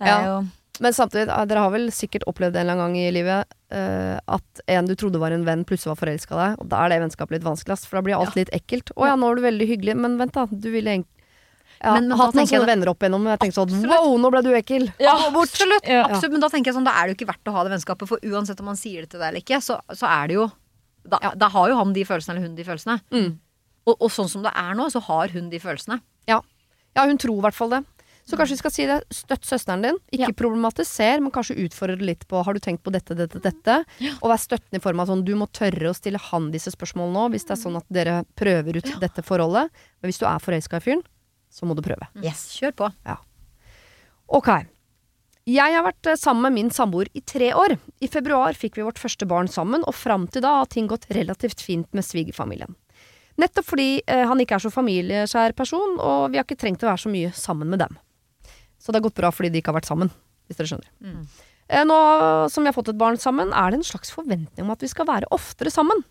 Det 0.00 0.08
er 0.08 0.24
Ja. 0.24 0.24
jo 0.40 0.46
Men 0.80 0.92
samtidig, 0.96 1.28
eh, 1.28 1.44
dere 1.44 1.58
har 1.66 1.70
vel 1.74 1.90
sikkert 1.92 2.24
opplevd 2.30 2.56
en 2.56 2.62
eller 2.64 2.72
annen 2.78 2.94
gang 2.94 2.96
i 2.96 3.10
livet 3.12 3.44
uh, 3.72 4.16
at 4.26 4.60
en 4.72 4.86
du 4.88 4.94
trodde 4.96 5.20
var 5.20 5.30
en 5.32 5.44
venn, 5.44 5.64
plutselig 5.68 5.92
var 5.92 6.00
forelska 6.00 6.36
deg. 6.38 6.60
Og 6.62 6.68
da 6.72 6.84
er 6.84 6.88
det 6.94 7.00
vennskapet 7.02 7.36
litt 7.36 7.44
vanskeligst, 7.44 7.86
for 7.88 7.98
da 7.98 8.02
blir 8.06 8.16
alt 8.18 8.36
litt 8.38 8.52
ekkelt. 8.56 8.92
Å 8.96 9.10
ja, 9.10 9.16
nå 9.16 9.30
er 9.30 9.36
du 9.36 9.42
veldig 9.42 9.68
hyggelig, 9.68 9.96
men 10.00 10.16
vent 10.20 10.32
da, 10.32 10.46
du 10.46 10.70
ville 10.72 10.88
egentlig 10.96 11.08
har 11.82 11.96
Men- 12.00 12.08
men 12.08 12.18
hatt 12.18 12.34
noen 12.34 12.46
sånne 12.46 12.66
venner 12.66 12.88
opp 12.92 13.00
igjennom, 13.02 13.24
jeg 13.26 13.38
tenkte 13.40 13.58
sånn 13.58 13.72
Absolutt. 13.74 13.90
wow, 13.90 14.16
nå 14.16 14.30
ble 14.30 14.42
du 14.42 14.50
ekkel. 14.54 14.92
Absolutt, 15.34 15.88
Ja. 15.88 16.04
absolutt. 16.06 16.30
Men 16.32 16.40
da 16.40 16.48
tenker 16.48 16.66
jeg 16.70 16.74
sånn, 16.76 16.84
da 16.84 16.92
er 16.94 17.08
det 17.08 17.18
jo 17.18 17.24
ikke 17.24 17.32
verdt 17.34 17.44
å 17.50 17.52
ha 17.52 17.64
det 17.64 17.72
vennskapet. 17.72 18.08
For 18.08 18.18
uansett 18.22 18.60
om 18.60 18.66
han 18.66 18.76
sier 18.76 19.00
det 19.02 19.10
til 19.10 19.20
deg 19.20 19.28
eller 19.28 19.40
ikke, 19.40 19.58
så, 19.60 19.80
så 19.90 20.06
er 20.06 20.28
det 20.28 20.34
jo 20.34 20.50
da, 21.08 21.18
da 21.34 21.48
har 21.48 21.68
jo 21.68 21.76
han 21.76 21.92
de 21.92 22.04
følelsene 22.04 22.36
eller 22.36 22.46
hun 22.46 22.54
de 22.54 22.62
følelsene. 22.64 23.00
Mm. 23.10 23.38
Og, 23.88 23.96
og 24.00 24.10
sånn 24.10 24.28
som 24.30 24.42
det 24.44 24.52
er 24.54 24.74
nå, 24.78 24.86
så 24.92 25.02
har 25.02 25.28
hun 25.34 25.50
de 25.50 25.58
følelsene. 25.58 26.00
Ja, 26.94 27.06
hun 27.08 27.18
tror 27.18 27.38
i 27.38 27.42
hvert 27.42 27.54
fall 27.56 27.70
det. 27.70 27.84
Så 28.24 28.36
kanskje 28.38 28.54
vi 28.54 28.60
skal 28.62 28.70
si 28.70 28.84
det. 28.86 28.96
Støtt 29.10 29.42
søsteren 29.48 29.82
din. 29.82 29.96
Ikke 30.14 30.28
Ja. 30.30 30.34
problematiser, 30.38 31.20
men 31.20 31.32
kanskje 31.34 31.56
utfordre 31.64 32.00
litt 32.00 32.22
på 32.30 32.42
Har 32.44 32.54
du 32.54 32.60
tenkt 32.60 32.82
på 32.84 32.92
dette, 32.94 33.16
dette, 33.18 33.40
dette? 33.42 33.84
Og 34.22 34.30
vær 34.30 34.38
støttende 34.38 34.78
i 34.78 34.84
form 34.84 35.00
av 35.02 35.08
sånn 35.08 35.24
Du 35.24 35.34
må 35.34 35.48
tørre 35.50 35.90
å 35.90 35.94
stille 35.96 36.18
han 36.30 36.50
disse 36.52 36.70
spørsmålene 36.70 37.12
nå, 37.12 37.24
hvis 37.34 37.44
det 37.48 37.56
er 37.58 37.62
sånn 37.62 37.76
at 37.76 37.84
dere 37.90 38.24
prøver 38.38 38.76
ut 38.78 39.00
dette 39.02 39.22
forholdet. 39.26 39.70
Men 40.00 40.08
hvis 40.10 40.18
du 40.22 40.26
er 40.26 40.38
forelska 40.38 40.76
i 40.78 40.80
fyren, 40.86 41.02
så 41.50 41.66
må 41.66 41.74
du 41.74 41.82
prøve. 41.82 42.06
Yes. 42.22 42.46
Kjør 42.60 42.72
på. 42.78 42.92
Ok. 44.32 44.48
Jeg 45.44 45.74
har 45.74 45.82
vært 45.82 46.06
eh, 46.06 46.14
sammen 46.20 46.42
med 46.46 46.52
min 46.54 46.70
samboer 46.70 47.08
i 47.18 47.20
tre 47.26 47.50
år. 47.58 47.74
I 48.00 48.06
februar 48.06 48.54
fikk 48.54 48.76
vi 48.78 48.84
vårt 48.86 49.00
første 49.02 49.26
barn 49.26 49.48
sammen, 49.50 49.82
og 49.84 49.94
fram 49.98 50.28
til 50.30 50.44
da 50.44 50.60
har 50.60 50.66
ting 50.70 50.86
gått 50.86 51.08
relativt 51.10 51.60
fint 51.60 51.88
med 51.92 52.06
svigerfamilien. 52.06 52.76
Nettopp 53.42 53.66
fordi 53.66 54.02
eh, 54.06 54.22
han 54.28 54.38
ikke 54.38 54.54
er 54.60 54.62
så 54.62 54.70
familieskjær 54.70 55.54
person, 55.58 55.98
og 55.98 56.30
vi 56.30 56.38
har 56.38 56.46
ikke 56.46 56.60
trengt 56.62 56.84
å 56.84 56.90
være 56.92 57.02
så 57.02 57.10
mye 57.12 57.32
sammen 57.34 57.68
med 57.72 57.82
dem. 57.82 57.98
Så 58.82 58.90
det 58.90 58.98
har 58.98 59.06
gått 59.06 59.20
bra 59.20 59.30
fordi 59.30 59.52
de 59.52 59.62
ikke 59.62 59.70
har 59.70 59.78
vært 59.78 59.90
sammen, 59.90 60.10
hvis 60.50 60.58
dere 60.58 60.72
skjønner. 60.72 60.90
Mm. 61.04 61.22
Eh, 61.72 61.84
nå 61.86 61.98
som 62.50 62.64
vi 62.64 62.72
har 62.72 62.76
fått 62.76 62.90
et 62.90 62.98
barn 62.98 63.20
sammen, 63.20 63.52
er 63.54 63.70
det 63.70 63.80
en 63.80 63.86
slags 63.92 64.10
forventning 64.12 64.66
om 64.66 64.74
at 64.74 64.82
vi 64.82 64.90
skal 64.90 65.08
være 65.08 65.30
oftere 65.34 65.70
sammen. 65.72 66.02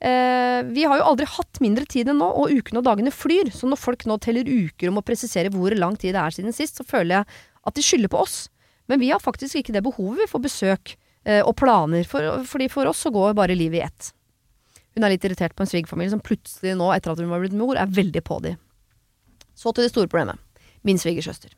Eh, 0.00 0.62
vi 0.70 0.86
har 0.86 1.00
jo 1.00 1.08
aldri 1.10 1.26
hatt 1.26 1.58
mindre 1.60 1.84
tid 1.90 2.10
enn 2.10 2.20
nå, 2.22 2.28
og 2.28 2.54
ukene 2.54 2.80
og 2.80 2.86
dagene 2.86 3.12
flyr. 3.14 3.52
Så 3.54 3.68
når 3.68 3.82
folk 3.82 4.06
nå 4.08 4.18
teller 4.22 4.48
uker 4.48 4.90
om 4.90 5.00
å 5.00 5.06
presisere 5.06 5.52
hvor 5.54 5.74
lang 5.76 5.98
tid 5.98 6.16
det 6.16 6.22
er 6.22 6.38
siden 6.38 6.56
sist, 6.56 6.78
så 6.78 6.86
føler 6.86 7.20
jeg 7.20 7.42
at 7.68 7.76
de 7.76 7.84
skylder 7.84 8.12
på 8.12 8.22
oss. 8.22 8.46
Men 8.88 9.02
vi 9.02 9.10
har 9.12 9.20
faktisk 9.20 9.60
ikke 9.60 9.74
det 9.76 9.84
behovet 9.84 10.22
vi 10.22 10.30
får 10.30 10.44
besøk 10.46 10.94
eh, 11.28 11.42
og 11.42 11.56
planer, 11.60 12.06
for, 12.08 12.40
fordi 12.48 12.70
for 12.72 12.88
oss 12.88 13.04
så 13.04 13.12
går 13.12 13.36
bare 13.36 13.58
livet 13.58 13.82
i 13.82 13.84
ett. 13.84 14.12
Hun 14.96 15.04
er 15.04 15.14
litt 15.14 15.26
irritert 15.26 15.54
på 15.54 15.62
en 15.62 15.70
svigerfamilie 15.70 16.14
som 16.14 16.22
plutselig 16.24 16.72
nå, 16.78 16.88
etter 16.94 17.12
at 17.12 17.20
hun 17.20 17.30
var 17.30 17.42
blitt 17.44 17.58
mor, 17.58 17.76
er 17.76 17.90
veldig 17.90 18.24
på 18.24 18.40
de. 18.46 18.56
Så 19.58 19.74
til 19.74 19.84
det 19.84 19.92
store 19.92 20.10
problemet. 20.10 20.40
Min 20.86 20.98
svigersøster. 20.98 21.52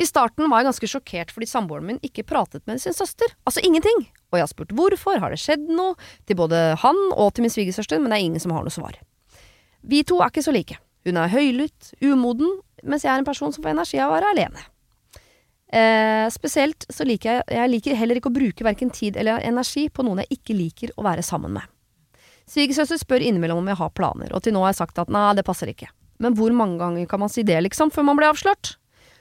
I 0.00 0.06
starten 0.08 0.48
var 0.48 0.62
jeg 0.62 0.70
ganske 0.70 0.88
sjokkert 0.88 1.32
fordi 1.34 1.48
samboeren 1.50 1.84
min 1.84 2.00
ikke 2.06 2.24
pratet 2.24 2.64
med 2.70 2.80
sin 2.80 2.96
søster. 2.96 3.34
Altså 3.44 3.60
ingenting. 3.66 4.06
Og 4.32 4.38
jeg 4.38 4.46
har 4.46 4.52
spurt 4.52 4.72
hvorfor, 4.76 5.20
har 5.20 5.34
det 5.34 5.40
skjedd 5.42 5.68
noe? 5.68 5.96
Til 6.24 6.38
både 6.40 6.60
han 6.80 7.00
og 7.12 7.34
til 7.34 7.44
min 7.44 7.52
svigersøster, 7.52 8.00
men 8.00 8.12
det 8.12 8.20
er 8.20 8.28
ingen 8.30 8.42
som 8.42 8.54
har 8.56 8.64
noe 8.64 8.72
svar. 8.72 8.96
Vi 9.84 10.00
to 10.08 10.20
er 10.20 10.32
ikke 10.32 10.44
så 10.46 10.54
like. 10.56 10.78
Hun 11.04 11.20
er 11.20 11.32
høylytt, 11.32 11.94
umoden, 12.04 12.60
mens 12.84 13.04
jeg 13.04 13.12
er 13.12 13.20
en 13.20 13.28
person 13.28 13.52
som 13.52 13.64
får 13.64 13.74
energi 13.74 14.00
av 14.00 14.12
å 14.12 14.16
være 14.16 14.32
alene. 14.32 14.64
Eh, 15.70 16.26
spesielt 16.34 16.82
så 16.90 17.04
liker 17.06 17.30
jeg 17.30 17.54
Jeg 17.54 17.70
liker 17.70 17.94
heller 17.94 18.18
ikke 18.18 18.26
å 18.32 18.34
bruke 18.34 18.64
verken 18.66 18.88
tid 18.90 19.14
eller 19.20 19.38
energi 19.46 19.84
på 19.86 20.02
noen 20.02 20.24
jeg 20.24 20.40
ikke 20.40 20.56
liker 20.58 20.90
å 20.98 21.04
være 21.06 21.22
sammen 21.22 21.54
med. 21.54 21.62
Svigersøster 22.50 22.98
spør 22.98 23.22
innimellom 23.22 23.60
om 23.60 23.70
jeg 23.70 23.78
har 23.78 23.92
planer, 23.94 24.32
og 24.34 24.42
til 24.42 24.56
nå 24.56 24.64
har 24.64 24.72
jeg 24.72 24.80
sagt 24.80 24.98
at 24.98 25.12
nei, 25.12 25.28
det 25.38 25.46
passer 25.46 25.70
ikke. 25.70 25.92
Men 26.20 26.34
hvor 26.36 26.50
mange 26.56 26.80
ganger 26.80 27.06
kan 27.08 27.22
man 27.22 27.30
si 27.32 27.44
det, 27.46 27.60
liksom, 27.68 27.92
før 27.94 28.08
man 28.08 28.18
blir 28.18 28.32
avslørt? 28.32 28.74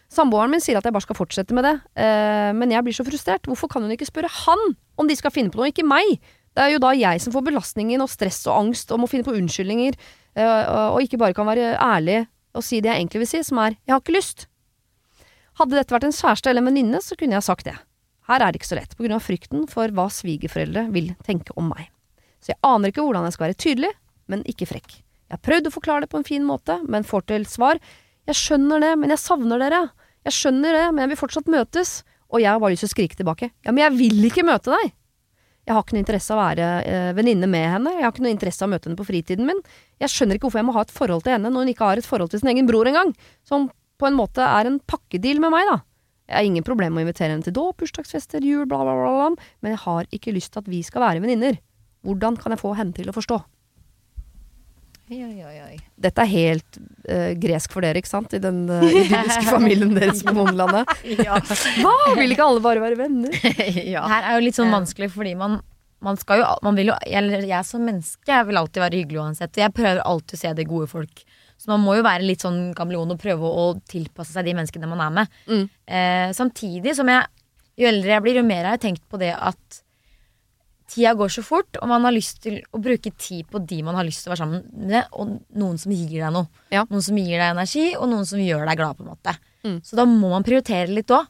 Samboeren 0.10 0.50
min 0.50 0.64
sier 0.64 0.80
at 0.80 0.86
jeg 0.88 0.94
bare 0.96 1.06
skal 1.06 1.18
fortsette 1.20 1.54
med 1.54 1.68
det, 1.68 1.76
eh, 2.02 2.50
men 2.58 2.72
jeg 2.74 2.86
blir 2.86 2.96
så 2.98 3.06
frustrert. 3.06 3.46
Hvorfor 3.46 3.70
kan 3.70 3.86
hun 3.86 3.94
ikke 3.94 4.10
spørre 4.10 4.32
han 4.46 4.64
om 4.98 5.10
de 5.10 5.18
skal 5.18 5.34
finne 5.34 5.54
på 5.54 5.62
noe, 5.62 5.70
ikke 5.70 5.86
meg? 5.86 6.18
Det 6.58 6.64
er 6.66 6.74
jo 6.74 6.82
da 6.82 6.96
jeg 6.98 7.22
som 7.22 7.34
får 7.36 7.46
belastningen 7.46 8.02
og 8.02 8.10
stress 8.10 8.42
og 8.50 8.58
angst 8.58 8.90
og 8.92 9.04
må 9.04 9.10
finne 9.10 9.28
på 9.28 9.36
unnskyldninger, 9.38 10.00
eh, 10.36 10.70
og 10.90 11.04
ikke 11.06 11.22
bare 11.22 11.38
kan 11.38 11.50
være 11.50 11.76
ærlig 11.78 12.24
og 12.58 12.66
si 12.66 12.82
det 12.82 12.90
jeg 12.90 13.04
egentlig 13.04 13.22
vil 13.22 13.30
si, 13.30 13.44
som 13.44 13.60
er 13.60 13.78
'jeg 13.78 13.94
har 13.94 14.02
ikke 14.02 14.18
lyst'. 14.18 14.48
Hadde 15.60 15.76
dette 15.76 15.94
vært 15.94 16.08
en 16.08 16.16
kjæreste 16.16 16.50
eller 16.50 16.62
en 16.62 16.72
venninne, 16.74 17.00
så 17.02 17.16
kunne 17.16 17.36
jeg 17.36 17.44
sagt 17.44 17.66
det. 17.66 17.78
Her 18.28 18.42
er 18.42 18.52
det 18.52 18.62
ikke 18.62 18.74
så 18.74 18.80
lett, 18.80 18.96
på 18.96 19.04
grunn 19.04 19.18
av 19.18 19.26
frykten 19.26 19.70
for 19.70 19.88
hva 19.90 20.08
svigerforeldre 20.10 20.92
vil 20.92 21.16
tenke 21.24 21.52
om 21.58 21.70
meg. 21.70 21.90
Så 22.42 22.54
jeg 22.54 22.60
aner 22.64 22.90
ikke 22.90 23.04
hvordan 23.04 23.26
jeg 23.26 23.34
skal 23.34 23.48
være 23.48 23.62
tydelig, 23.64 23.92
men 24.28 24.44
ikke 24.44 24.68
frekk. 24.70 24.90
Jeg 25.30 25.38
har 25.38 25.46
prøvd 25.46 25.68
å 25.68 25.74
forklare 25.74 26.02
det 26.02 26.10
på 26.10 26.18
en 26.18 26.24
fin 26.24 26.46
måte, 26.46 26.80
men 26.88 27.04
får 27.04 27.26
til 27.28 27.46
svar 27.46 27.80
'jeg 28.26 28.36
skjønner 28.36 28.80
det, 28.80 28.98
men 28.98 29.10
jeg 29.10 29.20
savner 29.20 29.60
dere'. 29.60 29.90
Jeg 30.28 30.36
skjønner 30.36 30.76
det, 30.76 30.86
men 30.94 31.04
jeg 31.06 31.14
vil 31.14 31.22
fortsatt 31.22 31.52
møtes. 31.52 32.00
Og 32.30 32.44
jeg 32.44 32.52
har 32.52 32.62
bare 32.62 32.76
lyst 32.76 32.86
til 32.86 32.92
å 32.92 32.96
skrike 32.96 33.18
tilbake 33.18 33.50
'ja, 33.50 33.72
men 33.72 33.84
jeg 33.84 33.98
vil 33.98 34.26
ikke 34.30 34.46
møte 34.46 34.70
deg'. 34.70 34.92
Jeg 35.66 35.76
har 35.76 35.84
ikke 35.84 35.94
noe 35.94 36.02
interesse 36.02 36.34
av 36.34 36.40
å 36.40 36.46
være 36.48 36.68
eh, 36.82 37.12
venninne 37.14 37.46
med 37.46 37.66
henne. 37.70 37.92
Jeg 37.94 38.02
har 38.02 38.12
ikke 38.12 38.24
noe 38.26 38.34
interesse 38.34 38.64
av 38.64 38.70
å 38.70 38.74
møte 38.74 38.90
henne 38.90 38.98
på 38.98 39.06
fritiden 39.06 39.46
min. 39.46 39.60
Jeg 40.02 40.10
skjønner 40.10 40.38
ikke 40.38 40.48
hvorfor 40.48 40.62
jeg 40.62 40.66
må 40.66 40.74
ha 40.74 40.82
et 40.82 40.94
forhold 40.94 41.22
til 41.26 41.36
henne 41.36 41.52
når 41.54 41.62
hun 41.62 41.70
ikke 41.74 41.86
har 41.86 42.02
et 42.02 42.10
forhold 42.10 42.32
til 42.32 42.42
sin 42.42 42.50
egen 42.50 42.66
bror 42.66 42.90
engang. 42.90 43.14
Som 43.46 43.70
på 44.02 44.08
en 44.10 44.18
måte 44.18 44.42
er 44.42 44.66
en 44.66 44.80
pakkedeal 44.80 45.42
med 45.44 45.54
meg, 45.54 45.70
da. 45.70 45.78
Jeg 46.30 46.38
har 46.38 46.48
ingen 46.48 46.66
problem 46.66 46.94
med 46.94 47.04
å 47.04 47.06
invitere 47.06 47.34
henne 47.34 47.46
til 47.46 47.54
dåp, 47.54 47.78
bursdagsfester, 47.82 48.42
jul, 48.42 48.66
bla, 48.70 48.82
bla, 48.82 48.94
bla, 48.98 49.14
bla, 49.14 49.48
men 49.62 49.74
jeg 49.74 49.82
har 49.86 50.10
ikke 50.14 50.34
lyst 50.34 50.54
til 50.54 50.64
at 50.64 50.70
vi 50.70 50.82
skal 50.86 51.02
være 51.02 51.22
venninner. 51.22 51.58
Hvordan 52.06 52.38
kan 52.40 52.54
jeg 52.54 52.62
få 52.62 52.74
henne 52.78 52.94
til 52.96 53.10
å 53.10 53.16
forstå? 53.16 53.38
Oi, 55.10 55.24
oi, 55.26 55.56
oi. 55.66 55.78
Dette 55.98 56.22
er 56.22 56.30
helt 56.30 56.78
uh, 57.10 57.32
gresk 57.42 57.74
for 57.74 57.82
dere, 57.82 57.98
ikke 57.98 58.12
sant? 58.12 58.34
I 58.38 58.42
den 58.44 58.68
uh, 58.70 58.84
idylliske 58.86 59.48
familien 59.56 59.96
deres 59.98 60.22
på 60.26 60.36
Månelandet. 60.38 60.92
Ja. 61.26 61.40
Hva? 61.82 61.94
Vil 62.20 62.36
ikke 62.36 62.46
alle 62.46 62.62
bare 62.62 62.84
være 62.84 63.00
venner? 63.00 63.34
ja. 63.96 64.04
Her 64.06 64.28
er 64.28 64.38
jo 64.38 64.46
litt 64.46 64.60
sånn 64.60 64.70
vanskelig 64.74 65.10
fordi 65.16 65.34
man, 65.40 65.58
man 66.06 66.20
skal 66.22 66.44
jo 66.44 66.52
man 66.66 66.78
vil 66.78 66.92
jo, 66.92 67.00
jeg, 67.10 67.42
Jeg 67.50 67.66
som 67.66 67.82
menneske 67.88 68.30
jeg 68.30 68.48
vil 68.52 68.62
alltid 68.62 68.84
være 68.86 69.02
hyggelig 69.02 69.24
uansett. 69.24 69.56
Og 69.58 69.64
jeg 69.64 69.76
prøver 69.80 70.04
alltid 70.06 70.38
å 70.38 70.42
se 70.44 70.54
det 70.62 70.70
gode 70.70 70.92
folk. 70.94 71.26
Så 71.60 71.74
man 71.74 71.82
må 71.84 71.98
jo 71.98 72.06
være 72.06 72.28
litt 72.30 72.46
sånn 72.46 72.62
kameleon 72.78 73.18
og 73.18 73.20
prøve 73.20 73.50
å 73.50 73.68
tilpasse 73.90 74.36
seg 74.36 74.46
de 74.46 74.56
menneskene 74.62 74.94
man 74.94 75.02
er 75.08 75.16
med. 75.18 75.38
Mm. 75.50 75.66
Eh, 75.90 76.30
samtidig 76.38 76.94
som 76.96 77.10
jeg 77.10 77.26
Jo 77.80 77.88
eldre 77.88 78.12
jeg 78.12 78.24
blir, 78.26 78.38
jo 78.38 78.44
mer 78.44 78.66
har 78.68 78.78
jeg 78.78 78.86
tenkt 78.90 79.06
på 79.10 79.18
det 79.20 79.34
at 79.34 79.82
tida 80.90 81.14
går 81.18 81.32
så 81.34 81.44
fort, 81.46 81.78
og 81.82 81.88
man 81.92 82.04
har 82.08 82.14
lyst 82.16 82.42
til 82.44 82.60
å 82.74 82.82
bruke 82.82 83.12
tid 83.18 83.48
på 83.52 83.62
de 83.70 83.82
man 83.86 83.96
har 84.00 84.08
lyst 84.08 84.24
til 84.26 84.32
å 84.32 84.34
være 84.36 84.44
sammen 84.44 84.64
med, 84.90 85.06
og 85.14 85.36
noen 85.56 85.78
som 85.82 85.94
gir 85.94 86.20
deg 86.24 86.34
noe. 86.36 86.48
Ja. 86.74 86.84
Noen 86.90 87.06
som 87.06 87.18
gir 87.22 87.38
deg 87.38 87.50
energi, 87.54 87.86
og 87.98 88.10
noen 88.12 88.26
som 88.30 88.42
gjør 88.42 88.66
deg 88.70 88.78
glad, 88.82 88.98
på 88.98 89.06
en 89.06 89.12
måte. 89.14 89.36
Mm. 89.66 89.80
Så 89.86 89.96
da 90.00 90.06
må 90.10 90.32
man 90.34 90.46
prioritere 90.48 90.90
litt 90.92 91.12
òg. 91.16 91.28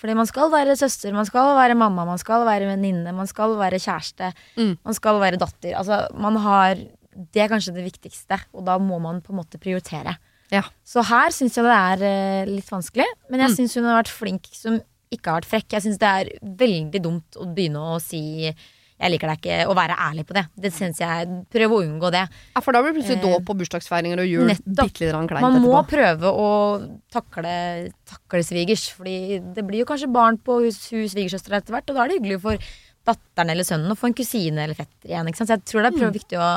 Fordi 0.00 0.16
man 0.18 0.26
skal 0.26 0.50
være 0.52 0.74
søster, 0.76 1.12
man 1.14 1.24
skal 1.28 1.54
være 1.56 1.76
mamma, 1.78 2.02
man 2.04 2.18
skal 2.20 2.42
være 2.44 2.66
venninne, 2.72 3.12
man 3.14 3.28
skal 3.30 3.54
være 3.56 3.78
kjæreste, 3.80 4.32
Mm. 4.58 4.76
man 4.84 4.94
skal 4.94 5.20
være 5.22 5.38
datter. 5.38 5.72
Altså, 5.78 6.08
man 6.18 6.36
har 6.36 6.74
Det 7.32 7.42
er 7.44 7.46
kanskje 7.48 7.72
det 7.76 7.84
viktigste, 7.86 8.40
og 8.52 8.64
da 8.66 8.76
må 8.82 8.98
man 9.00 9.20
på 9.22 9.30
en 9.30 9.38
måte 9.38 9.56
prioritere. 9.62 10.16
Ja. 10.50 10.62
Så 10.84 11.00
her 11.06 11.30
syns 11.30 11.54
jeg 11.54 11.62
det 11.62 11.76
er 11.78 12.02
eh, 12.02 12.44
litt 12.50 12.66
vanskelig, 12.68 13.06
men 13.30 13.38
jeg 13.40 13.50
Mm. 13.50 13.54
syns 13.56 13.74
hun 13.76 13.84
har 13.84 14.02
vært 14.02 14.10
flink 14.10 14.48
som 14.52 14.80
ikke 15.12 15.30
har 15.30 15.40
vært 15.40 15.46
frekk. 15.52 15.68
Jeg 15.70 15.82
syns 15.82 15.98
det 15.98 16.10
er 16.10 16.38
veldig 16.42 17.00
dumt 17.00 17.36
å 17.38 17.46
begynne 17.54 17.78
å 17.94 18.00
si 18.02 18.52
jeg 19.04 19.12
liker 19.12 19.28
deg 19.30 19.40
ikke, 19.42 19.56
å 19.68 19.74
være 19.76 19.96
ærlig 20.00 20.24
på 20.24 20.34
det. 20.38 20.42
Det 20.64 20.70
synes 20.72 21.00
jeg, 21.02 21.28
Prøv 21.52 21.74
å 21.76 21.80
unngå 21.84 22.10
det. 22.14 22.22
Ja, 22.54 22.62
for 22.64 22.72
da 22.72 22.80
blir 22.80 22.94
det 22.94 22.98
plutselig 23.02 23.18
Eh, 23.20 23.24
dåp 23.28 23.44
på 23.50 23.56
bursdagsfeiringer 23.60 24.22
og 24.22 24.30
jul 24.30 24.48
bitte 24.48 24.86
litt 24.86 24.96
kleint 24.96 25.34
Man 25.44 25.60
må 25.60 25.74
etterpå. 25.76 25.90
prøve 25.92 26.30
å 26.32 26.48
takle, 27.12 27.52
takle 28.08 28.42
svigers, 28.46 28.86
Fordi 28.96 29.42
det 29.54 29.64
blir 29.66 29.84
jo 29.84 29.88
kanskje 29.92 30.10
barn 30.12 30.38
på 30.40 30.62
hus, 30.64 30.80
hus 30.90 31.12
svigersøster 31.12 31.52
etter 31.60 31.76
hvert, 31.76 31.90
og 31.90 31.94
da 31.98 32.04
er 32.04 32.08
det 32.14 32.18
hyggelig 32.22 32.40
for 32.40 32.56
datteren 33.04 33.50
eller 33.52 33.66
sønnen 33.68 33.92
å 33.92 33.98
få 34.00 34.08
en 34.08 34.16
kusine 34.16 34.64
eller 34.64 34.74
fetter 34.78 35.10
igjen. 35.12 35.28
Ikke 35.28 35.42
sant? 35.42 35.52
Så 35.52 35.58
jeg 35.58 35.64
tror 35.68 35.82
det 35.84 35.92
er 35.92 35.98
prøv, 36.00 36.14
viktig 36.16 36.40
å 36.40 36.48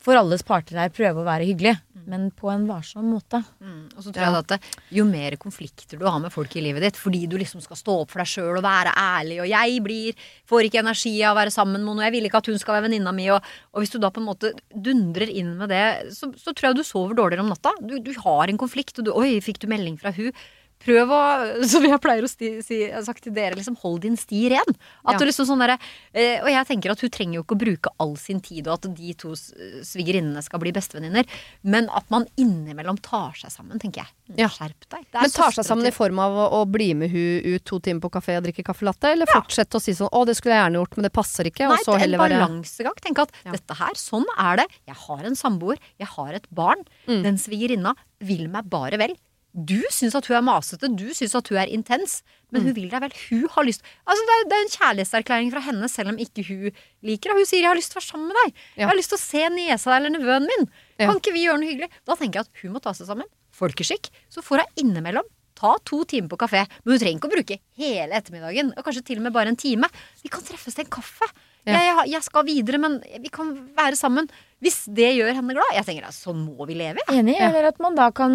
for 0.00 0.16
alles 0.16 0.44
parter 0.46 0.78
her 0.80 0.92
prøve 0.94 1.20
å 1.20 1.26
være 1.26 1.46
hyggelig, 1.48 1.74
men 2.10 2.30
på 2.34 2.48
en 2.50 2.64
varsom 2.68 3.10
måte. 3.12 3.42
Mm, 3.60 3.90
og 3.92 4.04
så 4.04 4.12
tror 4.14 4.24
jeg 4.24 4.38
at 4.38 4.68
jo 4.96 5.04
mer 5.06 5.36
konflikter 5.40 6.00
du 6.00 6.06
har 6.08 6.16
med 6.22 6.32
folk 6.32 6.54
i 6.56 6.62
livet 6.64 6.86
ditt, 6.86 7.00
fordi 7.00 7.26
du 7.30 7.36
liksom 7.40 7.60
skal 7.64 7.78
stå 7.78 7.96
opp 8.02 8.14
for 8.14 8.22
deg 8.22 8.30
sjøl 8.30 8.58
og 8.58 8.64
være 8.64 8.94
ærlig, 8.96 9.40
og 9.44 9.50
jeg 9.50 9.82
blir, 9.84 10.22
får 10.48 10.68
ikke 10.68 10.82
energi 10.82 11.12
av 11.20 11.34
å 11.34 11.40
være 11.40 11.54
sammen 11.54 11.78
med 11.78 11.88
noen, 11.90 12.04
jeg 12.06 12.16
vil 12.16 12.30
ikke 12.30 12.40
at 12.40 12.50
hun 12.52 12.62
skal 12.62 12.78
være 12.78 12.86
venninna 12.88 13.12
mi, 13.16 13.28
og, 13.34 13.50
og 13.74 13.84
hvis 13.84 13.92
du 13.92 13.98
da 14.00 14.12
på 14.14 14.22
en 14.22 14.30
måte 14.30 14.54
dundrer 14.72 15.30
inn 15.30 15.52
med 15.60 15.72
det, 15.74 15.84
så, 16.16 16.30
så 16.32 16.54
tror 16.54 16.70
jeg 16.70 16.80
du 16.80 16.86
sover 16.86 17.18
dårligere 17.18 17.44
om 17.44 17.52
natta. 17.52 17.74
Du, 17.84 17.98
du 18.00 18.14
har 18.24 18.48
en 18.48 18.60
konflikt, 18.60 18.96
og 18.98 19.06
du 19.06 19.12
Oi, 19.20 19.36
fikk 19.44 19.60
du 19.60 19.68
melding 19.70 20.00
fra 20.00 20.14
hun? 20.16 20.32
Prøv 20.80 21.10
å, 21.12 21.20
som 21.72 21.84
jeg 21.84 22.00
pleier 22.00 22.24
å 22.24 22.30
si, 22.30 22.48
jeg 22.64 22.92
har 22.94 23.04
sagt 23.04 23.22
til 23.26 23.34
dere, 23.36 23.54
liksom 23.58 23.76
hold 23.82 24.00
din 24.06 24.16
sti 24.16 24.48
ren. 24.54 24.70
At 25.04 25.14
Ja. 25.14 25.18
du 25.18 25.26
liksom 25.26 25.46
sånn 25.46 25.60
der, 25.60 25.76
eh, 26.14 26.40
Og 26.40 26.48
jeg 26.48 26.66
tenker 26.66 26.90
at 26.94 27.00
hun 27.04 27.10
trenger 27.10 27.34
jo 27.40 27.42
ikke 27.44 27.56
å 27.56 27.60
bruke 27.64 27.92
all 28.00 28.16
sin 28.16 28.40
tid, 28.40 28.66
og 28.68 28.78
at 28.78 28.94
de 28.96 29.12
to 29.14 29.34
svigerinnene 29.34 30.42
skal 30.42 30.60
bli 30.62 30.72
bestevenninner, 30.72 31.26
men 31.62 31.88
at 31.94 32.08
man 32.10 32.26
innimellom 32.40 32.98
tar 33.02 33.36
seg 33.38 33.52
sammen, 33.52 33.78
tenker 33.82 34.02
jeg. 34.04 34.38
Ja. 34.40 34.48
Skjerp 34.48 34.88
deg. 34.88 35.06
Men 35.12 35.30
tar 35.34 35.52
seg 35.52 35.66
sammen 35.66 35.86
i 35.86 35.94
form 35.94 36.18
av 36.22 36.32
å, 36.32 36.46
å 36.60 36.64
bli 36.70 36.92
med 36.94 37.10
hun 37.12 37.54
ut 37.54 37.64
to 37.68 37.80
timer 37.82 38.00
på 38.04 38.12
kafé 38.16 38.38
og 38.38 38.46
drikke 38.46 38.64
caffè 38.66 38.86
latte, 38.88 39.12
eller 39.12 39.26
fortsette 39.30 39.76
å 39.76 39.82
si 39.82 39.92
sånn 39.96 40.08
'Å, 40.10 40.24
det 40.26 40.36
skulle 40.36 40.54
jeg 40.56 40.64
gjerne 40.64 40.80
gjort, 40.80 40.96
men 40.96 41.02
det 41.08 41.12
passer 41.12 41.44
ikke', 41.50 41.66
og 41.68 41.76
Nei, 41.76 41.82
så 41.84 41.92
det 41.92 41.96
er 41.96 42.04
heller 42.06 42.18
en 42.24 42.30
balansegang. 42.30 42.96
Tenk 43.00 43.18
at 43.18 43.30
Ja. 43.44 43.52
dette 43.52 43.74
her, 43.76 43.92
sånn 43.94 44.26
er 44.38 44.56
det. 44.56 44.66
Jeg 44.86 44.96
har 44.96 45.24
en 45.24 45.36
samboer, 45.36 45.76
jeg 45.98 46.08
har 46.08 46.32
et 46.34 46.46
barn. 46.54 46.84
Mm. 47.06 47.22
Den 47.22 47.36
svigerinna 47.36 47.94
vil 48.20 48.48
meg 48.48 48.68
bare 48.70 48.96
vel. 48.98 49.16
Du 49.54 49.80
syns 49.90 50.14
at 50.14 50.26
hun 50.30 50.36
er 50.38 50.44
masete, 50.46 50.86
du 50.94 51.08
syns 51.16 51.34
at 51.34 51.48
hun 51.50 51.58
er 51.58 51.66
intens, 51.74 52.20
men 52.52 52.62
Mm. 52.62 52.66
hun 52.66 52.74
vil 52.74 52.88
deg 52.90 53.00
vel. 53.02 53.12
Hun 53.30 53.48
har 53.50 53.64
lyst 53.66 53.82
Altså, 54.06 54.22
det 54.26 54.34
er, 54.36 54.44
det 54.50 54.56
er 54.56 54.62
en 54.66 54.76
kjærlighetserklæring 54.76 55.50
fra 55.52 55.60
henne, 55.66 55.88
selv 55.90 56.08
om 56.10 56.16
ikke 56.18 56.44
hun 56.46 56.70
liker 57.02 57.30
det. 57.30 57.36
Hun 57.36 57.46
sier 57.46 57.62
'jeg 57.62 57.70
har 57.70 57.76
lyst 57.76 57.90
til 57.92 57.98
å 57.98 58.02
være 58.02 58.10
sammen 58.12 58.26
med 58.28 58.36
deg'. 58.36 58.52
Ja. 58.54 58.80
Jeg 58.82 58.88
har 58.88 58.96
lyst 58.96 59.08
til 59.10 59.18
å 59.18 59.26
se 59.26 59.48
niesa 59.50 59.96
eller 59.96 60.10
nevøen 60.10 60.46
min. 60.46 60.70
Ja. 60.98 61.06
Kan 61.06 61.16
ikke 61.20 61.32
vi 61.32 61.44
gjøre 61.46 61.58
noe 61.58 61.70
hyggelig? 61.70 61.90
Da 62.06 62.14
tenker 62.14 62.34
jeg 62.38 62.46
at 62.46 62.62
hun 62.62 62.72
må 62.72 62.80
ta 62.82 62.90
seg 62.92 63.06
sammen. 63.06 63.26
Folkeskikk. 63.52 64.10
Så 64.30 64.42
får 64.42 64.58
hun 64.62 64.66
innimellom 64.76 65.24
ta 65.56 65.76
to 65.84 66.04
timer 66.04 66.28
på 66.28 66.38
kafé. 66.38 66.66
Men 66.84 66.92
hun 66.94 66.98
trenger 66.98 67.18
ikke 67.20 67.28
å 67.28 67.34
bruke 67.36 67.58
hele 67.76 68.12
ettermiddagen, 68.14 68.72
og 68.76 68.84
kanskje 68.84 69.04
til 69.04 69.16
og 69.18 69.22
med 69.24 69.32
bare 69.32 69.48
en 69.48 69.56
time. 69.56 69.84
Vi 70.22 70.28
kan 70.30 70.40
treffes 70.42 70.74
til 70.74 70.84
en 70.84 70.90
kaffe. 70.90 71.26
Ja. 71.66 71.74
Jeg, 71.74 71.82
jeg, 72.06 72.12
jeg 72.12 72.22
skal 72.22 72.44
videre, 72.44 72.78
men 72.80 73.02
vi 73.20 73.28
kan 73.28 73.52
være 73.76 73.96
sammen. 73.98 74.30
Hvis 74.60 74.82
det 74.92 75.14
gjør 75.16 75.32
henne 75.38 75.54
glad. 75.56 75.72
Jeg 75.72 75.86
tenker 75.88 76.08
at 76.10 76.16
sånn 76.16 76.42
må 76.44 76.66
vi 76.68 76.74
leve. 76.76 77.00
Ja. 77.06 77.16
Enig, 77.22 77.38
eller 77.40 77.70
at 77.70 77.78
man 77.80 77.94
da 77.96 78.10
kan 78.12 78.34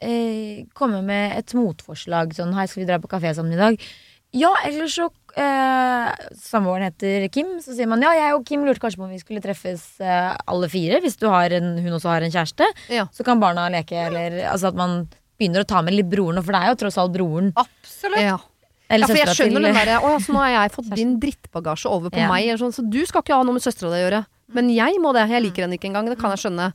eh, 0.00 0.64
komme 0.78 1.00
med 1.02 1.34
et 1.40 1.54
motforslag. 1.58 2.34
Sånn, 2.36 2.54
hei, 2.54 2.68
skal 2.70 2.84
vi 2.84 2.88
dra 2.92 3.00
på 3.02 3.10
kafé 3.10 3.32
sammen 3.34 3.56
i 3.56 3.58
dag? 3.58 3.80
Ja, 4.34 4.50
eller 4.66 4.88
så 4.90 5.08
eh, 5.38 6.08
Samboeren 6.42 6.88
heter 6.88 7.26
Kim, 7.34 7.52
så 7.62 7.74
sier 7.74 7.86
man 7.90 8.02
ja, 8.02 8.10
jeg 8.18 8.34
og 8.34 8.46
Kim 8.48 8.64
lurte 8.66 8.82
kanskje 8.82 8.98
på 9.02 9.06
om 9.06 9.12
vi 9.14 9.20
skulle 9.22 9.42
treffes 9.44 9.84
eh, 10.02 10.30
alle 10.50 10.70
fire. 10.70 10.98
Hvis 11.04 11.18
du 11.20 11.28
har 11.30 11.54
en, 11.54 11.76
hun 11.82 11.98
også 11.98 12.10
har 12.10 12.26
en 12.26 12.34
kjæreste. 12.34 12.66
Ja. 12.94 13.06
Så 13.14 13.26
kan 13.26 13.42
barna 13.42 13.68
leke, 13.74 13.98
eller 14.08 14.40
altså 14.50 14.72
at 14.72 14.78
man 14.78 15.04
begynner 15.38 15.62
å 15.62 15.68
ta 15.70 15.82
med 15.86 15.94
litt 15.98 16.10
broren, 16.10 16.38
for 16.42 16.54
det 16.54 16.62
er 16.62 16.72
jo 16.74 16.80
tross 16.84 16.98
alt 17.02 17.14
broren. 17.14 17.50
Absolutt. 17.58 18.22
Ja. 18.22 18.38
Ja, 18.94 19.06
for 19.08 19.16
jeg 19.16 19.32
skjønner 19.32 19.62
til 19.62 19.64
den 19.64 19.74
derre 19.78 19.94
Å 20.04 20.08
ja, 20.12 20.18
så 20.20 20.34
nå 20.34 20.42
har 20.42 20.50
jeg 20.52 20.72
fått 20.74 20.90
din 20.94 21.14
drittbagasje 21.18 21.88
over 21.90 22.12
på 22.12 22.20
Ja. 22.20 22.26
meg, 22.30 22.50
sånn, 22.60 22.74
så 22.74 22.82
du 22.84 23.00
skal 23.08 23.24
ikke 23.24 23.34
ha 23.38 23.46
noe 23.46 23.56
med 23.56 23.64
søstera 23.64 23.88
di 23.90 23.96
å 23.96 24.02
gjøre. 24.04 24.20
Men 24.52 24.68
jeg 24.74 24.98
må 25.00 25.12
det. 25.14 25.28
Jeg 25.30 25.42
liker 25.42 25.62
henne 25.64 25.78
ikke 25.78 25.88
engang. 25.92 26.06
Det 26.10 26.18
kan 26.18 26.30
jeg 26.36 26.44
skjønne. 26.44 26.72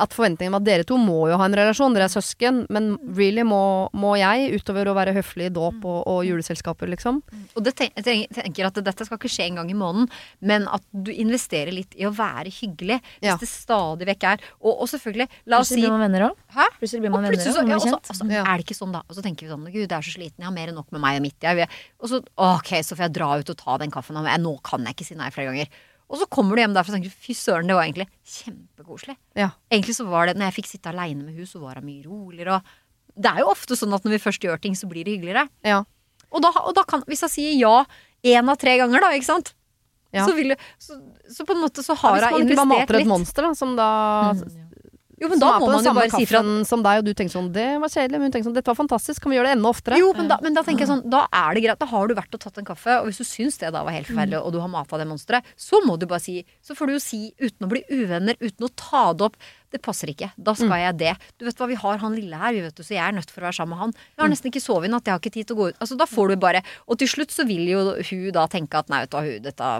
At 0.00 0.14
forventningen 0.16 0.48
om 0.48 0.54
at 0.56 0.64
dere 0.64 0.82
to 0.88 0.96
må 0.96 1.28
jo 1.28 1.36
ha 1.36 1.44
en 1.44 1.52
relasjon, 1.52 1.92
dere 1.92 2.06
er 2.08 2.08
søsken, 2.08 2.62
men 2.72 2.94
really 3.18 3.42
må, 3.44 3.90
må 3.92 4.14
jeg, 4.16 4.54
utover 4.56 4.88
å 4.88 4.94
være 4.96 5.12
høflig 5.12 5.50
i 5.50 5.52
dåp 5.52 5.84
og, 5.84 6.06
og 6.08 6.22
juleselskaper, 6.24 6.88
liksom. 6.88 7.18
Og 7.54 7.62
det 7.66 7.74
ten 7.76 7.90
jeg 7.92 8.02
tenker- 8.06 8.32
tenker 8.40 8.64
at 8.70 8.80
dette 8.80 9.04
skal 9.04 9.18
ikke 9.20 9.28
skje 9.28 9.44
en 9.50 9.56
gang 9.60 9.68
i 9.70 9.76
måneden, 9.76 10.08
men 10.40 10.64
at 10.72 10.80
du 10.90 11.12
investerer 11.12 11.70
litt 11.76 11.92
i 12.00 12.08
å 12.08 12.14
være 12.16 12.48
hyggelig. 12.48 12.96
Hvis 13.20 13.28
Ja. 13.28 13.36
det 13.36 13.46
stadig 13.46 14.08
vekk 14.08 14.24
er. 14.24 14.40
Og, 14.64 14.72
og 14.72 14.88
selvfølgelig, 14.88 15.28
la 15.52 15.58
oss 15.60 15.68
Plutselig 15.68 15.84
si 15.84 15.84
blir 15.84 15.92
man 15.98 16.04
venner 16.08 16.26
òg. 16.30 16.34
Plutselig 16.80 17.00
blir 17.04 17.12
Og 17.12 17.12
man 17.12 17.22
venner 17.28 17.36
plutselig 17.36 17.54
òg. 17.60 17.68
ja, 17.68 17.74
altså, 17.76 18.00
altså, 18.08 18.30
Ja. 18.32 18.42
er 18.48 18.56
det 18.56 18.64
ikke 18.64 18.80
sånn, 18.80 18.92
da? 18.96 19.02
Og 19.06 19.14
så 19.14 19.22
tenker 19.22 19.44
vi 19.44 19.52
sånn 19.52 19.64
Gud, 19.68 19.84
jeg 19.84 19.92
er 19.92 20.00
så 20.08 20.16
sliten, 20.16 20.38
jeg 20.40 20.48
har 20.48 20.56
mer 20.56 20.68
enn 20.72 20.80
nok 20.80 20.90
med 20.96 21.00
meg 21.04 21.16
og 21.20 21.22
mitt. 21.28 21.36
Jeg, 21.44 21.68
og 22.00 22.08
så 22.08 22.24
ok, 22.38 22.70
så 22.80 22.96
får 22.96 23.04
jeg 23.04 23.12
dra 23.20 23.34
ut 23.36 23.50
og 23.52 23.56
ta 23.58 23.76
den 23.76 23.90
kaffen. 23.92 24.16
Nå 24.16 24.62
kan 24.64 24.80
jeg 24.82 24.96
ikke 24.96 25.04
si 25.04 25.14
nei 25.14 25.28
flere 25.28 25.52
ganger. 25.52 25.68
Og 26.14 26.20
så 26.20 26.28
kommer 26.30 26.54
du 26.54 26.62
hjem 26.62 26.76
derfra 26.76 26.94
og 26.94 27.00
tenker 27.00 27.10
fy 27.26 27.34
søren, 27.34 27.66
det 27.66 27.74
var 27.74 27.88
egentlig 27.88 28.06
kjempekoselig. 28.36 29.16
Ja. 29.38 29.50
Egentlig 29.72 29.96
så 29.98 30.06
var 30.06 30.30
det, 30.30 30.36
når 30.38 30.52
jeg 30.52 30.56
fikk 30.60 30.70
sitte 30.70 30.92
aleine 30.92 31.26
med 31.26 31.34
hun, 31.34 31.48
så 31.50 31.58
var 31.62 31.80
hun 31.80 31.88
mye 31.88 32.04
roligere. 32.06 32.60
Og 32.60 33.24
det 33.26 33.32
er 33.32 33.42
jo 33.42 33.50
ofte 33.50 33.78
sånn 33.78 33.96
at 33.96 34.06
når 34.06 34.14
vi 34.14 34.22
først 34.22 34.46
gjør 34.46 34.62
ting, 34.62 34.78
så 34.78 34.86
blir 34.90 35.06
det 35.06 35.16
hyggeligere. 35.16 35.48
Ja. 35.66 35.82
Og 36.30 36.42
da, 36.44 36.52
og 36.62 36.74
da 36.78 36.86
kan, 36.86 37.02
hvis 37.10 37.26
jeg 37.26 37.34
sier 37.34 37.58
ja 37.58 37.76
én 38.24 38.50
av 38.50 38.58
tre 38.62 38.76
ganger, 38.80 39.02
da, 39.02 39.10
ikke 39.18 39.28
sant? 39.28 39.52
Ja. 40.14 40.22
Så, 40.28 40.36
vil, 40.38 40.54
så, 40.78 41.00
så 41.30 41.46
på 41.46 41.56
en 41.56 41.64
måte 41.64 41.82
så 41.82 41.96
har 41.98 42.20
hvis 42.22 42.30
man 42.30 42.46
ikke 42.46 42.58
bare 42.60 42.70
mater 42.70 42.98
et 43.00 43.02
litt. 43.02 43.10
monster, 43.10 43.48
da, 43.48 43.56
som 43.58 43.74
da 43.78 43.88
Jo, 45.24 45.30
men 45.32 45.40
da 45.40 45.54
må 45.58 45.70
man 45.72 45.86
jo 45.86 45.94
bare 45.96 46.12
si 46.12 46.26
fra. 46.28 46.42
som 46.68 46.84
deg, 46.84 47.00
og 47.00 47.06
du 47.08 47.12
tenker 47.16 47.32
sånn 47.32 47.48
Det 47.54 47.66
var 47.80 47.88
kjedelig, 47.92 48.20
men 48.20 48.28
hun 48.28 48.34
tenker 48.34 48.48
sånn 48.50 48.56
Dette 48.58 48.70
var 48.70 48.76
fantastisk, 48.76 49.22
kan 49.24 49.32
vi 49.32 49.38
gjøre 49.38 49.50
det 49.50 49.56
enda 49.56 49.70
oftere? 49.72 49.98
Jo, 50.02 50.12
men 50.16 50.28
da, 50.28 50.38
men 50.44 50.56
da 50.56 50.62
tenker 50.66 50.84
jeg 50.84 50.90
sånn, 50.92 51.02
da 51.10 51.24
er 51.32 51.56
det 51.56 51.64
greit. 51.64 51.80
Da 51.80 51.88
har 51.90 52.10
du 52.10 52.14
vært 52.18 52.36
og 52.36 52.42
tatt 52.44 52.60
en 52.60 52.68
kaffe, 52.68 52.98
og 53.00 53.08
hvis 53.08 53.22
du 53.22 53.26
syns 53.26 53.56
det 53.62 53.72
da 53.74 53.82
var 53.86 53.96
helt 53.96 54.10
forferdelig, 54.10 54.42
og 54.44 54.52
du 54.54 54.60
har 54.60 54.68
mata 54.72 55.00
det 55.00 55.08
monsteret, 55.08 55.48
så 55.56 55.80
må 55.86 55.96
du 55.98 56.06
bare 56.10 56.22
si 56.22 56.36
Så 56.62 56.76
får 56.76 56.86
du 56.86 56.96
jo 56.98 57.02
si, 57.02 57.20
uten 57.40 57.66
å 57.66 57.70
bli 57.72 57.82
uvenner, 57.90 58.36
uten 58.44 58.68
å 58.68 58.72
ta 58.76 59.06
det 59.16 59.30
opp 59.30 59.40
Det 59.74 59.80
passer 59.82 60.12
ikke. 60.12 60.28
Da 60.38 60.52
skal 60.54 60.76
jeg 60.78 60.98
det. 61.00 61.16
Du 61.40 61.48
vet 61.48 61.58
hva, 61.58 61.66
vi 61.66 61.74
har 61.80 61.98
han 61.98 62.14
lille 62.14 62.36
her, 62.38 62.52
vi 62.54 62.60
vet 62.62 62.76
du, 62.78 62.84
så 62.86 62.94
jeg 62.94 63.02
er 63.02 63.16
nødt 63.16 63.32
for 63.32 63.42
å 63.42 63.48
være 63.48 63.58
sammen 63.58 63.74
med 63.74 63.82
han. 63.82 63.96
Jeg 64.14 64.22
har 64.22 64.30
nesten 64.30 64.52
ikke 64.52 64.62
sovet 64.62 64.86
i 64.86 64.92
natt, 64.92 65.08
jeg 65.08 65.16
har 65.16 65.22
ikke 65.24 65.34
tid 65.34 65.48
til 65.48 65.56
å 65.56 65.58
gå 65.58 65.66
ut. 65.72 65.80
Altså, 65.80 65.96
da 65.98 66.06
får 66.06 66.30
du 66.30 66.36
bare 66.44 66.60
Og 66.86 66.98
til 67.00 67.10
slutt 67.10 67.34
så 67.34 67.46
vil 67.48 67.66
jo 67.72 67.80
hun 67.98 68.30
da 68.36 68.46
tenke 68.46 68.78
at 68.78 68.92
nei, 68.92 69.02
vet 69.02 69.10
du 69.10 69.16
hva, 69.18 69.24
hun, 69.26 69.42
dette 69.42 69.72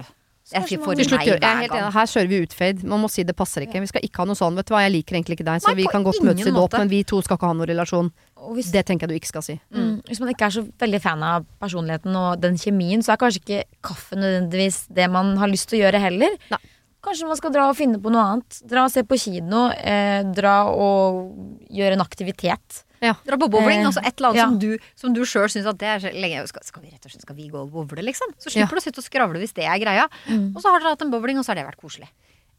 Jeg 0.52 0.78
får 0.84 0.96
Til 0.98 1.06
slutt, 1.08 1.22
jeg 1.24 1.36
er 1.36 1.40
hver 1.40 1.56
helt 1.62 1.72
gang. 1.72 1.82
enig. 1.86 1.92
Her 1.94 2.06
kjører 2.12 2.28
vi 2.28 2.38
utfade. 2.44 2.84
Man 2.84 3.00
må 3.00 3.08
si 3.08 3.22
det 3.24 3.34
passer 3.34 3.64
ikke. 3.64 3.80
Vi 3.80 3.86
skal 3.88 4.02
ikke 4.04 4.20
ha 4.20 4.24
noe 4.28 4.36
sånn. 4.36 4.54
Vet 4.60 4.66
du 4.68 4.74
hva, 4.74 4.82
jeg 4.84 4.92
liker 4.92 5.16
egentlig 5.16 5.38
ikke 5.38 5.46
deg, 5.48 5.62
så 5.64 5.72
Nei, 5.72 5.78
vi 5.80 5.86
kan 5.88 6.04
godt 6.04 6.20
møtes 6.22 6.46
i 6.46 6.52
dåp, 6.52 6.76
men 6.76 6.88
vi 6.92 7.02
to 7.02 7.22
skal 7.24 7.38
ikke 7.38 7.48
ha 7.48 7.54
noen 7.56 7.68
relasjon. 7.70 8.10
Og 8.44 8.54
hvis, 8.58 8.70
Det 8.70 8.84
tenker 8.84 9.08
jeg 9.08 9.08
du 9.08 9.14
ikke 9.22 9.32
skal 9.32 9.42
si. 9.42 9.56
mm, 9.72 10.02
hvis 10.04 10.20
man 10.20 10.28
ikke 10.34 10.44
er 10.44 10.50
så 10.50 10.66
veldig 10.78 11.00
fan 11.00 11.22
av 11.24 11.46
personligheten 11.58 12.14
og 12.14 12.40
den 12.42 12.56
kjemien, 12.60 13.00
så 13.02 13.14
er 13.14 13.16
kanskje 13.24 13.40
ikke 13.40 13.64
kaffe 13.82 14.16
nødvendigvis 14.20 14.86
det 14.92 15.10
man 15.10 15.36
har 15.38 15.48
lyst 15.48 15.70
til 15.70 15.80
å 15.80 15.88
gjøre 15.88 16.00
heller. 16.00 16.36
Nei. 16.50 16.58
Kanskje 17.04 17.26
man 17.28 17.36
skal 17.36 17.50
dra 17.52 17.68
og 17.70 17.76
finne 17.76 17.98
på 18.00 18.12
noe 18.12 18.22
annet. 18.36 18.60
Dra 18.68 18.84
og 18.84 18.90
se 18.92 19.02
på 19.02 19.16
kino. 19.20 19.70
Eh, 19.72 20.22
dra 20.36 20.68
og 20.68 21.34
gjøre 21.72 21.92
en 21.96 22.00
aktivitet. 22.04 22.83
Ja. 23.04 23.14
Dra 23.26 23.38
på 23.40 23.50
bowling. 23.52 23.82
Eh, 23.82 23.88
altså 23.90 24.02
et 24.02 24.16
eller 24.16 24.32
annet 24.32 24.40
ja. 24.40 24.48
som 24.48 24.58
du, 24.62 24.90
som 25.04 25.16
du 25.16 25.22
sjøl 25.28 25.48
syns 25.52 25.70
at 25.70 25.80
det 25.80 25.90
er 25.90 26.04
så 26.04 26.12
lenge 26.14 26.44
skal, 26.50 26.66
skal 26.66 26.84
vi 26.84 26.92
rett 26.92 27.06
og 27.06 27.14
slett 27.14 27.26
skal 27.26 27.38
vi 27.38 27.48
gå 27.52 27.62
og 27.62 27.72
bowle, 27.72 28.04
liksom? 28.08 28.34
Så 28.40 28.52
slipper 28.54 28.78
du 28.78 28.82
å 28.82 28.84
sitte 28.84 29.02
og 29.02 29.06
skravle 29.06 29.42
hvis 29.42 29.56
det 29.56 29.66
er 29.68 29.80
greia. 29.82 30.06
Mm. 30.28 30.52
Og 30.54 30.60
så 30.62 30.72
har 30.72 30.82
dere 30.82 30.94
hatt 30.96 31.04
en 31.06 31.12
bowling, 31.14 31.40
og 31.40 31.46
så 31.46 31.52
har 31.52 31.60
det 31.60 31.66
vært 31.68 31.82
koselig. 31.82 32.10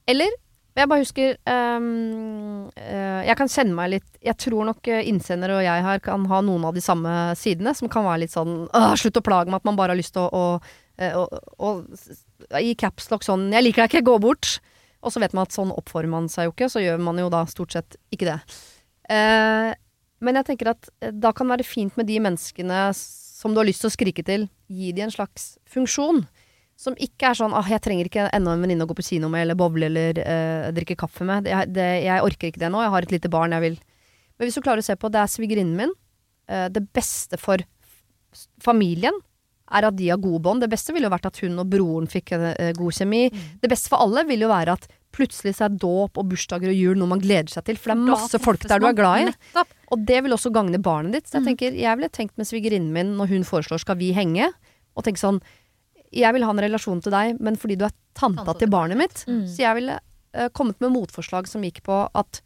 Eller 0.10 0.34
jeg 0.76 0.89
bare 0.91 1.06
husker 1.06 1.38
um, 1.48 2.66
uh, 2.76 3.22
Jeg 3.24 3.38
kan 3.39 3.48
kjenne 3.48 3.78
meg 3.78 3.93
litt 3.93 4.18
Jeg 4.20 4.36
tror 4.43 4.68
nok 4.68 4.89
eh, 4.91 5.06
innsender 5.08 5.54
og 5.56 5.62
jeg 5.64 5.86
her 5.86 6.02
kan 6.04 6.26
ha 6.28 6.41
noen 6.43 6.66
av 6.68 6.76
de 6.76 6.84
samme 6.84 7.14
sidene, 7.39 7.72
som 7.78 7.88
kan 7.91 8.04
være 8.04 8.26
litt 8.26 8.36
sånn 8.36 8.66
slutt 9.00 9.22
å 9.22 9.24
plage 9.24 9.48
meg 9.48 9.64
at 9.64 9.70
man 9.70 9.80
bare 9.80 9.96
har 9.96 10.02
lyst 10.02 10.18
til 10.18 10.28
å, 10.28 10.43
å, 10.60 11.24
å, 11.24 11.24
å 11.64 12.60
I 12.60 12.76
capslock 12.76 13.24
sånn 13.24 13.48
'Jeg 13.54 13.70
liker 13.70 13.86
deg 13.86 13.93
ikke, 13.93 14.10
gå 14.12 14.20
bort'. 14.28 14.58
Og 15.06 15.14
så 15.14 15.22
vet 15.22 15.36
man 15.38 15.46
at 15.46 15.56
sånn 15.56 15.74
oppfører 15.74 16.10
man 16.10 16.28
seg 16.34 16.50
jo 16.50 16.56
ikke, 16.56 16.70
så 16.74 16.82
gjør 16.82 17.02
man 17.08 17.20
jo 17.22 17.30
da 17.32 17.43
stort 17.50 17.76
sett 17.78 17.98
ikke 18.16 18.28
det. 18.32 18.38
Eh, 19.14 19.72
men 20.24 20.39
jeg 20.39 20.47
tenker 20.51 20.72
at 20.72 20.89
eh, 21.01 21.13
da 21.13 21.34
kan 21.36 21.47
det 21.47 21.57
være 21.57 21.68
fint 21.68 21.97
med 21.99 22.07
de 22.09 22.20
menneskene 22.24 22.88
som 22.95 23.53
du 23.53 23.61
har 23.61 23.68
lyst 23.68 23.84
til 23.84 23.91
å 23.91 23.95
skrike 23.95 24.26
til. 24.26 24.47
Gi 24.72 24.93
de 24.95 25.05
en 25.05 25.13
slags 25.13 25.55
funksjon. 25.70 26.24
Som 26.80 26.97
ikke 26.99 27.30
er 27.30 27.38
sånn 27.39 27.53
ah, 27.55 27.63
'jeg 27.63 27.84
trenger 27.84 28.07
ikke 28.09 28.30
enda 28.36 28.51
en 28.51 28.63
venninne 28.63 28.84
å 28.84 28.89
gå 28.89 28.97
på 28.97 29.05
kino 29.07 29.30
med', 29.32 29.45
eller 29.45 29.55
bowle 29.55 29.88
eller 29.88 30.18
eh, 30.20 30.72
drikke 30.76 30.97
kaffe 30.99 31.24
med. 31.24 31.45
Det, 31.47 31.72
det, 31.72 31.88
jeg 32.03 32.24
orker 32.24 32.51
ikke 32.51 32.63
det 32.66 32.72
nå, 32.72 32.82
jeg 32.84 32.91
har 32.91 33.07
et 33.07 33.13
lite 33.16 33.32
barn 33.32 33.55
jeg 33.55 33.63
vil 33.63 33.78
Men 34.36 34.47
hvis 34.47 34.57
du 34.59 34.61
klarer 34.66 34.84
å 34.84 34.88
se 34.88 34.95
på 34.99 35.07
det 35.07 35.22
er 35.22 35.32
svigerinnen 35.32 35.78
min. 35.80 35.93
eh, 36.51 36.68
det 36.68 36.84
beste 36.91 37.39
for 37.39 37.63
familien 38.59 39.16
er 39.72 39.88
at 39.88 39.95
de 39.95 40.09
har 40.09 40.20
gode 40.22 40.43
bånd. 40.43 40.61
Det 40.61 40.70
beste 40.70 40.93
ville 40.93 41.07
jo 41.07 41.13
vært 41.13 41.30
at 41.30 41.39
hun 41.41 41.57
og 41.59 41.70
broren 41.72 42.07
fikk 42.11 42.36
eh, 42.36 42.74
god 42.76 42.93
kjemi. 42.93 43.30
Det 43.61 43.72
beste 43.72 43.89
for 43.89 44.03
alle 44.03 44.26
ville 44.28 44.45
jo 44.45 44.51
være 44.51 44.76
at 44.76 44.88
plutselig 45.16 45.55
så 45.57 45.68
er 45.68 45.76
dåp 45.82 46.20
og 46.20 46.30
bursdager 46.32 46.72
og 46.72 46.78
jul 46.78 46.99
noe 46.99 47.13
man 47.16 47.24
gleder 47.24 47.51
seg 47.53 47.66
til. 47.68 47.80
For 47.80 47.91
det 47.91 47.97
er 47.97 48.13
masse 48.13 48.39
folk 48.43 48.66
der 48.68 48.84
du 48.84 48.88
er 48.89 48.97
glad 48.97 49.24
i. 49.24 49.28
Nettopp. 49.32 49.76
Og 49.93 50.07
det 50.09 50.22
vil 50.26 50.36
også 50.36 50.51
gagne 50.53 50.82
barnet 50.84 51.16
ditt. 51.18 51.30
Så 51.30 51.39
jeg 51.39 51.49
tenker, 51.49 51.78
jeg 51.78 51.99
ville 51.99 52.11
tenkt 52.13 52.39
med 52.41 52.49
svigerinnen 52.49 52.91
min 52.95 53.13
når 53.20 53.32
hun 53.34 53.47
foreslår 53.47 53.84
skal 53.84 53.99
vi 53.99 54.11
henge, 54.16 54.49
og 54.95 55.07
tenke 55.07 55.22
sånn 55.22 55.41
Jeg 56.16 56.32
vil 56.32 56.45
ha 56.47 56.51
en 56.53 56.61
relasjon 56.63 57.01
til 57.03 57.11
deg, 57.11 57.39
men 57.43 57.57
fordi 57.59 57.76
du 57.76 57.88
er 57.88 57.95
tanta 58.16 58.43
Tanta 58.45 58.53
til 58.53 58.66
til 58.66 58.72
barnet 58.72 58.99
mitt. 58.99 59.24
Mm. 59.28 59.41
Så 59.51 59.66
jeg 59.66 59.76
ville 59.82 59.97
eh, 60.34 60.49
kommet 60.55 60.80
med 60.80 60.93
motforslag 60.93 61.49
som 61.51 61.63
gikk 61.66 61.82
på 61.84 62.05
at 62.13 62.39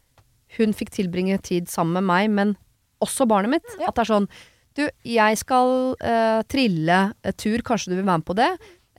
hun 0.58 0.74
fikk 0.74 0.90
tilbringe 0.96 1.38
tid 1.46 1.68
sammen 1.70 2.00
med 2.00 2.08
meg, 2.08 2.30
men 2.34 2.56
også 3.04 3.28
barnet 3.30 3.54
mitt. 3.54 3.68
At 3.86 3.94
det 3.94 4.06
er 4.06 4.10
sånn 4.14 4.30
Du, 4.78 4.84
jeg 5.02 5.38
skal 5.40 5.96
uh, 5.98 6.42
trille 6.46 6.98
uh, 7.10 7.32
tur, 7.34 7.58
kanskje 7.66 7.90
du 7.90 7.96
vil 7.96 8.06
være 8.06 8.20
med 8.22 8.26
på 8.28 8.36
det? 8.38 8.50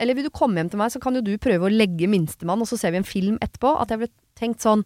Eller 0.02 0.18
vil 0.18 0.26
du 0.26 0.34
komme 0.34 0.58
hjem 0.58 0.72
til 0.72 0.80
meg, 0.80 0.90
så 0.90 1.00
kan 1.02 1.14
jo 1.14 1.22
du 1.22 1.36
prøve 1.38 1.68
å 1.68 1.72
legge 1.72 2.08
minstemann, 2.10 2.62
og 2.62 2.68
så 2.68 2.78
ser 2.80 2.94
vi 2.94 3.00
en 3.00 3.06
film 3.06 3.38
etterpå. 3.44 3.76
At 3.78 3.94
jeg 3.94 4.02
ble 4.02 4.10
tenkt 4.38 4.64
sånn 4.64 4.82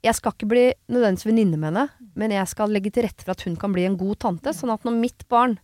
Jeg 0.00 0.16
skal 0.16 0.32
ikke 0.32 0.48
bli 0.48 0.62
nødvendigvis 0.88 1.28
venninne 1.28 1.58
med 1.60 1.72
henne, 1.74 1.88
men 2.16 2.32
jeg 2.32 2.48
skal 2.48 2.72
legge 2.72 2.92
til 2.94 3.04
rette 3.04 3.26
for 3.26 3.34
at 3.34 3.42
hun 3.44 3.58
kan 3.60 3.74
bli 3.74 3.84
en 3.84 3.98
god 4.00 4.20
tante. 4.22 4.54
Sånn 4.56 4.72
at 4.72 4.86
når 4.86 4.96
mitt 4.96 5.26
barn 5.28 5.58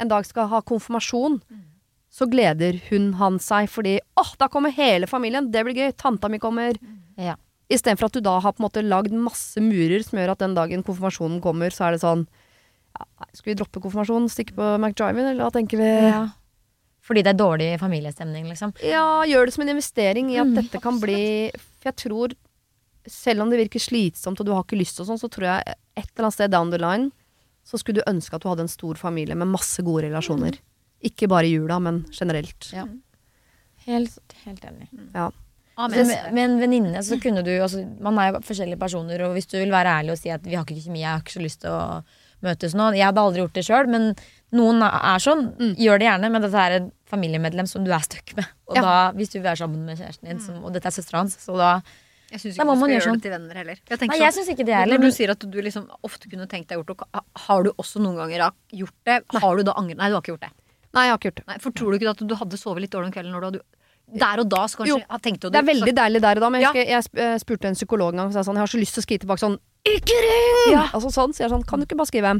en 0.00 0.12
dag 0.12 0.24
skal 0.28 0.46
ha 0.52 0.60
konfirmasjon, 0.62 1.40
så 2.10 2.26
gleder 2.30 2.78
hun 2.88 3.12
han 3.20 3.38
seg 3.42 3.68
fordi 3.70 3.98
åh, 4.18 4.32
da 4.38 4.48
kommer 4.50 4.74
hele 4.74 5.06
familien, 5.10 5.50
det 5.50 5.62
blir 5.66 5.78
gøy, 5.78 5.92
tanta 5.98 6.30
mi 6.30 6.40
kommer. 6.42 6.78
Ja. 7.18 7.36
Istedenfor 7.70 8.08
at 8.08 8.16
du 8.18 8.22
da 8.24 8.38
har 8.42 8.54
på 8.54 8.62
en 8.62 8.66
måte 8.66 8.82
lagd 8.82 9.14
masse 9.14 9.62
murer 9.62 10.02
som 10.02 10.18
gjør 10.18 10.32
at 10.34 10.42
den 10.42 10.56
dagen 10.58 10.82
konfirmasjonen 10.86 11.38
kommer, 11.44 11.70
så 11.70 11.86
er 11.86 11.94
det 11.94 12.02
sånn 12.02 12.24
ja, 12.26 13.06
Skal 13.30 13.52
vi 13.52 13.58
droppe 13.60 13.82
konfirmasjonen, 13.82 14.26
stikke 14.32 14.56
på 14.56 14.70
McDriven, 14.80 15.28
eller 15.30 15.46
hva 15.46 15.54
tenker 15.54 15.78
vi? 15.78 15.90
Ja. 16.10 16.24
Fordi 17.10 17.24
det 17.26 17.32
er 17.32 17.40
dårlig 17.40 17.68
familiestemning, 17.82 18.44
liksom. 18.46 18.70
Ja, 18.86 19.24
gjør 19.26 19.48
det 19.48 19.54
som 19.56 19.64
en 19.64 19.72
investering 19.74 20.30
i 20.30 20.38
at 20.38 20.46
Mm, 20.46 20.54
dette 20.60 20.78
kan 20.82 21.00
bli 21.02 21.50
For 21.50 21.90
jeg 21.90 21.96
tror, 22.04 22.34
selv 23.10 23.42
om 23.42 23.50
det 23.50 23.58
virker 23.64 23.82
slitsomt 23.82 24.38
og 24.38 24.46
du 24.46 24.52
har 24.54 24.62
ikke 24.62 24.78
lyst 24.78 25.00
og 25.02 25.08
sånn, 25.08 25.18
så 25.18 25.26
tror 25.32 25.48
jeg 25.48 25.74
et 25.98 26.06
eller 26.14 26.28
annet 26.28 26.36
sted 26.36 26.52
down 26.54 26.70
the 26.70 26.78
line 26.78 27.10
så 27.66 27.78
skulle 27.80 28.00
du 28.00 28.10
ønske 28.10 28.34
at 28.36 28.42
du 28.42 28.48
hadde 28.48 28.64
en 28.66 28.70
stor 28.72 28.94
familie 28.98 29.34
med 29.34 29.50
masse 29.50 29.82
gode 29.82 30.06
relasjoner. 30.06 30.56
Ikke 31.02 31.28
bare 31.28 31.46
i 31.48 31.54
jula, 31.54 31.78
men 31.82 32.04
generelt. 32.12 32.70
Ja. 32.74 32.86
Helt, 33.86 34.34
helt 34.44 34.64
enig. 34.64 34.88
Ja. 35.14 35.30
Amen. 35.80 36.06
Men 36.06 36.34
med 36.34 36.44
en 36.44 36.58
venninne 36.60 37.02
så 37.02 37.16
kunne 37.20 37.42
du 37.42 37.50
altså, 37.62 37.86
Man 38.00 38.18
er 38.18 38.32
jo 38.34 38.40
forskjellige 38.44 38.78
personer, 38.78 39.22
og 39.24 39.32
hvis 39.32 39.48
du 39.48 39.56
vil 39.58 39.72
være 39.72 39.98
ærlig 40.00 40.12
og 40.12 40.18
si 40.20 40.28
at 40.30 40.44
vi 40.44 40.54
har 40.58 40.66
ikke 40.66 40.82
kjemi, 40.82 41.00
jeg 41.00 41.10
har 41.10 41.22
ikke 41.22 41.36
så 41.38 41.44
lyst 41.44 41.62
til 41.64 41.72
å 41.72 42.02
møtes 42.42 42.74
nå 42.74 42.90
Jeg 42.96 43.04
hadde 43.06 43.20
aldri 43.22 43.42
gjort 43.42 43.52
det 43.58 43.64
sjøl, 43.66 43.88
men 43.88 44.14
noen 44.52 44.82
er 44.82 45.18
sånn. 45.22 45.54
Gjør 45.78 45.98
det 46.00 46.06
gjerne, 46.08 46.30
men 46.32 46.42
dette 46.42 46.54
er 46.66 46.76
et 46.80 46.92
familiemedlem 47.10 47.66
som 47.68 47.84
du 47.84 47.90
er 47.92 48.00
stuck 48.06 48.34
med. 48.36 48.46
Og 48.68 48.76
Ja. 48.76 48.82
da, 48.82 49.12
hvis 49.12 49.30
du 49.32 49.38
vil 49.38 49.46
være 49.50 49.58
sammen 49.64 49.84
med 49.84 49.98
kjæresten 49.98 50.28
din, 50.28 50.40
som, 50.40 50.64
og 50.64 50.72
dette 50.72 50.86
er 50.86 50.90
søstera 50.90 51.18
hans, 51.22 51.36
så 51.36 51.56
da 51.56 51.82
Jeg 52.30 52.40
syns 52.40 52.54
ikke 52.56 52.64
du 52.64 52.76
skal 52.78 52.88
gjøre 52.90 53.02
sånn. 53.02 53.12
det 53.18 53.22
til 53.22 53.30
venner 53.32 53.54
heller. 53.54 53.76
Jeg 53.90 53.98
Nei, 54.00 54.06
sånn- 54.08 54.20
jeg 54.20 54.32
syns 54.34 54.48
ikke 54.54 54.66
det 54.66 54.74
heller. 54.74 54.98
Når 54.98 55.02
du 55.02 55.10
sier 55.10 55.30
at 55.30 55.38
du 55.50 55.58
liksom 55.62 55.88
ofte 56.04 56.30
kunne 56.30 56.46
tenkt 56.46 56.68
deg 56.68 56.78
gjort 56.78 56.86
det, 56.86 57.22
har 57.36 57.62
du 57.64 57.70
også 57.72 57.98
noen 58.00 58.16
ganger 58.16 58.52
gjort 58.72 58.94
det? 59.04 59.24
Har 59.40 59.56
du 59.56 59.62
da 59.64 59.72
angret? 59.74 59.96
Nei, 59.98 60.08
du 60.08 60.14
har 60.14 60.22
ikke 60.22 60.32
gjort 60.38 60.40
det. 60.46 60.50
Nei, 60.94 61.04
jeg 61.06 61.10
har 61.10 61.18
ikke 61.18 61.28
gjort 61.30 61.36
det. 61.36 61.46
Nei, 61.48 61.58
for 61.58 61.70
tror 61.72 61.90
du 61.92 61.98
ikke 61.98 62.10
at 62.10 62.26
du 62.26 62.34
hadde 62.34 62.56
sovet 62.58 62.80
litt 62.82 62.90
dårlig 62.90 63.06
om 63.06 63.12
kvelden 63.12 63.32
når 63.32 63.40
du 63.40 63.46
hadde 63.50 63.60
Der 64.18 64.40
og 64.40 64.48
da 64.48 64.64
så 64.66 64.76
kanskje 64.78 64.88
Jo, 64.88 64.96
Det 64.98 65.54
er 65.54 65.62
veldig 65.62 65.94
deilig 65.94 66.20
der 66.20 66.34
og 66.34 66.40
da, 66.40 66.48
men 66.50 66.60
jeg, 66.62 66.74
Ja. 66.74 66.98
jeg 66.98 67.04
eh, 67.14 67.38
spurte 67.38 67.66
en 67.66 67.74
psykolog 67.74 68.10
en 68.10 68.16
gang, 68.18 68.26
og 68.26 68.32
sa 68.32 68.40
sånn, 68.42 68.54
jeg 68.58 68.66
har 68.66 68.66
så 68.66 68.80
lyst 68.80 68.94
til 68.94 69.02
å 69.02 69.06
skrive 69.06 69.20
tilbake 69.22 69.38
sånn 69.38 69.58
Ikke 69.88 70.16
ring! 70.24 70.72
Ja. 70.74 70.86
Altså 70.92 71.08
sånn, 71.14 71.32
så 71.32 71.42
jeg 71.44 71.48
er 71.48 71.54
sånn, 71.54 71.64
kan 71.68 71.80
du 71.80 71.86
ikke 71.86 71.96
bare 71.96 72.10
skrive 72.10 72.34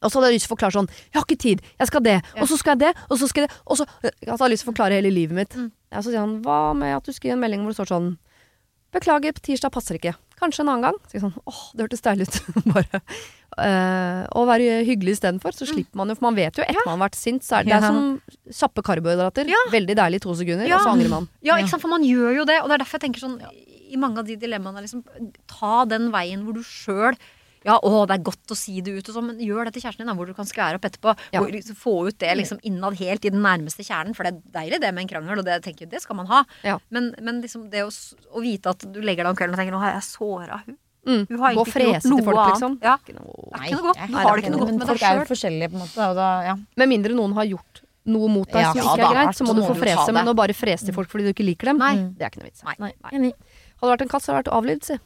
Og 0.00 0.08
så 0.10 0.16
hadde 0.18 0.30
jeg 0.32 0.38
lyst 0.38 0.46
til 0.48 0.50
å 0.50 0.56
forklare 0.56 0.76
sånn 0.78 0.88
Jeg 0.90 1.18
har 1.20 1.26
ikke 1.28 1.42
tid, 1.44 1.60
jeg 1.78 1.90
skal 1.90 2.02
det, 2.02 2.16
og 2.40 2.48
så 2.50 2.56
skal 2.58 2.74
jeg 2.74 2.80
det, 2.86 2.94
og 3.10 3.20
så 3.20 3.28
skal 3.30 3.44
jeg 3.44 3.50
det 3.52 3.60
Og 3.66 3.78
så 3.78 3.86
Jeg 4.24 4.32
hadde 4.32 4.50
lyst 4.50 4.64
til 4.64 4.70
å 4.70 4.72
forklare 4.72 4.98
hele 4.98 5.12
livet 5.14 5.36
mitt. 5.36 5.54
Mm. 5.54 5.68
Ja, 5.92 6.00
så 6.02 6.10
sier 6.10 6.22
han 6.24 6.40
hva 6.42 6.72
med 6.74 6.96
at 6.96 7.06
du 7.06 7.12
skriver 7.14 7.36
en 7.38 7.44
melding 7.44 7.62
hvor 7.62 7.74
det 7.74 7.78
står 7.82 7.92
sånn 7.94 8.10
Beklager, 8.90 9.30
på 9.36 9.44
tirsdag 9.46 9.70
passer 9.70 9.94
ikke. 10.00 10.16
Kanskje 10.40 10.64
en 10.64 10.70
annen 10.72 10.82
gang. 10.88 10.96
Så 11.06 11.14
jeg 11.14 11.22
sånn, 11.22 11.36
åh, 11.46 11.60
det 11.78 11.84
hørtes 11.84 12.02
deilig 12.02 12.26
ut. 12.26 12.38
Bare 12.74 12.98
eh, 12.98 14.22
Å 14.34 14.42
være 14.48 14.80
hyggelig 14.88 15.14
istedenfor, 15.14 15.54
så 15.54 15.68
slipper 15.68 16.00
man 16.00 16.10
jo 16.10 16.16
For 16.18 16.26
man 16.26 16.38
vet 16.38 16.58
jo 16.58 16.64
etter 16.66 16.82
man 16.82 16.96
har 16.96 17.04
vært 17.04 17.18
sint, 17.20 17.46
så 17.46 17.60
er 17.60 17.68
det, 17.68 17.70
det 17.70 17.78
er 17.78 17.86
som 17.86 18.56
kjappe 18.62 18.82
karbohydrater. 18.86 19.46
Ja. 19.52 19.60
Veldig 19.70 19.94
deilig 20.00 20.18
i 20.18 20.24
to 20.26 20.34
sekunder, 20.40 20.66
Ja. 20.66 20.80
og 20.80 20.88
så 20.88 20.94
angrer 20.96 21.12
man. 21.12 21.28
Ja, 21.46 21.60
ikke 21.62 21.70
sant, 21.76 21.84
for 21.84 21.92
man 21.94 22.02
gjør 22.02 22.40
jo 22.40 22.48
det. 22.50 22.58
Og 22.64 22.66
det 22.66 22.80
er 22.80 22.82
derfor 22.82 22.98
jeg 22.98 23.06
tenker 23.06 23.22
sånn 23.22 23.38
I 23.90 24.00
mange 24.00 24.22
av 24.22 24.30
de 24.30 24.38
dilemmaene 24.40 24.84
liksom, 24.84 25.04
Ta 25.50 25.84
den 25.90 26.08
veien 26.14 26.46
hvor 26.46 26.56
du 26.56 26.64
sjøl 26.66 27.18
ja, 27.66 27.74
å, 27.76 28.04
det 28.08 28.14
er 28.16 28.22
godt 28.24 28.52
å 28.54 28.56
si 28.56 28.78
det 28.84 28.94
ut, 28.96 29.08
og 29.10 29.16
sånn, 29.16 29.26
men 29.32 29.40
gjør 29.44 29.68
det 29.68 29.74
til 29.74 29.82
kjæresten 29.84 30.04
din, 30.04 30.08
da, 30.08 30.16
hvor 30.16 30.28
du 30.30 30.32
kan 30.36 30.48
skvære 30.48 30.78
opp 30.78 30.86
etterpå. 30.88 31.12
Ja. 31.34 31.42
Hvor, 31.42 31.50
liksom, 31.52 31.76
få 31.76 31.92
ut 32.08 32.16
det 32.22 32.30
liksom 32.40 32.60
innad 32.64 32.96
helt 32.96 33.26
i 33.28 33.32
den 33.34 33.42
nærmeste 33.44 33.84
kjernen, 33.84 34.16
for 34.16 34.24
det 34.24 34.32
er 34.32 34.54
deilig 34.54 34.78
det 34.80 34.92
med 34.96 35.04
en 35.04 35.10
krangel, 35.10 35.42
og 35.42 35.44
det, 35.44 35.58
tenker, 35.66 35.84
jeg, 35.84 35.92
det 35.92 36.00
skal 36.00 36.16
man 36.22 36.30
ha. 36.30 36.44
Ja. 36.64 36.78
Men, 36.88 37.10
men 37.20 37.42
liksom 37.44 37.68
det 37.72 37.84
å, 37.84 37.90
å 38.32 38.44
vite 38.44 38.72
at 38.72 38.86
du 38.88 39.02
legger 39.04 39.28
deg 39.28 39.34
om 39.34 39.40
kvelden 39.42 39.58
og 39.58 39.60
tenker 39.60 39.76
'nå 39.76 39.82
har 39.84 39.98
jeg 39.98 40.08
såra 40.08 40.62
hun'. 40.64 40.78
Mm. 41.00 41.22
Hun 41.28 41.38
har 41.40 41.52
egentlig 41.52 41.72
ikke 41.72 41.84
gjort 41.86 42.08
noe 42.12 42.24
folk, 42.24 42.40
annet. 42.40 42.50
liksom. 42.54 42.72
Ja. 42.84 42.96
Det 43.00 43.12
er 43.12 43.68
ikke 43.68 43.76
noe 43.76 43.84
godt. 43.86 44.00
Du 44.00 44.16
har 44.16 44.32
det 44.32 44.42
ikke 44.42 44.52
noe 44.52 44.60
godt 44.60 44.70
med 44.70 44.80
men 44.80 44.88
sjøl. 44.88 44.90
folk 44.90 45.06
er 45.10 45.20
jo 45.20 45.28
forskjellige, 45.30 45.70
på 45.70 45.78
en 45.78 45.84
måte. 45.84 46.08
Da, 46.16 46.26
ja. 46.44 46.56
Med 46.80 46.92
mindre 46.92 47.16
noen 47.16 47.36
har 47.36 47.48
gjort 47.48 47.84
noe 48.10 48.28
mot 48.32 48.48
deg 48.48 48.66
som 48.70 48.80
ikke 48.80 49.04
er 49.04 49.16
greit, 49.16 49.36
så 49.36 49.46
må 49.46 49.54
du 49.56 49.62
få 49.64 49.76
frese. 49.76 50.12
Men 50.16 50.32
å 50.32 50.36
bare 50.36 50.56
frese 50.56 50.88
til 50.88 50.96
folk 50.96 51.10
fordi 51.12 51.28
du 51.28 51.32
ikke 51.34 51.46
liker 51.46 51.72
dem, 51.72 51.80
Nei. 51.80 51.94
det 52.16 52.26
er 52.26 52.32
ikke 52.32 52.42
noe 52.42 52.48
vits. 52.48 52.64
Nei. 52.64 52.76
Nei, 52.80 52.92
enig. 53.16 53.32
Hadde 53.80 53.88
det 53.88 53.94
vært 53.94 54.04
en 54.06 54.12
katt, 54.12 54.24
så 54.24 54.32
hadde 54.32 54.42
det 54.42 54.44
vært 54.44 54.56
avlivd, 54.60 54.84
si. 54.90 54.98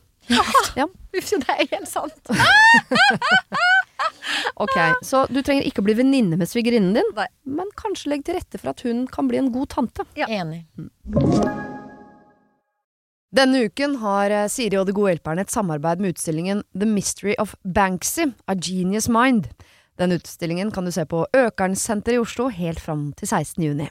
Ja. 0.74 0.86
Uff, 1.18 1.30
det 1.30 1.54
er 1.54 1.66
helt 1.70 1.90
sant. 1.90 2.18
Ok, 4.56 4.74
Så 5.02 5.24
du 5.30 5.40
trenger 5.42 5.66
ikke 5.66 5.82
å 5.82 5.86
bli 5.86 5.94
venninne 5.98 6.36
med 6.38 6.48
svigerinnen 6.48 6.94
din, 6.96 7.08
Nei. 7.16 7.26
men 7.58 7.70
kanskje 7.78 8.10
legge 8.12 8.28
til 8.28 8.36
rette 8.38 8.58
for 8.60 8.70
at 8.72 8.82
hun 8.86 9.04
kan 9.10 9.28
bli 9.30 9.38
en 9.40 9.50
god 9.54 9.70
tante. 9.74 10.06
Ja. 10.18 10.28
Enig. 10.30 10.64
Denne 13.34 13.64
uken 13.66 13.96
har 14.02 14.30
eh, 14.30 14.46
Siri 14.52 14.78
og 14.78 14.86
De 14.86 14.94
gode 14.94 15.14
hjelperne 15.14 15.42
et 15.42 15.50
samarbeid 15.54 16.02
med 16.02 16.14
utstillingen 16.14 16.62
The 16.72 16.86
Mystery 16.86 17.34
of 17.42 17.56
Banksy, 17.66 18.28
A 18.46 18.54
Genius 18.54 19.08
Mind. 19.10 19.50
Den 19.98 20.14
utstillingen 20.14 20.70
kan 20.74 20.86
du 20.86 20.92
se 20.94 21.04
på 21.06 21.24
Økernsenteret 21.34 22.18
i 22.18 22.22
Oslo 22.22 22.48
helt 22.54 22.82
fram 22.82 23.08
til 23.18 23.30
16. 23.30 23.58
juni. 23.66 23.90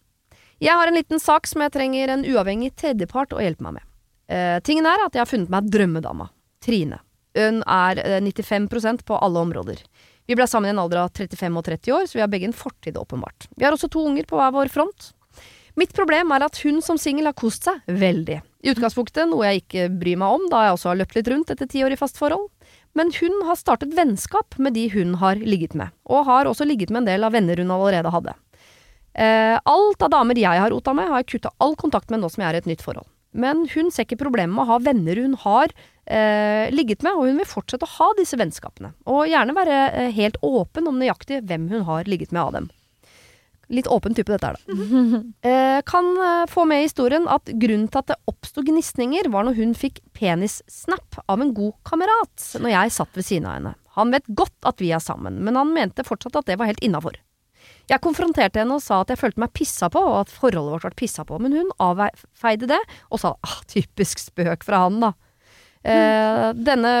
Jeg 0.61 0.77
har 0.77 0.87
en 0.87 0.97
liten 0.97 1.19
sak 1.19 1.47
som 1.49 1.63
jeg 1.65 1.73
trenger 1.73 2.11
en 2.13 2.25
uavhengig 2.27 2.75
tredjepart 2.77 3.33
å 3.33 3.41
hjelpe 3.41 3.65
meg 3.65 3.79
med. 3.79 3.87
Uh, 4.31 4.59
tingen 4.61 4.85
er 4.85 5.01
at 5.07 5.15
jeg 5.17 5.23
har 5.23 5.29
funnet 5.29 5.49
meg 5.49 5.71
drømmedama. 5.73 6.29
Trine. 6.61 6.99
Hun 7.33 7.61
er 7.63 7.97
eh, 8.03 8.19
95% 8.21 9.05
på 9.07 9.15
alle 9.17 9.39
områder. 9.39 9.79
Vi 10.27 10.35
ble 10.35 10.45
sammen 10.47 10.69
i 10.69 10.73
en 10.75 10.81
alder 10.83 10.99
av 11.05 11.13
35 11.15 11.57
og 11.57 11.65
30 11.65 11.93
år, 11.95 12.05
så 12.05 12.17
vi 12.17 12.21
har 12.21 12.29
begge 12.29 12.49
en 12.49 12.55
fortid, 12.55 12.99
åpenbart. 12.99 13.47
Vi 13.55 13.65
har 13.65 13.73
også 13.73 13.89
to 13.91 14.03
unger 14.05 14.27
på 14.29 14.37
hver 14.37 14.51
vår 14.53 14.69
front. 14.73 15.07
Mitt 15.79 15.95
problem 15.95 16.33
er 16.35 16.43
at 16.43 16.59
hun 16.65 16.81
som 16.83 16.99
singel 16.99 17.29
har 17.29 17.37
kost 17.39 17.65
seg 17.65 17.79
veldig. 17.87 18.41
I 18.61 18.73
utgangspunktet 18.73 19.31
noe 19.31 19.47
jeg 19.47 19.63
ikke 19.63 19.87
bryr 19.95 20.19
meg 20.19 20.35
om, 20.35 20.45
da 20.51 20.65
jeg 20.65 20.75
også 20.75 20.91
har 20.91 20.99
løpt 20.99 21.15
litt 21.17 21.31
rundt 21.31 21.53
etter 21.55 21.71
ti 21.71 21.85
år 21.87 21.95
i 21.95 21.99
fast 21.99 22.19
forhold. 22.19 22.49
Men 22.99 23.13
hun 23.15 23.41
har 23.47 23.57
startet 23.57 23.95
vennskap 23.95 24.59
med 24.59 24.75
de 24.75 24.89
hun 24.91 25.15
har 25.23 25.39
ligget 25.39 25.73
med, 25.79 25.95
og 26.03 26.27
har 26.27 26.51
også 26.51 26.67
ligget 26.67 26.91
med 26.91 27.05
en 27.05 27.13
del 27.13 27.25
av 27.25 27.33
venner 27.33 27.63
hun 27.63 27.71
allerede 27.71 28.11
hadde. 28.11 28.35
Eh, 29.13 29.57
alt 29.57 30.03
av 30.05 30.11
damer 30.13 30.39
jeg 30.39 30.63
har 30.63 30.71
rota 30.71 30.93
med, 30.95 31.09
har 31.11 31.23
jeg 31.23 31.33
kutta 31.35 31.51
all 31.59 31.75
kontakt 31.79 32.11
med 32.11 32.21
nå 32.21 32.29
som 32.31 32.43
jeg 32.43 32.51
er 32.51 32.59
i 32.59 32.63
et 32.63 32.69
nytt 32.71 32.85
forhold. 32.85 33.09
Men 33.31 33.63
hun 33.71 33.91
ser 33.91 34.05
ikke 34.07 34.19
problemet 34.19 34.55
med 34.55 34.65
å 34.65 34.73
ha 34.73 34.81
venner 34.83 35.19
hun 35.19 35.37
har 35.39 35.71
eh, 35.71 36.67
ligget 36.73 37.03
med, 37.05 37.15
og 37.15 37.29
hun 37.29 37.39
vil 37.39 37.47
fortsette 37.47 37.87
å 37.87 37.95
ha 37.97 38.11
disse 38.19 38.39
vennskapene. 38.39 38.93
Og 39.07 39.29
gjerne 39.31 39.55
være 39.55 39.79
eh, 39.89 40.13
helt 40.15 40.39
åpen 40.43 40.89
om 40.91 40.99
nøyaktig 40.99 41.41
hvem 41.47 41.69
hun 41.71 41.87
har 41.87 42.11
ligget 42.11 42.35
med 42.35 42.43
av 42.43 42.53
dem. 42.57 42.69
Litt 43.71 43.87
åpen 43.87 44.11
type 44.15 44.33
dette 44.33 44.49
er 44.51 44.59
da. 44.59 44.79
Eh, 45.47 45.79
kan 45.87 46.07
få 46.51 46.65
med 46.67 46.81
i 46.83 46.85
historien 46.89 47.23
at 47.31 47.47
grunnen 47.47 47.87
til 47.89 48.01
at 48.01 48.11
det 48.11 48.19
oppsto 48.27 48.63
gnisninger, 48.67 49.29
var 49.31 49.47
når 49.47 49.55
hun 49.61 49.71
fikk 49.77 50.01
penissnap 50.17 51.21
av 51.25 51.41
en 51.41 51.53
god 51.55 51.77
kamerat 51.87 52.51
når 52.59 52.75
jeg 52.75 52.95
satt 52.97 53.15
ved 53.15 53.27
siden 53.27 53.47
av 53.47 53.55
henne. 53.55 53.73
Han 53.95 54.11
vet 54.11 54.27
godt 54.27 54.67
at 54.67 54.83
vi 54.83 54.91
er 54.91 55.03
sammen, 55.03 55.39
men 55.43 55.57
han 55.59 55.71
mente 55.75 56.05
fortsatt 56.07 56.35
at 56.39 56.51
det 56.51 56.59
var 56.59 56.69
helt 56.69 56.83
innafor. 56.83 57.15
Jeg 57.91 57.99
konfronterte 58.03 58.61
henne 58.61 58.77
og 58.77 58.83
sa 58.83 59.01
at 59.03 59.11
jeg 59.11 59.19
følte 59.19 59.41
meg 59.43 59.51
pissa 59.57 59.89
på, 59.91 59.99
og 59.99 60.21
at 60.21 60.31
forholdet 60.31 60.77
vårt 60.77 60.85
ble 60.87 60.99
pissa 61.03 61.25
på, 61.27 61.39
men 61.43 61.57
hun 61.57 61.73
avfeide 61.83 62.69
det 62.71 62.79
og 63.09 63.19
sa 63.19 63.33
ah, 63.43 63.57
typisk 63.67 64.21
spøk 64.21 64.63
fra 64.67 64.85
han, 64.85 65.01
da. 65.03 65.11
Eh, 65.81 66.51
denne 66.53 66.91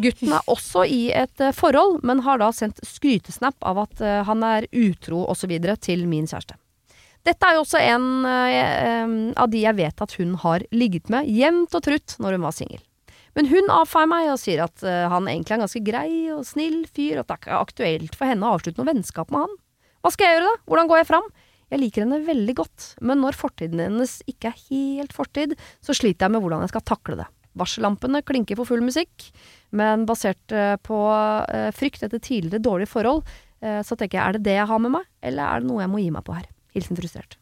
gutten 0.00 0.32
er 0.32 0.46
også 0.48 0.86
i 0.88 1.10
et 1.12 1.42
eh, 1.44 1.52
forhold, 1.52 2.00
men 2.08 2.22
har 2.24 2.40
da 2.40 2.48
sendt 2.56 2.80
skrytesnap 2.88 3.60
av 3.68 3.82
at 3.84 4.00
eh, 4.00 4.22
han 4.26 4.42
er 4.46 4.66
utro 4.72 5.26
osv. 5.28 5.52
til 5.84 6.06
min 6.08 6.26
kjæreste. 6.26 6.56
Dette 7.28 7.46
er 7.46 7.58
jo 7.58 7.64
også 7.66 7.80
en 7.84 8.06
eh, 8.24 9.16
av 9.36 9.50
de 9.52 9.60
jeg 9.66 9.76
vet 9.76 10.02
at 10.06 10.14
hun 10.16 10.38
har 10.40 10.64
ligget 10.72 11.12
med 11.12 11.28
jevnt 11.28 11.76
og 11.76 11.84
trutt 11.84 12.16
når 12.18 12.38
hun 12.38 12.46
var 12.48 12.56
singel. 12.56 12.80
Men 13.36 13.50
hun 13.52 13.68
avfeier 13.70 14.08
meg 14.10 14.32
og 14.32 14.40
sier 14.40 14.64
at 14.64 14.82
eh, 14.82 15.06
han 15.12 15.28
egentlig 15.28 15.54
er 15.54 15.60
en 15.60 15.66
ganske 15.66 15.84
grei 15.86 16.12
og 16.34 16.46
snill 16.48 16.80
fyr, 16.88 17.20
og 17.20 17.26
at 17.26 17.28
det 17.28 17.36
er 17.36 17.42
ikke 17.44 17.60
aktuelt 17.60 18.16
for 18.16 18.32
henne 18.32 18.48
å 18.48 18.56
avslutte 18.56 18.80
noe 18.80 18.90
vennskap 18.90 19.30
med 19.34 19.44
han. 19.44 19.60
Hva 20.00 20.12
skal 20.14 20.26
jeg 20.26 20.38
gjøre 20.38 20.48
da? 20.48 20.54
Hvordan 20.70 20.88
går 20.90 21.00
jeg 21.02 21.08
fram? 21.10 21.26
Jeg 21.70 21.80
liker 21.84 22.02
henne 22.02 22.18
veldig 22.26 22.54
godt, 22.58 22.86
men 23.06 23.20
når 23.22 23.36
fortiden 23.38 23.82
hennes 23.84 24.16
ikke 24.30 24.50
er 24.50 24.62
helt 24.70 25.12
fortid, 25.14 25.52
så 25.84 25.94
sliter 25.94 26.26
jeg 26.26 26.34
med 26.34 26.42
hvordan 26.42 26.64
jeg 26.64 26.72
skal 26.72 26.82
takle 26.88 27.18
det. 27.20 27.26
Varsellampene 27.60 28.22
klinker 28.26 28.58
for 28.58 28.66
full 28.66 28.82
musikk, 28.82 29.28
men 29.74 30.02
basert 30.08 30.54
eh, 30.54 30.74
på 30.86 30.98
eh, 31.50 31.68
frykt 31.76 32.02
etter 32.06 32.22
tidligere 32.22 32.62
dårlige 32.64 32.90
forhold, 32.90 33.22
eh, 33.62 33.80
så 33.86 33.98
tenker 33.98 34.18
jeg 34.18 34.24
er 34.24 34.38
det 34.38 34.42
det 34.48 34.56
jeg 34.58 34.66
har 34.70 34.82
med 34.82 34.94
meg, 34.96 35.06
eller 35.22 35.46
er 35.46 35.62
det 35.62 35.70
noe 35.70 35.84
jeg 35.84 35.92
må 35.92 36.02
gi 36.02 36.10
meg 36.14 36.26
på 36.26 36.34
her? 36.38 36.48
Hilsen 36.74 36.98
frustrert. 36.98 37.36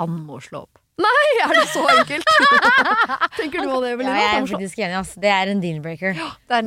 Han 0.00 0.16
må 0.26 0.40
slå 0.44 0.64
opp. 0.66 0.80
Nei, 1.00 1.28
Er 1.42 1.54
det 1.56 1.64
så 1.72 1.82
enkelt? 1.88 2.28
tenker 3.38 3.64
du 3.64 3.70
òg 3.72 3.84
det, 3.86 3.94
Ja, 4.04 4.12
jeg 4.18 4.28
er 4.28 4.44
faktisk 4.50 4.82
enig. 4.84 4.98
ass. 5.00 5.14
Det 5.20 5.30
er 5.32 5.50
en 5.52 5.62
deal-breaker. 5.62 6.12
Ja, 6.20 6.28
Da, 6.48 6.60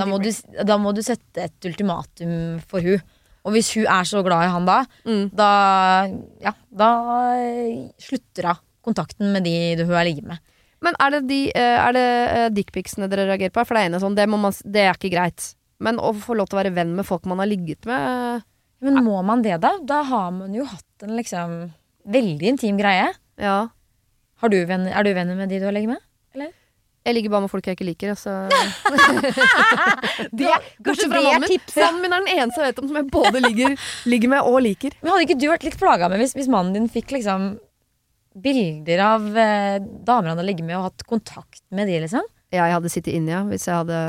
da 0.65 0.77
må 0.81 0.93
du 0.97 1.01
sette 1.05 1.45
et 1.45 1.67
ultimatum 1.69 2.57
for 2.67 2.81
hun 2.85 3.03
Og 3.45 3.53
hvis 3.53 3.69
hun 3.77 3.85
er 3.85 4.07
så 4.09 4.23
glad 4.25 4.47
i 4.47 4.51
han 4.53 4.65
da, 4.65 4.79
Mm. 5.05 5.29
da, 5.37 5.49
ja, 6.41 6.53
da 6.73 6.89
slutter 8.01 8.49
hun 8.49 8.61
kontakten 8.85 9.31
med 9.33 9.45
de 9.45 9.83
hun 9.83 9.93
har 9.95 10.05
ligget 10.05 10.25
med. 10.29 10.41
Men 10.85 10.93
er 11.01 11.15
det, 11.15 11.21
de, 11.29 11.39
eh, 11.55 11.77
er 11.81 11.93
det 11.95 12.07
eh, 12.37 12.49
dickpicsene 12.53 13.07
dere 13.09 13.25
reagerer 13.29 13.53
på? 13.53 13.63
For 13.65 13.77
det 13.77 13.85
ene 13.87 14.01
sånn, 14.01 14.15
det, 14.17 14.27
må 14.29 14.37
man, 14.37 14.53
det 14.65 14.83
er 14.85 14.93
ikke 14.97 15.13
greit. 15.13 15.53
Men 15.81 15.97
å 15.97 16.11
få 16.13 16.35
lov 16.37 16.49
til 16.49 16.57
å 16.59 16.61
være 16.63 16.73
venn 16.75 16.93
med 16.97 17.05
folk 17.07 17.25
man 17.25 17.41
har 17.41 17.49
ligget 17.49 17.85
med 17.89 18.03
eh, 18.37 18.43
Men 18.85 19.01
må 19.05 19.21
man 19.25 19.41
det, 19.41 19.57
da? 19.63 19.71
Da 19.81 20.03
har 20.03 20.29
man 20.35 20.53
jo 20.53 20.65
hatt 20.69 21.05
en 21.07 21.15
liksom 21.17 21.55
veldig 22.05 22.51
intim 22.53 22.77
greie. 22.77 23.07
Ja. 23.41 23.67
Har 24.43 24.49
du 24.53 24.59
venner, 24.67 24.91
er 24.93 25.03
du 25.07 25.13
venner 25.15 25.35
med 25.39 25.49
de 25.49 25.59
du 25.59 25.65
har 25.65 25.73
ligget 25.73 25.95
med? 25.95 26.03
Jeg 27.05 27.13
ligger 27.13 27.33
bare 27.35 27.45
med 27.45 27.51
folk 27.51 27.67
jeg 27.69 27.77
ikke 27.77 27.85
liker. 27.85 28.15
Altså. 28.15 28.31
Det, 30.39 30.49
kanskje 30.85 31.09
fra 31.11 31.21
mannen 31.21 31.45
min. 31.45 31.61
Mannen 31.77 32.01
min 32.01 32.15
er 32.15 32.23
den 32.25 32.31
eneste 32.33 32.63
jeg 32.63 32.71
vet 32.71 32.81
om 32.81 32.87
som 32.89 32.97
jeg 32.97 33.09
både 33.13 33.41
ligger, 33.45 33.75
ligger 34.09 34.31
med 34.31 34.49
og 34.49 34.57
liker. 34.65 34.95
Men 35.03 35.13
hadde 35.13 35.27
ikke 35.27 35.37
du 35.37 35.47
vært 35.51 35.67
litt 35.67 35.77
plaga 35.79 36.09
med 36.09 36.23
hvis, 36.23 36.33
hvis 36.37 36.49
mannen 36.51 36.73
din 36.73 36.87
fikk 36.91 37.13
liksom 37.13 37.51
bilder 38.35 39.03
av 39.05 39.27
eh, 39.37 39.77
damer 40.07 40.33
han 40.33 40.41
har 40.41 40.47
ligget 40.47 40.67
med 40.67 40.75
og 40.79 40.89
hatt 40.89 41.05
kontakt 41.07 41.61
med 41.75 41.87
de, 41.87 42.01
liksom? 42.03 42.25
Ja, 42.53 42.65
jeg 42.67 42.75
hadde 42.77 42.91
sittet 42.91 43.13
inne, 43.15 43.31
ja. 43.31 43.43
Hvis 43.47 43.65
jeg 43.67 43.75
hadde 43.75 44.01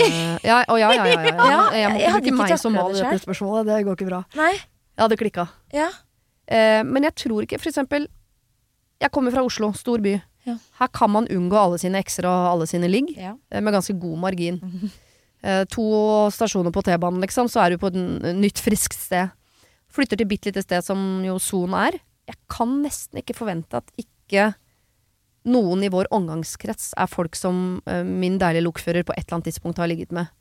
Ja, 0.44 0.62
å, 0.70 0.78
ja, 0.80 0.90
ja, 0.94 1.04
ja, 1.06 1.20
ja, 1.20 1.36
ja. 1.52 1.60
Jeg 1.76 1.92
må 1.92 2.00
jeg 2.00 2.24
ikke 2.24 2.38
meg 2.38 2.56
som 2.60 2.74
mal 2.76 2.92
i 2.94 2.98
dette 2.98 3.22
spørsmålet. 3.22 3.68
Det 3.70 3.78
går 3.86 3.98
ikke 3.98 4.08
bra. 4.08 4.22
Nei. 4.38 4.52
Jeg 4.56 5.04
hadde 5.04 5.18
klikka. 5.20 5.46
Ja. 5.76 5.90
Eh, 6.46 6.82
men 6.86 7.06
jeg 7.08 7.16
tror 7.26 7.46
ikke, 7.46 7.58
for 7.58 7.72
eksempel 7.72 8.06
Jeg 9.02 9.10
kommer 9.12 9.34
fra 9.34 9.42
Oslo, 9.44 9.72
stor 9.76 10.00
by. 10.00 10.14
Ja. 10.46 10.56
Her 10.78 10.90
kan 10.94 11.10
man 11.10 11.26
unngå 11.32 11.58
alle 11.58 11.78
sine 11.82 11.98
ekser 12.02 12.28
og 12.30 12.52
alle 12.52 12.68
sine 12.70 12.90
ligg. 12.90 13.10
ja. 13.16 13.34
eh, 13.50 13.62
med 13.62 13.74
ganske 13.76 13.98
god 14.00 14.22
margin. 14.28 14.62
Eh, 15.46 15.62
to 15.70 15.84
stasjoner 16.32 16.72
på 16.74 16.80
T-banen, 16.82 17.20
liksom, 17.22 17.46
så 17.46 17.60
er 17.62 17.70
du 17.70 17.78
på 17.78 17.90
et 17.92 17.98
nytt, 18.34 18.58
friskt 18.58 18.96
sted. 18.98 19.28
Flytter 19.92 20.18
til 20.18 20.26
bitte 20.26 20.48
lite 20.48 20.62
sted 20.64 20.82
som 20.82 20.98
jo 21.22 21.36
Son 21.38 21.76
er. 21.76 21.98
Jeg 22.26 22.38
kan 22.50 22.72
nesten 22.82 23.20
ikke 23.20 23.36
forvente 23.36 23.78
at 23.78 23.92
ikke 24.00 24.48
noen 25.46 25.84
i 25.86 25.90
vår 25.92 26.08
omgangskrets 26.16 26.96
er 26.98 27.12
folk 27.12 27.38
som 27.38 27.78
eh, 27.86 28.02
min 28.02 28.40
deilige 28.42 28.66
lokfører 28.66 29.06
på 29.06 29.14
et 29.14 29.26
eller 29.26 29.38
annet 29.38 29.52
tidspunkt 29.52 29.78
har 29.78 29.92
ligget 29.92 30.10
med. 30.16 30.32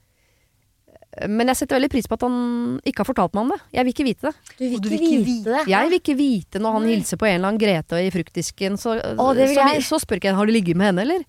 Men 1.32 1.48
jeg 1.52 1.62
setter 1.62 1.78
veldig 1.78 1.92
pris 1.94 2.10
på 2.12 2.18
at 2.18 2.26
han 2.28 2.36
ikke 2.84 3.04
har 3.04 3.08
fortalt 3.08 3.36
meg 3.38 3.46
om 3.46 3.54
det. 3.54 3.60
Jeg 3.78 3.88
vil 3.88 3.94
ikke 3.96 4.08
vite 4.08 4.28
det. 4.28 4.36
Du 4.58 4.64
vil 4.66 4.76
Og 4.76 4.84
du 4.84 4.90
ikke 4.90 5.00
vil 5.00 5.08
ikke 5.08 5.28
vite 5.30 5.56
det. 5.56 5.64
Jeg 5.72 5.88
vil 5.90 5.98
ikke 6.02 6.18
vite 6.20 6.62
når 6.64 6.78
han 6.78 6.86
Nei. 6.88 6.94
hilser 6.96 7.22
på 7.22 7.30
en 7.30 7.38
eller 7.38 7.52
annen 7.54 7.62
Grete 7.62 8.02
i 8.04 8.12
fruktdisken, 8.14 8.78
så, 8.82 8.98
Å, 9.00 9.28
det 9.38 9.50
vil 9.52 9.60
så, 9.60 9.68
jeg. 9.72 9.86
så 9.88 10.02
spør 10.04 10.20
ikke 10.22 10.32
jeg 10.34 10.40
har 10.42 10.50
du 10.50 10.56
ligget 10.56 10.80
med 10.80 10.92
henne, 10.92 11.06
eller? 11.08 11.24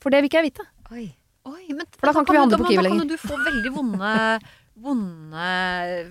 For 0.00 0.14
det 0.14 0.22
vil 0.22 0.30
ikke 0.30 0.40
jeg 0.40 0.50
vite. 0.52 0.68
Oi. 0.94 1.06
Oi, 1.48 1.64
men, 1.72 1.84
For 1.96 2.08
da 2.08 2.12
kan 2.12 2.24
ikke 2.26 2.34
vi 2.34 2.40
handle 2.42 2.58
på 2.60 2.68
Kiwi 2.68 2.82
Da 2.84 2.90
kan 2.92 3.08
du 3.08 3.16
få 3.20 3.36
veldig 3.40 3.70
vonde 3.72 4.14
Vonde 4.78 5.46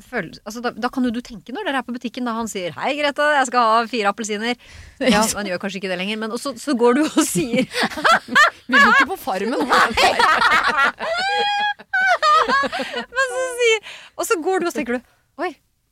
følelser 0.04 0.42
altså, 0.44 0.62
da, 0.66 0.72
da 0.76 0.90
kan 0.92 1.06
jo 1.08 1.12
du 1.16 1.22
tenke 1.24 1.54
når 1.56 1.70
dere 1.70 1.80
er 1.80 1.86
på 1.88 1.94
butikken 1.96 2.26
da 2.28 2.34
han 2.36 2.50
sier 2.52 2.74
'Hei, 2.76 2.98
Grete, 3.00 3.24
jeg 3.38 3.48
skal 3.48 3.64
ha 3.64 3.78
fire 3.88 4.12
appelsiner'. 4.12 4.58
Ja, 5.08 5.22
han 5.40 5.48
gjør 5.48 5.62
kanskje 5.62 5.80
ikke 5.80 5.92
det 5.94 6.00
lenger, 6.02 6.20
men 6.20 6.36
også, 6.36 6.52
så, 6.58 6.74
så 6.74 6.76
går 6.76 6.98
du 6.98 7.02
og 7.06 7.22
sier 7.24 7.64
Vi 8.68 8.76
bor 8.76 8.92
ikke 8.92 9.08
på 9.14 9.20
Farmen. 9.24 9.64
Men 12.08 13.32
så 13.34 13.42
sier 13.62 13.88
Og 14.18 14.28
så 14.30 14.38
går 14.44 14.62
du 14.64 14.68
og 14.68 14.72
så 14.74 14.80
tenker 14.82 14.98
du 14.98 15.44
Oi, 15.44 15.52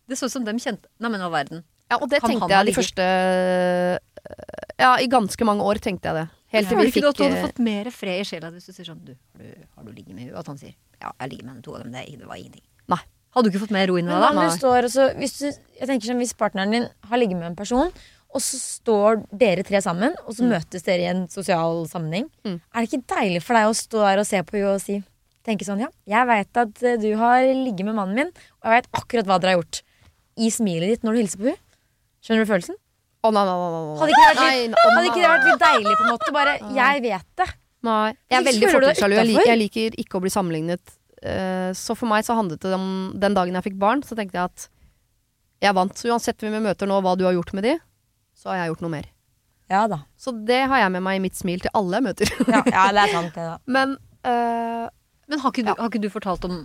det 0.10 0.18
så 0.20 0.30
ut 0.30 0.34
som 0.34 0.46
dem 0.48 0.58
kjente 0.62 0.88
Nei, 1.04 1.10
men 1.14 1.22
all 1.26 1.34
verden. 1.34 1.64
Ja, 1.92 2.00
og 2.02 2.08
det 2.10 2.22
Kan 2.24 2.32
tenkte 2.34 2.50
jeg 2.54 2.70
de 2.72 2.76
første 2.78 3.06
Ja, 4.82 4.96
i 5.02 5.08
ganske 5.12 5.46
mange 5.48 5.64
år 5.66 5.80
tenkte 5.84 6.10
jeg 6.10 6.18
det. 6.22 6.26
Helt 6.56 6.70
til 6.70 6.78
Føler 6.78 6.88
vi 6.88 6.94
ikke 6.94 7.04
du 7.04 7.10
at 7.10 7.16
fikk 7.16 7.20
du 7.20 7.26
hadde 7.28 7.42
eh, 7.42 7.46
fått 7.50 7.62
mer 7.68 7.90
fred 7.94 8.22
i 8.22 8.26
sjela 8.28 8.50
hvis 8.54 8.66
du 8.70 8.74
sier 8.76 8.88
sånn 8.88 9.02
du, 9.06 9.12
har, 9.14 9.44
du, 9.44 9.68
har 9.78 9.86
du 9.86 9.92
ligget 9.92 10.14
med 10.16 10.26
henne? 10.28 10.40
At 10.40 10.50
han 10.52 10.58
sier 10.62 10.74
ja, 11.02 11.12
jeg 11.20 11.32
ligger 11.34 11.46
med 11.50 11.54
henne 11.56 11.66
to 11.66 11.76
ganger, 11.76 11.90
men 11.92 11.98
det, 12.00 12.20
det 12.22 12.30
var 12.30 12.40
ingenting. 12.40 12.64
Nei. 12.94 13.02
Hadde 13.36 13.50
du 13.50 13.52
ikke 13.52 13.62
fått 13.66 13.74
mer 13.76 13.90
ro 13.92 13.98
inn 14.00 14.08
i 14.08 14.12
Men 14.14 14.22
deg 14.24 14.28
da? 14.30 14.36
når 14.38 14.46
du 14.54 14.56
står 14.56 14.88
og 14.88 14.92
så, 14.94 15.08
hvis, 15.20 15.34
du, 15.42 15.48
jeg 15.82 15.90
tenker 15.90 16.08
sånn, 16.10 16.22
hvis 16.24 16.32
partneren 16.40 16.72
din 16.78 16.86
har 17.10 17.20
ligget 17.20 17.36
med 17.42 17.50
en 17.52 17.58
person, 17.60 17.92
og 18.36 18.44
så 18.44 18.60
står 18.62 19.20
dere 19.36 19.64
tre 19.68 19.82
sammen, 19.84 20.16
og 20.24 20.38
så 20.38 20.48
møtes 20.48 20.84
dere 20.88 21.04
i 21.04 21.10
en 21.12 21.26
sosial 21.32 21.84
sammenheng, 21.92 22.30
Mm. 22.48 22.58
er 22.64 22.80
det 22.80 22.88
ikke 22.90 23.04
deilig 23.12 23.42
for 23.44 23.60
deg 23.60 23.68
å 23.68 23.76
stå 23.76 24.06
der 24.08 24.24
og 24.24 24.28
se 24.32 24.42
på 24.48 24.56
henne 24.58 24.72
og 24.78 24.82
si 24.84 24.98
tenke 25.46 25.68
sånn 25.68 25.84
ja, 25.84 25.92
jeg 26.10 26.30
veit 26.30 26.62
at 26.62 26.82
eh, 26.84 26.98
du 27.02 27.12
har 27.20 27.46
ligget 27.46 27.86
med 27.88 27.98
mannen 27.98 28.18
min, 28.18 28.32
og 28.62 28.70
jeg 28.70 28.80
veit 28.80 28.90
akkurat 29.02 29.30
hva 29.30 29.38
dere 29.42 29.54
har 29.54 29.62
gjort. 29.62 29.84
I 30.36 30.50
smilet 30.52 30.92
ditt 30.92 31.06
når 31.06 31.16
du 31.16 31.22
hilser 31.22 31.42
på 31.42 31.52
henne. 31.52 31.62
Skjønner 32.26 32.44
du 32.44 32.50
følelsen? 32.50 32.80
Å 33.26 33.32
nei, 33.34 33.44
nei, 33.48 33.56
nei. 33.58 33.84
Hadde 34.02 34.14
ikke 34.14 34.26
litt, 34.26 34.40
nei, 34.42 34.82
hadde 34.82 35.08
ikke 35.10 35.22
det 35.22 35.30
vært 35.30 35.48
litt 35.48 35.64
deilig, 35.64 35.94
på 35.96 36.06
en 36.06 36.12
måte? 36.12 36.34
Bare 36.36 36.56
jeg 36.76 37.02
vet 37.06 37.30
det. 37.42 37.48
Nei. 37.86 38.12
Jeg 38.32 38.38
er 38.38 38.46
veldig 38.50 38.70
fortidssjalu. 38.74 39.18
Jeg, 39.18 39.48
jeg 39.50 39.62
liker 39.62 39.98
ikke 40.02 40.20
å 40.20 40.24
bli 40.24 40.32
sammenlignet. 40.34 40.96
Eh, 41.26 41.72
så 41.78 41.96
for 41.98 42.10
meg 42.10 42.26
så 42.28 42.38
handlet 42.38 42.62
det 42.66 42.74
om 42.78 43.14
den 43.18 43.38
dagen 43.38 43.58
jeg 43.58 43.70
fikk 43.70 43.78
barn, 43.82 44.04
så 44.06 44.18
tenkte 44.18 44.38
jeg 44.38 44.52
at 44.52 44.68
jeg 45.66 45.78
vant. 45.78 45.98
Så 45.98 46.12
uansett 46.12 46.42
hvem 46.42 46.58
vi 46.58 46.64
møter 46.68 46.90
nå, 46.90 47.00
hva 47.02 47.16
du 47.18 47.26
har 47.28 47.36
gjort 47.38 47.54
med 47.58 47.66
de, 47.66 47.76
så 48.38 48.52
har 48.52 48.64
jeg 48.64 48.74
gjort 48.74 48.86
noe 48.86 48.96
mer. 48.98 49.10
Ja 49.72 49.86
da. 49.90 50.04
Så 50.20 50.34
det 50.46 50.62
har 50.70 50.84
jeg 50.84 50.94
med 50.94 51.06
meg 51.06 51.18
i 51.18 51.24
mitt 51.24 51.38
smil 51.38 51.64
til 51.64 51.74
alle 51.78 51.98
jeg 51.98 52.08
møter. 52.10 52.34
Ja, 52.46 52.62
ja 52.70 52.86
det 52.94 53.06
er 53.08 53.14
sant, 53.18 53.34
det, 53.38 53.48
da. 53.48 53.58
Men 53.66 53.98
eh, 54.28 54.86
Men 55.28 55.40
har 55.42 55.52
ikke, 55.52 55.64
du, 55.66 55.72
Ja. 55.72 55.76
har 55.80 55.90
ikke 55.90 56.02
du 56.04 56.10
fortalt 56.14 56.46
om, 56.46 56.58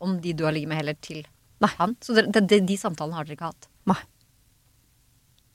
om 0.00 0.18
de 0.20 0.32
du 0.32 0.44
har 0.46 0.52
ligget 0.54 0.68
med 0.70 0.78
heller 0.82 0.94
til 1.02 1.24
Nei. 1.60 1.70
han? 1.78 1.96
Så 2.00 2.14
de, 2.14 2.26
de, 2.40 2.60
de 2.60 2.76
samtalene 2.78 3.14
har 3.18 3.24
dere 3.26 3.34
ikke 3.38 3.48
hatt? 3.50 3.68
Nei. 3.90 3.98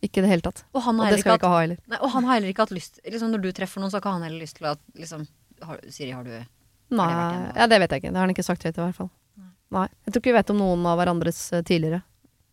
ikke 0.03 0.20
i 0.22 0.24
det 0.24 0.30
hele 0.32 0.41
tatt. 0.45 0.64
Og 0.74 0.82
han 0.86 0.99
Og 0.99 1.10
det 1.12 1.20
skal 1.22 1.34
vi 1.36 1.39
ikke 1.41 1.51
ha 1.51 1.60
heller. 1.64 1.80
Nei, 1.91 1.97
og 2.01 2.12
han 2.14 2.24
har 2.28 2.38
heller 2.39 2.51
ikke 2.53 2.64
hatt 2.68 2.72
lyst 2.76 2.99
liksom 3.03 3.32
Når 3.34 3.41
du 3.43 3.49
treffer 3.51 3.82
noen, 3.84 3.91
så 3.91 3.97
har 3.99 4.03
ikke 4.03 4.14
han 4.16 4.24
heller 4.28 4.39
lyst 4.43 4.57
til 4.60 4.68
at 4.72 4.80
liksom, 4.95 5.26
har, 5.64 5.80
Siri, 5.91 6.12
har 6.16 6.24
du 6.24 6.32
Nei, 6.36 7.05
Har 7.05 7.10
det 7.34 7.39
vært 7.47 7.57
ja, 7.60 7.68
det 7.68 7.80
vet 7.84 7.91
jeg 7.91 8.01
ikke. 8.03 8.12
Det 8.14 8.18
har 8.18 8.26
han 8.28 8.34
ikke 8.36 8.45
sagt 8.47 8.64
høyt 8.66 8.78
i 8.80 8.82
hvert 8.82 8.95
fall. 8.97 9.10
Nei. 9.76 9.88
Jeg 10.05 10.14
tror 10.14 10.22
ikke 10.24 10.32
vi 10.32 10.38
vet 10.39 10.49
om 10.55 10.57
noen 10.64 10.86
av 10.89 10.97
hverandres 10.97 11.41
eh, 11.53 11.62
tidligere. 11.68 11.99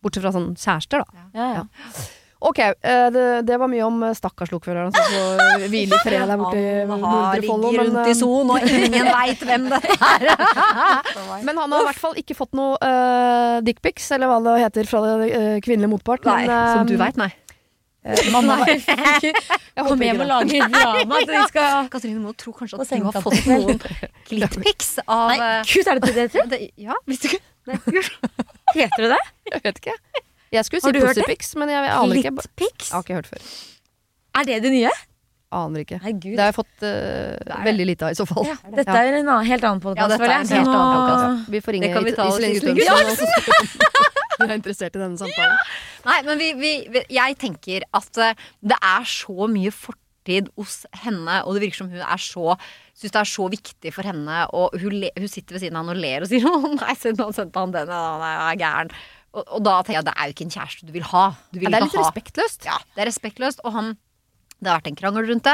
Bortsett 0.05 0.21
fra 0.27 0.33
sånn 0.35 0.51
kjærester, 0.53 1.01
da. 1.01 1.23
Ja, 1.33 1.47
ja. 1.57 1.63
Ok, 2.39 2.59
eh, 2.59 3.07
det, 3.09 3.23
det 3.47 3.55
var 3.57 3.69
mye 3.71 3.85
om 3.87 4.03
eh, 4.05 4.13
stakkars 4.13 4.51
lokføreren 4.53 4.91
som 4.93 5.07
får 5.09 5.63
hvile 5.71 5.95
i 5.97 6.01
fred 6.05 6.27
der 6.29 6.37
borte 6.37 6.59
i 6.59 6.73
Han 6.83 6.91
har 7.01 7.15
Nordre 7.15 7.47
Follo. 7.47 7.71
rundt 7.73 7.97
i 8.03 8.13
eh, 8.13 8.19
Son, 8.19 8.51
og 8.53 8.67
ingen 8.67 9.09
veit 9.17 9.41
hvem 9.49 9.65
det 9.71 9.79
er. 9.95 10.27
men 11.47 11.57
han 11.63 11.73
har 11.73 11.81
i 11.81 11.87
hvert 11.89 12.03
fall 12.03 12.21
ikke 12.21 12.37
fått 12.37 12.53
noe 12.57 12.77
uh, 12.77 13.57
dickpics, 13.65 14.11
eller 14.13 14.29
hva 14.29 14.37
det 14.45 14.55
heter 14.67 14.89
fra 14.89 15.01
det 15.07 15.31
uh, 15.33 15.57
kvinnelige 15.65 15.89
motpart. 15.95 16.29
Nei, 16.29 16.43
men, 16.45 16.53
uh, 16.53 16.75
som 16.77 16.89
du 16.89 16.93
veit, 17.01 17.17
nei. 17.17 17.31
Mamma, 18.31 18.61
Jeg 18.69 19.33
kom 19.75 19.89
håper 19.89 20.05
hjem 20.05 20.21
og 20.23 20.29
det. 20.47 20.61
drama. 20.71 21.17
Vi 21.27 21.41
skal 21.49 21.89
Katrine 21.91 22.21
Moe 22.21 22.37
tror 22.39 22.55
kanskje 22.55 22.79
at 22.79 22.93
du 22.93 23.09
har 23.09 23.25
fått 23.25 23.49
noen 23.49 23.81
glittpics 24.29 24.93
av 25.03 25.33
Nei, 25.33 25.49
gud, 25.67 25.89
er 25.89 25.99
det 25.99 26.05
det 26.05 26.15
det 26.15 26.29
heter? 26.37 26.63
Ja, 26.87 26.95
visste 27.09 27.33
du 27.33 27.35
ikke? 27.35 27.99
Heter 28.77 29.09
det 29.09 29.11
det? 29.17 29.21
Jeg 29.51 29.65
vet 29.65 29.83
ikke. 29.83 29.97
Jeg 30.53 30.65
skulle 30.67 30.81
si 30.81 30.93
pussypics, 30.95 31.53
men 31.59 31.69
jeg 31.73 31.91
aner 31.91 32.15
ikke. 32.21 32.31
Jeg 32.31 32.37
Littpics? 32.39 32.91
har 32.95 33.03
ikke 33.05 33.17
hørt 33.19 33.29
før. 33.33 33.45
Er 34.37 34.47
det 34.47 34.61
det 34.63 34.71
nye? 34.71 34.91
Aner 35.57 35.83
ikke. 35.85 35.97
Nei, 36.03 36.11
gud. 36.11 36.33
Det 36.35 36.43
har 36.43 36.49
jeg 36.51 36.57
fått 36.57 36.83
eh, 36.83 37.59
veldig 37.63 37.85
lite 37.87 38.07
av 38.07 38.11
i 38.11 38.17
så 38.19 38.25
fall. 38.27 38.43
Ja, 38.49 38.55
dette 38.75 38.95
er 38.99 39.13
en 39.15 39.29
annen, 39.29 39.45
helt 39.47 39.63
annen 39.63 39.79
Ja, 39.79 39.85
podkast, 39.85 40.11
dette 40.11 40.27
er 40.27 40.33
en 40.35 40.49
føler 40.49 40.57
jeg. 40.57 40.65
helt 40.65 40.73
annen 40.75 41.37
nå-. 41.37 41.51
Vi 41.55 41.61
får 41.63 41.75
ringe 41.77 41.87
Det 41.87 41.93
kan 41.95 42.07
vi 42.07 42.15
ta 42.17 42.25
oss 42.27 42.39
Iselin 42.41 42.75
i 42.75 42.81
Guttormsen. 42.81 43.85
Hun 44.37 44.51
er 44.51 44.57
interessert 44.59 44.97
i 44.97 45.01
denne 45.01 45.17
samtalen. 45.17 45.55
Nei, 46.07 46.17
men 46.27 46.41
vi, 46.41 46.49
vi, 46.59 47.05
jeg 47.15 47.37
tenker 47.41 47.87
at 47.97 48.19
eh, 48.25 48.43
det 48.73 48.77
er 48.91 49.07
så 49.09 49.47
mye 49.51 49.71
fortid 49.73 50.51
hos 50.59 50.81
henne, 51.05 51.39
og 51.47 51.55
det 51.55 51.63
virker 51.63 51.79
som 51.85 51.91
hun 51.95 52.03
er 52.03 52.21
så 52.21 52.57
Syns 52.97 53.13
det 53.13 53.19
er 53.21 53.29
så 53.29 53.43
viktig 53.53 53.91
for 53.93 54.09
henne, 54.09 54.37
og 54.57 54.73
hun, 54.81 54.95
le, 55.03 55.11
hun 55.13 55.29
sitter 55.29 55.53
ved 55.53 55.61
siden 55.61 55.75
av 55.77 55.83
han 55.85 55.93
og 55.93 55.99
ler 56.01 56.23
og 56.25 56.31
sier 56.31 56.41
'Å 56.49 56.71
nei, 56.79 56.95
se, 56.97 57.11
han, 57.13 57.35
sendte 57.35 57.61
han 57.61 57.75
den, 57.75 57.91
han 57.93 58.23
er 58.25 58.57
gæren'. 58.57 58.95
Og, 59.37 59.45
og 59.59 59.63
da 59.67 59.77
tenker 59.83 59.99
jeg 59.99 60.03
at 60.05 60.09
det 60.09 60.17
er 60.17 60.31
jo 60.31 60.35
ikke 60.37 60.47
en 60.49 60.55
kjæreste 60.57 60.89
du 60.89 60.91
vil 60.97 61.07
ha. 61.13 61.23
Du 61.53 61.61
vil 61.61 61.69
Ja, 61.69 61.77
det 61.77 61.81
er 61.83 61.87
litt 61.87 61.97
ha 62.01 62.05
respektløst. 62.07 62.67
Ja, 62.67 62.77
det 62.97 63.05
er 63.05 63.11
respektløst, 63.13 63.63
og 63.67 63.77
han 63.77 63.95
det 64.57 64.71
har 64.71 64.79
vært 64.79 64.87
en 64.89 64.95
krangel 64.97 65.27
rundt 65.29 65.45
det. 65.45 65.51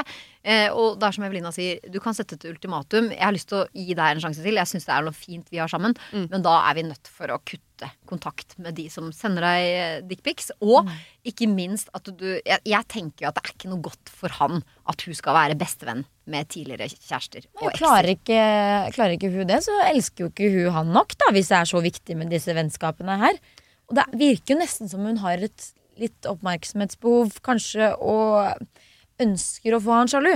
Eh, 0.48 0.70
og 0.72 0.94
det 0.96 1.04
er 1.10 1.16
som 1.18 1.24
Evelina 1.28 1.50
sier, 1.52 1.82
du 1.92 1.98
kan 2.00 2.16
sette 2.16 2.38
et 2.38 2.46
ultimatum. 2.48 3.10
Jeg 3.12 3.20
har 3.20 3.34
lyst 3.36 3.50
til 3.52 3.58
å 3.60 3.66
gi 3.76 3.92
deg 4.00 4.14
en 4.14 4.22
sjanse 4.24 4.40
til. 4.46 4.56
Jeg 4.56 4.70
syns 4.72 4.88
det 4.88 4.94
er 4.96 5.04
noe 5.04 5.18
fint 5.18 5.50
vi 5.52 5.60
har 5.60 5.68
sammen. 5.68 5.92
Mm. 6.16 6.30
Men 6.32 6.46
da 6.46 6.54
er 6.70 6.78
vi 6.78 6.86
nødt 6.88 7.10
for 7.12 7.34
å 7.36 7.42
kutte 7.44 7.90
kontakt 8.08 8.56
med 8.64 8.78
de 8.80 8.86
som 8.94 9.10
sender 9.12 9.44
deg 9.44 9.64
eh, 9.74 9.98
dickpics. 10.08 10.54
Og 10.64 10.86
Mm. 10.88 10.94
ikke 11.34 11.50
minst 11.52 11.92
at 12.00 12.08
du 12.16 12.24
jeg, 12.46 12.62
jeg 12.64 12.88
tenker 12.88 13.26
jo 13.26 13.28
at 13.34 13.36
det 13.36 13.44
er 13.44 13.52
ikke 13.58 13.74
noe 13.74 13.84
godt 13.90 14.08
for 14.22 14.40
han 14.40 14.64
at 14.88 15.04
hun 15.04 15.20
skal 15.20 15.36
være 15.36 15.60
bestevenn 15.60 16.06
med 16.24 16.48
tidligere 16.56 16.88
kjærester 16.88 17.44
og 17.60 17.68
ekser. 17.74 17.82
klarer 17.84 18.14
ikke, 18.16 18.40
klarer 18.96 19.18
ikke 19.18 19.34
hun 19.36 19.48
det, 19.52 19.60
så 19.68 19.76
elsker 19.90 20.24
jo 20.24 20.32
ikke 20.32 20.48
hun 20.56 20.72
han 20.80 20.96
nok, 20.96 21.12
da, 21.20 21.34
hvis 21.36 21.52
det 21.52 21.60
er 21.60 21.68
så 21.76 21.84
viktig 21.84 22.16
med 22.24 22.32
disse 22.32 22.56
vennskapene 22.56 23.20
her. 23.20 23.40
Og 23.90 23.98
det 24.00 24.06
virker 24.20 24.56
jo 24.56 24.62
nesten 24.62 24.92
som 24.92 25.06
hun 25.08 25.20
har 25.24 25.44
et 25.44 25.70
litt 26.00 26.26
oppmerksomhetsbehov, 26.26 27.38
kanskje, 27.46 27.92
og 28.02 29.22
ønsker 29.22 29.76
å 29.76 29.82
få 29.84 30.00
han 30.00 30.10
sjalu. 30.10 30.34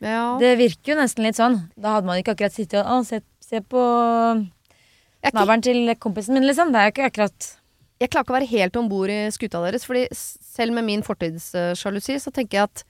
Ja. 0.00 0.36
Det 0.40 0.54
virker 0.60 0.94
jo 0.94 1.00
nesten 1.00 1.26
litt 1.26 1.38
sånn. 1.40 1.58
Da 1.76 1.96
hadde 1.96 2.08
man 2.08 2.20
ikke 2.20 2.36
akkurat 2.36 2.56
sittet 2.56 2.80
og 2.84 3.00
Å, 3.00 3.06
se, 3.08 3.20
se 3.44 3.60
på 3.60 3.80
navlen 5.34 5.64
til 5.66 5.90
kompisen 6.00 6.38
min, 6.38 6.46
liksom. 6.48 6.70
Det 6.72 6.80
er 6.80 6.88
jo 6.88 6.94
ikke 6.94 7.10
akkurat 7.10 7.50
jeg 8.00 8.08
klarer 8.08 8.24
ikke 8.24 8.32
å 8.32 8.38
være 8.38 8.48
helt 8.54 8.76
om 8.80 8.86
bord 8.88 9.10
i 9.12 9.18
skuta 9.28 9.60
deres, 9.60 9.82
fordi 9.84 10.06
selv 10.16 10.72
med 10.72 10.86
min 10.86 11.02
fortidssjalusi, 11.04 12.16
så 12.22 12.32
tenker 12.32 12.56
jeg 12.56 12.70
at 12.70 12.84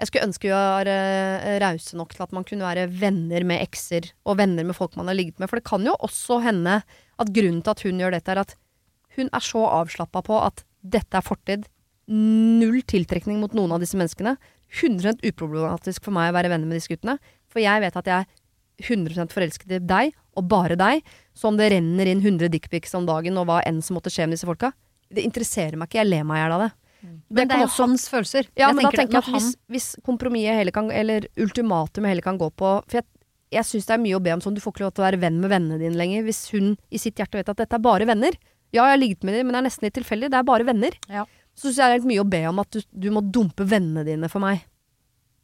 jeg 0.00 0.08
skulle 0.08 0.26
ønske 0.26 0.48
vi 0.48 0.50
var 0.50 0.88
eh, 0.90 1.60
rause 1.62 1.94
nok 1.94 2.16
til 2.16 2.24
at 2.24 2.32
man 2.34 2.46
kunne 2.48 2.66
være 2.66 2.88
venner 2.90 3.46
med 3.46 3.62
ekser, 3.62 4.08
og 4.26 4.40
venner 4.40 4.66
med 4.66 4.74
folk 4.74 4.96
man 4.98 5.06
har 5.06 5.14
ligget 5.14 5.38
med. 5.38 5.46
For 5.46 5.60
det 5.60 5.68
kan 5.68 5.86
jo 5.86 5.94
også 5.94 6.40
hende 6.42 6.80
at 6.82 7.30
grunnen 7.36 7.60
til 7.62 7.74
at 7.74 7.84
hun 7.86 8.02
gjør 8.02 8.16
dette, 8.16 8.34
er 8.34 8.42
at 8.42 8.56
hun 9.16 9.28
er 9.32 9.44
så 9.44 9.62
avslappa 9.68 10.22
på 10.24 10.38
at 10.42 10.64
dette 10.82 11.18
er 11.18 11.24
fortid. 11.26 11.66
Null 12.08 12.82
tiltrekning 12.88 13.38
mot 13.40 13.54
noen 13.56 13.72
av 13.76 13.82
disse 13.82 13.98
menneskene. 13.98 14.36
100 14.72 15.20
uproblematisk 15.28 16.04
for 16.06 16.16
meg 16.16 16.30
å 16.32 16.36
være 16.38 16.50
venner 16.52 16.68
med 16.68 16.80
disse 16.80 16.90
guttene. 16.92 17.18
For 17.52 17.60
jeg 17.62 17.84
vet 17.84 17.98
at 18.00 18.08
jeg 18.08 18.24
er 18.24 18.86
100 18.88 19.28
forelsket 19.32 19.76
i 19.76 19.80
deg, 19.84 20.14
og 20.36 20.48
bare 20.48 20.76
deg. 20.80 21.02
Så 21.36 21.50
om 21.50 21.58
det 21.60 21.70
renner 21.74 22.08
inn 22.08 22.22
100 22.24 22.48
dickpics 22.52 22.94
om 22.98 23.06
dagen, 23.06 23.36
og 23.38 23.46
hva 23.50 23.60
enn 23.68 23.82
som 23.84 23.98
måtte 23.98 24.10
skje 24.12 24.26
med 24.26 24.38
disse 24.38 24.48
folka, 24.48 24.72
det 25.12 25.26
interesserer 25.26 25.76
meg 25.76 25.90
ikke. 25.90 26.00
Jeg 26.00 26.08
ler 26.08 26.24
meg 26.24 26.40
i 26.40 26.44
hjel 26.44 26.56
av 26.56 26.64
det. 26.64 26.70
Men 27.02 27.18
det 27.34 27.48
det 27.48 27.56
er 27.56 27.60
jo 27.64 27.66
også- 27.66 27.86
hans 27.86 28.08
følelser. 28.08 28.46
Ja, 28.56 28.68
Jeg 28.68 28.76
men 28.76 28.84
tenker 28.84 28.96
da 28.96 29.02
tenker 29.02 29.12
jeg 29.12 29.22
at 29.22 29.42
hvis, 29.42 29.56
hvis 29.68 29.96
kompromisset 30.06 30.56
hele 30.56 30.70
kan, 30.72 30.90
eller 30.90 31.26
ultimatumet 31.36 32.08
heller 32.08 32.22
kan 32.22 32.38
gå 32.38 32.50
på 32.54 32.82
For 32.86 32.98
jeg, 32.98 33.04
jeg 33.50 33.64
syns 33.64 33.86
det 33.86 33.94
er 33.94 33.98
mye 33.98 34.16
å 34.16 34.22
be 34.22 34.30
om 34.30 34.40
sånn, 34.40 34.54
du 34.54 34.60
får 34.60 34.72
ikke 34.72 34.84
lov 34.86 34.94
til 34.94 35.04
å 35.04 35.10
være 35.10 35.20
venn 35.20 35.40
med 35.40 35.50
vennene 35.50 35.78
dine 35.78 35.96
lenger. 35.98 36.22
Hvis 36.24 36.50
hun 36.52 36.78
i 36.90 36.96
sitt 36.98 37.16
hjerte 37.16 37.32
vet 37.32 37.48
at 37.48 37.56
dette 37.56 37.74
er 37.74 37.78
bare 37.82 38.06
venner. 38.06 38.32
Ja, 38.72 38.86
jeg 38.88 38.96
har 38.96 39.00
ligget 39.02 39.24
med 39.28 39.34
dem, 39.36 39.46
men 39.46 39.54
det 39.56 39.62
er 39.62 39.68
nesten 39.68 39.84
litt 39.88 39.94
tilfeldig. 40.00 40.30
Det 40.32 40.38
er 40.40 40.48
bare 40.48 40.64
venner. 40.64 40.96
Ja. 41.12 41.26
Så 41.54 41.68
syns 41.68 41.76
jeg 41.76 41.84
det 41.84 41.92
er 41.92 41.98
litt 42.00 42.10
mye 42.12 42.22
å 42.24 42.28
be 42.32 42.42
om 42.48 42.58
at 42.62 42.70
du, 42.72 42.80
du 42.92 43.10
må 43.12 43.20
dumpe 43.20 43.66
vennene 43.68 44.04
dine 44.08 44.28
for 44.32 44.40
meg. 44.40 44.62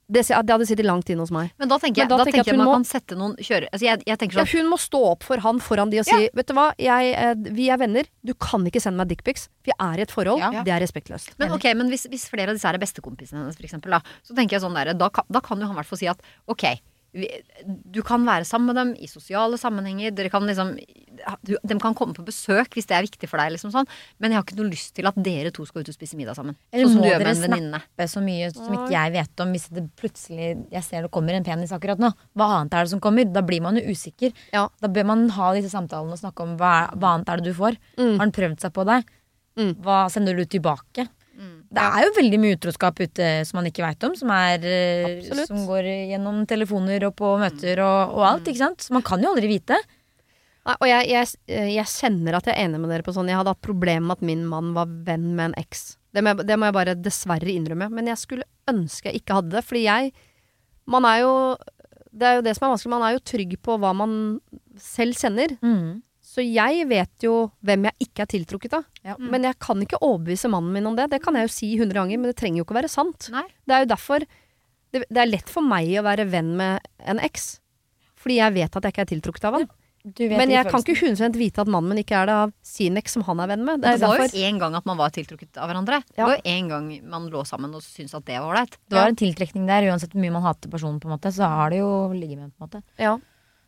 Det, 0.08 0.22
det 0.24 0.48
hadde 0.48 0.64
sittet 0.64 0.86
langt 0.88 1.10
inne 1.12 1.20
hos 1.20 1.28
meg. 1.34 1.50
Men 1.60 1.68
da 1.68 1.76
tenker 1.76 2.00
jeg, 2.00 2.08
da 2.08 2.16
da 2.16 2.24
tenker 2.24 2.38
jeg 2.40 2.46
at 2.46 2.54
hun 2.56 2.62
man 2.62 2.68
må- 2.70 2.76
kan 2.78 2.84
sette 2.88 3.12
noen 3.20 3.34
kjøre... 3.44 3.66
Altså 3.76 3.84
jeg, 3.84 4.00
jeg 4.08 4.16
sånn, 4.22 4.38
Ja, 4.38 4.44
hun 4.54 4.70
må 4.72 4.78
stå 4.80 5.00
opp 5.10 5.26
for 5.28 5.42
han 5.44 5.58
foran 5.60 5.90
de 5.92 5.98
og 6.00 6.06
si 6.08 6.30
Vet 6.32 6.48
du 6.48 6.54
hva, 6.56 6.70
jeg, 6.80 7.10
eh, 7.12 7.34
vi 7.52 7.66
er 7.68 7.76
venner. 7.76 8.08
Du 8.24 8.32
kan 8.32 8.64
ikke 8.64 8.80
sende 8.80 8.96
meg 9.02 9.10
dickpics. 9.12 9.50
Vi 9.68 9.74
er 9.76 10.00
i 10.00 10.06
et 10.06 10.14
forhold. 10.16 10.40
Ja. 10.40 10.62
Det 10.64 10.72
er 10.72 10.80
respektløst. 10.80 11.34
Men 11.36 11.52
okay, 11.52 11.76
men 11.76 11.92
hvis, 11.92 12.06
hvis 12.08 12.24
flere 12.32 12.48
av 12.48 12.56
disse 12.56 12.64
er 12.72 12.80
bestekompisene 12.80 13.42
hennes, 13.42 13.58
for 13.60 13.68
eksempel, 13.68 13.98
da, 13.98 14.00
så 14.24 14.32
tenker 14.38 14.56
jeg 14.56 14.64
sånn 14.64 14.80
der, 14.80 14.94
da, 14.96 15.10
kan- 15.12 15.28
da 15.28 15.44
kan 15.44 15.60
jo 15.60 15.68
han 15.68 15.76
i 15.76 15.80
hvert 15.82 15.90
fall 15.92 16.00
si 16.00 16.08
at 16.08 16.24
ok, 16.48 16.64
du 17.14 18.02
kan 18.04 18.24
være 18.26 18.44
sammen 18.44 18.68
med 18.68 18.76
dem 18.76 18.90
i 19.00 19.08
sosiale 19.08 19.56
sammenhenger. 19.58 20.12
Dere 20.12 20.28
kan 20.28 20.44
liksom 20.44 20.74
De 21.42 21.76
kan 21.80 21.96
komme 21.96 22.14
på 22.14 22.22
besøk 22.22 22.76
hvis 22.76 22.86
det 22.86 22.94
er 22.94 23.06
viktig 23.06 23.30
for 23.30 23.40
deg, 23.40 23.54
liksom 23.54 23.72
sånn. 23.74 23.88
Men 24.20 24.30
jeg 24.30 24.38
har 24.38 24.44
ikke 24.46 24.58
noe 24.60 24.70
lyst 24.70 24.92
til 24.94 25.08
at 25.08 25.16
dere 25.16 25.50
to 25.54 25.64
skal 25.66 25.82
ut 25.82 25.90
og 25.90 25.96
spise 25.96 26.18
middag 26.20 26.36
sammen. 26.38 26.54
Eller 26.70 26.86
sånn 26.86 27.00
må 27.00 27.08
dere 27.08 27.34
snappe 27.34 28.08
så 28.12 28.22
mye 28.22 28.52
som 28.54 28.76
ikke 28.76 28.92
jeg 28.94 29.14
vet 29.16 29.44
om, 29.44 29.56
hvis 29.56 29.66
det 29.74 29.84
plutselig 29.98 30.50
jeg 30.74 30.84
ser 30.86 31.06
det 31.06 31.12
kommer 31.14 31.34
en 31.34 31.46
penis 31.48 31.74
akkurat 31.74 32.00
nå. 32.02 32.12
Hva 32.38 32.50
annet 32.60 32.76
er 32.76 32.86
det 32.86 32.94
som 32.94 33.02
kommer? 33.02 33.26
Da 33.32 33.42
blir 33.46 33.64
man 33.64 33.80
jo 33.80 33.88
usikker. 33.88 34.34
Ja. 34.54 34.68
Da 34.78 34.92
bør 34.92 35.08
man 35.10 35.28
ha 35.34 35.52
disse 35.56 35.72
samtalene 35.72 36.14
og 36.14 36.22
snakke 36.22 36.44
om 36.44 36.58
hva, 36.60 36.74
hva 36.94 37.16
annet 37.16 37.32
er 37.32 37.42
det 37.42 37.50
du 37.50 37.56
får. 37.56 37.80
Mm. 37.96 38.14
Har 38.18 38.26
han 38.26 38.36
prøvd 38.36 38.60
seg 38.62 38.76
på 38.76 38.86
deg? 38.88 39.14
Mm. 39.58 39.72
Hva 39.82 40.02
sender 40.12 40.38
du 40.38 40.44
tilbake? 40.46 41.08
Det 41.68 41.82
er 41.84 42.04
jo 42.06 42.12
veldig 42.16 42.38
mye 42.40 42.56
utroskap 42.56 43.00
ute 43.04 43.26
som 43.44 43.58
man 43.58 43.66
ikke 43.68 43.84
veit 43.84 44.04
om, 44.08 44.14
som, 44.16 44.30
er, 44.32 44.62
eh, 44.64 45.18
som 45.50 45.66
går 45.68 45.84
gjennom 46.14 46.38
telefoner 46.48 47.04
og 47.10 47.14
på 47.18 47.34
møter 47.42 47.82
og, 47.84 48.14
og 48.16 48.22
alt. 48.24 48.48
ikke 48.48 48.62
sant? 48.62 48.80
Så 48.86 48.94
man 48.96 49.02
kan 49.04 49.20
jo 49.20 49.34
aldri 49.34 49.50
vite. 49.50 49.76
Nei, 50.68 50.76
og 50.80 50.88
jeg, 50.88 51.08
jeg, 51.12 51.28
jeg 51.76 51.84
kjenner 51.92 52.38
at 52.38 52.48
jeg 52.48 52.56
er 52.56 52.64
enig 52.68 52.80
med 52.80 52.90
dere 52.92 53.04
på 53.04 53.12
sånn. 53.16 53.28
Jeg 53.28 53.36
hadde 53.36 53.52
hatt 53.52 53.60
problemer 53.64 54.06
med 54.08 54.16
at 54.16 54.24
min 54.30 54.46
mann 54.48 54.72
var 54.76 54.88
venn 55.06 55.34
med 55.36 55.50
en 55.50 55.58
eks. 55.60 55.96
Det, 56.16 56.24
må 56.24 56.32
jeg- 56.32 56.46
det 56.48 56.56
må 56.58 56.66
jeg 56.70 56.76
bare 56.78 56.94
dessverre 56.96 57.52
innrømme. 57.52 57.90
Men 57.92 58.06
jeg 58.08 58.16
skulle 58.16 58.48
ønske 58.68 59.12
jeg 59.12 59.20
ikke 59.22 59.36
hadde 59.42 59.50
det. 59.58 59.64
Fordi 59.68 59.84
jeg 59.84 60.12
Man 60.88 61.04
er 61.04 61.18
jo 61.20 61.32
Det 62.16 62.24
er 62.24 62.34
jo 62.36 62.42
det 62.48 62.56
som 62.56 62.64
er 62.66 62.72
vanskelig. 62.76 62.90
Man 62.96 63.02
er 63.04 63.12
jo 63.12 63.24
trygg 63.28 63.56
på 63.60 63.76
hva 63.78 63.92
man 63.94 64.40
selv 64.80 65.12
kjenner. 65.20 65.52
Så 66.38 66.44
jeg 66.46 66.84
vet 66.86 67.24
jo 67.26 67.48
hvem 67.66 67.88
jeg 67.88 68.06
ikke 68.06 68.22
er 68.22 68.28
tiltrukket 68.30 68.76
av. 68.78 68.84
Ja. 69.02 69.16
Men 69.18 69.42
jeg 69.48 69.58
kan 69.58 69.80
ikke 69.82 69.98
overbevise 69.98 70.50
mannen 70.52 70.70
min 70.76 70.86
om 70.86 70.94
det. 70.94 71.08
Det 71.10 71.18
kan 71.24 71.34
jeg 71.34 71.48
jo 71.48 71.50
si 71.50 71.72
hundre 71.80 71.98
ganger, 71.98 72.20
men 72.20 72.30
det 72.30 72.36
trenger 72.38 72.62
jo 72.62 72.66
ikke 72.66 72.76
å 72.76 72.78
være 72.78 72.92
sant. 72.92 73.26
Nei. 73.34 73.42
Det 73.66 73.74
er 73.74 73.82
jo 73.82 73.88
derfor 73.90 74.22
det, 74.22 75.02
det 75.02 75.22
er 75.24 75.32
lett 75.32 75.50
for 75.50 75.66
meg 75.66 75.90
å 75.98 76.04
være 76.06 76.28
venn 76.30 76.54
med 76.60 76.86
en 77.10 77.18
eks. 77.26 77.56
Fordi 78.18 78.38
jeg 78.38 78.54
vet 78.54 78.78
at 78.78 78.86
jeg 78.86 78.94
ikke 78.94 79.04
er 79.04 79.10
tiltrukket 79.16 79.48
av 79.50 79.58
han. 79.58 79.66
Du 80.06 80.22
vet 80.22 80.38
Men 80.38 80.52
jeg 80.52 80.68
kan 80.70 80.80
ikke 80.84 80.94
100 80.94 81.34
vite 81.36 81.60
at 81.64 81.70
mannen 81.70 81.90
min 81.90 82.00
ikke 82.04 82.20
er 82.20 82.28
det 82.30 82.36
av 82.44 82.52
sin 82.64 82.96
eks 83.00 83.16
som 83.16 83.24
han 83.26 83.42
er 83.42 83.50
venn 83.50 83.64
med. 83.66 83.82
Det 83.82 83.96
Det, 83.98 84.06
er 84.06 84.12
var 84.14 84.22
jo 84.22 84.44
en 84.46 84.60
gang 84.62 84.76
at 84.78 84.86
man 84.86 85.00
var 85.00 85.10
tiltrukket 85.12 85.58
av 85.58 85.68
hverandre. 85.68 85.98
Det 86.14 86.22
var 86.22 86.36
jo 86.38 86.54
en 86.54 86.70
gang 86.70 86.86
man 87.16 87.26
lå 87.32 87.42
sammen 87.48 87.74
og 87.74 87.82
syntes 87.82 88.14
at 88.14 88.28
det 88.28 88.38
var 88.38 88.46
ålreit. 88.52 88.78
Det 88.86 88.96
var 88.96 89.10
en 89.10 89.18
tiltrekning 89.18 89.66
der, 89.66 89.90
uansett 89.90 90.14
hvor 90.14 90.22
mye 90.22 90.36
man 90.38 90.46
hater 90.46 90.70
personen, 90.70 91.02
på 91.02 91.10
en 91.10 91.16
måte, 91.16 91.34
så 91.34 91.50
har 91.50 91.74
det 91.74 91.82
jo 91.82 91.90
ligget 92.14 92.38
med, 92.38 92.54
på 92.54 92.62
en 92.62 92.70
måte. 92.70 92.82
Ja. 93.02 93.18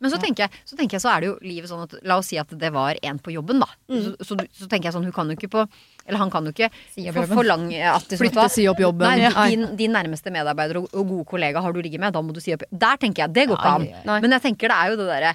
Men 0.01 0.13
så 0.13 0.17
tenker, 0.21 0.47
jeg, 0.47 0.63
så 0.65 0.77
tenker 0.79 0.97
jeg 0.97 1.03
så 1.05 1.11
er 1.13 1.21
det 1.21 1.29
jo 1.29 1.35
livet 1.45 1.69
sånn 1.69 1.83
at 1.85 1.95
La 2.09 2.17
oss 2.17 2.31
si 2.33 2.39
at 2.41 2.49
det 2.57 2.71
var 2.73 2.97
en 3.05 3.19
på 3.21 3.35
jobben, 3.35 3.61
da. 3.61 3.69
Så, 3.91 4.15
så, 4.25 4.39
så 4.57 4.69
tenker 4.71 4.89
jeg 4.89 4.95
sånn, 4.97 5.05
hun 5.05 5.13
kan 5.13 5.29
jo 5.29 5.37
ikke 5.37 5.51
på 5.53 5.65
Eller 6.07 6.23
han 6.23 6.33
kan 6.33 6.49
jo 6.49 6.55
ikke 6.55 6.71
Si 6.95 7.05
for, 7.13 7.29
forlange 7.29 7.77
at 7.85 8.07
liksom, 8.07 8.23
Flytte, 8.23 8.47
si 8.55 8.65
opp 8.71 8.81
jobben. 8.81 9.21
Nei, 9.21 9.53
din, 9.53 9.67
din 9.77 9.93
nærmeste 9.93 10.33
medarbeider 10.33 10.81
og, 10.81 10.89
og 10.95 11.13
gode 11.13 11.29
kollega 11.35 11.61
har 11.61 11.77
du 11.77 11.83
ligget 11.85 12.01
med, 12.01 12.17
da 12.17 12.25
må 12.25 12.33
du 12.33 12.41
si 12.41 12.57
opp 12.57 12.65
Der 12.73 12.97
tenker 13.03 13.27
jeg, 13.27 13.35
det 13.37 13.47
går 13.53 13.61
ikke 13.61 13.77
Ja, 13.91 14.01
an. 14.07 14.25
Men 14.25 14.37
jeg 14.39 14.47
tenker 14.49 14.73
det 14.73 14.81
er 14.81 14.95
jo 14.95 14.99
det 15.03 15.09
derre 15.13 15.35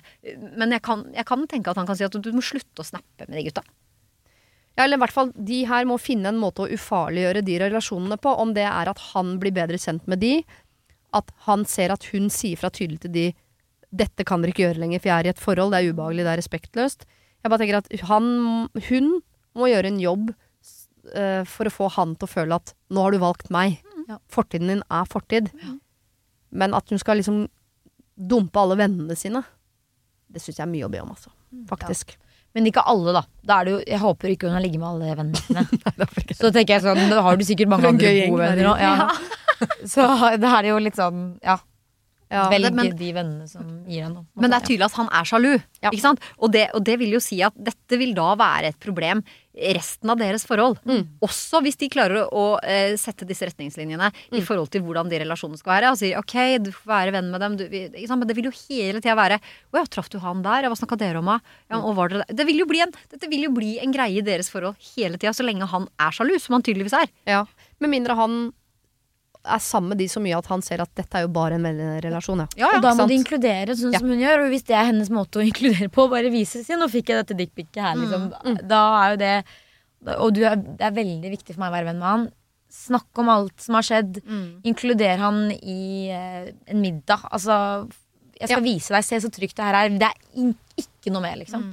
Men 0.58 0.74
jeg 0.74 0.86
kan, 0.90 1.06
jeg 1.14 1.30
kan 1.30 1.46
tenke 1.52 1.74
at 1.76 1.84
han 1.84 1.90
kan 1.90 2.02
si 2.02 2.08
at 2.10 2.18
du 2.18 2.32
må 2.34 2.42
slutte 2.46 2.82
å 2.82 2.90
snappe 2.90 3.30
med 3.30 3.38
de 3.38 3.46
gutta. 3.52 3.62
Ja, 4.76 4.84
eller 4.84 4.98
i 4.98 5.04
hvert 5.06 5.14
fall, 5.16 5.30
de 5.48 5.62
her 5.70 5.86
må 5.88 5.96
finne 6.02 6.34
en 6.34 6.40
måte 6.42 6.66
å 6.66 6.72
ufarliggjøre 6.74 7.46
de 7.48 7.62
relasjonene 7.62 8.18
på. 8.20 8.34
Om 8.44 8.52
det 8.58 8.66
er 8.68 8.90
at 8.92 9.00
han 9.14 9.38
blir 9.40 9.54
bedre 9.56 9.80
kjent 9.80 10.04
med 10.12 10.20
de, 10.20 10.34
at 11.16 11.32
han 11.46 11.64
ser 11.70 11.94
at 11.96 12.10
hun 12.12 12.28
sier 12.34 12.60
fra 12.60 12.72
tydelig 12.74 13.06
til 13.06 13.14
de 13.14 13.26
'Dette 13.96 14.26
kan 14.28 14.44
dere 14.44 14.52
ikke 14.52 14.66
gjøre 14.66 14.82
lenger, 14.82 15.02
for 15.02 15.12
jeg 15.12 15.18
er 15.18 15.30
i 15.30 15.34
et 15.34 15.42
forhold, 15.42 15.72
det 15.72 15.80
er 15.82 15.94
ubehagelig, 15.94 16.26
det 16.26 16.34
er 16.34 16.42
respektløst'. 16.42 17.06
Jeg 17.46 17.52
bare 17.54 17.62
tenker 17.62 17.80
at 17.80 17.90
han, 18.10 18.26
hun 18.90 19.10
må 19.56 19.70
gjøre 19.72 19.92
en 19.94 20.02
jobb 20.02 20.34
eh, 21.14 21.44
for 21.48 21.70
å 21.70 21.74
få 21.74 21.90
han 21.96 22.16
til 22.16 22.28
å 22.28 22.34
føle 22.34 22.60
at 22.60 22.74
'nå 22.90 23.06
har 23.06 23.16
du 23.16 23.20
valgt 23.24 23.52
meg'. 23.54 23.80
Ja. 24.10 24.20
Fortiden 24.30 24.70
din 24.70 24.84
er 24.92 25.06
fortid. 25.10 25.50
Men 26.52 26.74
at 26.74 26.90
hun 26.90 27.00
skal 27.00 27.18
liksom 27.18 27.48
dumpe 28.16 28.60
alle 28.60 28.78
vennene 28.80 29.16
sine, 29.18 29.42
det 30.32 30.42
syns 30.42 30.60
jeg 30.60 30.66
er 30.66 30.72
mye 30.72 30.88
å 30.88 30.92
be 30.92 31.02
om, 31.02 31.12
altså. 31.16 31.32
Faktisk. 31.70 32.16
Men 32.56 32.70
ikke 32.70 32.86
alle, 32.88 33.12
da. 33.12 33.22
da 33.44 33.60
er 33.60 33.68
det 33.68 33.72
jo, 33.74 33.80
jeg 33.92 34.00
håper 34.00 34.32
ikke 34.32 34.48
hun 34.48 34.56
har 34.56 34.64
ligget 34.64 34.80
med 34.80 34.88
alle 34.88 35.16
vennene 35.20 35.42
sine. 35.44 35.66
Så 36.40 36.52
tenker 36.56 36.78
jeg 36.78 36.84
sånn, 36.86 37.02
da 37.12 37.24
har 37.26 37.36
du 37.36 37.44
sikkert 37.48 37.72
mange 37.72 37.90
andre 37.92 38.14
gode 38.32 38.48
venner 38.48 38.70
òg. 38.72 38.84
Ja. 38.84 39.10
Så 39.94 40.06
da 40.40 40.54
er 40.54 40.64
det 40.64 40.72
jo 40.72 40.78
litt 40.84 41.00
sånn, 41.00 41.26
ja. 41.44 41.58
Ja, 42.36 42.46
Velge 42.52 42.74
men- 42.76 42.92
de 43.00 43.14
vennene 43.16 43.48
som 43.50 43.64
gir 43.88 44.04
deg 44.04 44.12
noe. 44.14 44.26
Men 44.36 44.52
det 44.52 44.60
er 44.60 44.68
tydelig 44.68 44.90
at 44.90 45.00
han 45.00 45.10
er 45.12 45.26
sjalu. 45.32 45.54
Ja. 45.82 45.90
Ikke 45.92 46.04
sant? 46.04 46.20
Og, 46.38 46.52
det, 46.52 46.68
og 46.76 46.84
det 46.84 47.00
vil 47.00 47.16
jo 47.16 47.24
si 47.24 47.40
at 47.46 47.56
dette 47.56 48.00
vil 48.02 48.14
da 48.18 48.34
være 48.36 48.74
et 48.74 48.80
problem 48.84 49.24
resten 49.56 50.10
av 50.12 50.18
deres 50.20 50.44
forhold. 50.44 50.82
Også 51.24 51.62
hvis 51.64 51.78
de 51.80 51.88
klarer 51.88 52.26
å, 52.28 52.58
eh, 52.60 52.98
sette 53.00 53.24
disse 53.28 53.48
retningslinjene 53.48 54.10
i 54.36 54.42
forhold 54.44 54.68
til 54.74 54.84
hvordan 54.84 55.08
de 55.08 55.22
relasjonene 55.22 55.58
skal 55.62 55.78
være. 55.78 55.92
Og 55.94 56.00
sier 56.02 56.20
ok, 56.20 56.36
du 56.66 56.72
får 56.76 56.90
være 56.92 57.14
venn 57.16 57.32
med 57.32 57.40
dem. 57.40 57.56
Du, 57.56 57.64
ikke 57.64 58.08
sant? 58.10 58.20
Men 58.20 58.28
det 58.28 58.36
vil 58.36 58.50
jo 58.50 58.56
hele 58.66 59.00
tida 59.00 59.16
være 59.16 59.40
Å 59.40 59.80
ja, 59.80 59.86
traff 59.86 60.10
du 60.12 60.20
han 60.20 60.44
der? 60.44 60.68
Hva 60.68 60.76
snakka 60.76 60.98
dere 61.00 61.24
om? 61.24 61.32
Ja, 61.72 61.80
og 61.80 61.96
var 61.96 62.10
dere 62.12 62.26
der? 62.26 62.36
Det 62.36 62.46
vil 62.52 62.60
jo 62.60 62.68
bli 62.68 62.82
en, 62.84 62.92
dette 63.12 63.30
vil 63.32 63.48
jo 63.48 63.54
bli 63.56 63.78
en 63.80 63.96
greie 63.96 64.20
i 64.20 64.26
deres 64.26 64.52
forhold 64.52 64.76
hele 64.98 65.16
tida, 65.18 65.32
så 65.32 65.46
lenge 65.48 65.68
han 65.72 65.88
er 66.00 66.12
sjalu, 66.12 66.36
som 66.42 66.58
han 66.58 66.64
tydeligvis 66.66 66.94
er. 67.00 67.08
Ja, 67.26 67.46
med 67.80 67.90
mindre 67.96 68.16
han 68.20 68.52
er 69.46 69.62
sammen 69.64 69.90
med 69.94 70.00
de 70.02 70.08
så 70.12 70.22
mye 70.24 70.38
at 70.38 70.48
han 70.52 70.62
ser 70.66 70.82
at 70.82 70.92
dette 70.98 71.18
er 71.20 71.26
jo 71.26 71.32
bare 71.36 71.56
en 71.60 71.64
vennerelasjon. 71.68 72.42
Ja. 72.44 72.48
Ja, 72.58 72.70
Og 72.78 72.82
da 72.86 72.94
må 72.98 73.08
du 73.08 73.14
inkludere 73.16 73.76
sånn 73.78 73.94
Ja. 73.94 74.00
som 74.00 74.10
hun 74.10 74.20
gjør. 74.20 74.46
Og 74.46 74.50
hvis 74.54 74.66
det 74.66 74.76
er 74.76 74.86
hennes 74.90 75.10
måte 75.14 75.40
å 75.42 75.46
inkludere 75.46 75.90
på, 75.94 76.10
bare 76.10 76.32
vise 76.34 76.64
sin 76.66 76.80
'nå 76.80 76.90
fikk 76.90 77.10
jeg 77.14 77.26
dette 77.26 77.38
dickpicet 77.38 77.82
her', 77.82 77.96
liksom. 77.96 78.68
Da 78.68 78.82
er 79.06 79.12
jo 79.12 79.18
det 79.18 79.46
Og 80.22 80.34
du 80.36 80.44
er, 80.46 80.56
det 80.56 80.82
er 80.86 80.92
veldig 80.92 81.32
viktig 81.32 81.56
for 81.56 81.62
meg 81.62 81.72
å 81.72 81.76
være 81.78 81.86
venn 81.86 82.00
med 82.00 82.08
han. 82.08 82.32
Snakk 82.70 83.08
om 83.18 83.30
alt 83.30 83.60
som 83.62 83.74
har 83.76 83.82
skjedd. 83.82 84.20
Inkluder 84.64 85.18
han 85.18 85.50
i 85.52 86.10
eh, 86.12 86.52
en 86.68 86.82
middag. 86.82 87.24
Altså 87.32 87.90
Jeg 88.40 88.50
skal 88.50 88.62
vise 88.64 88.90
deg, 88.94 89.04
se 89.04 89.16
så 89.24 89.30
trygt 89.32 89.56
det 89.56 89.66
her 89.66 89.74
er. 89.74 89.90
Det 89.98 90.04
er 90.12 90.54
ikke 90.78 91.12
noe 91.12 91.22
mer, 91.24 91.38
liksom. 91.38 91.64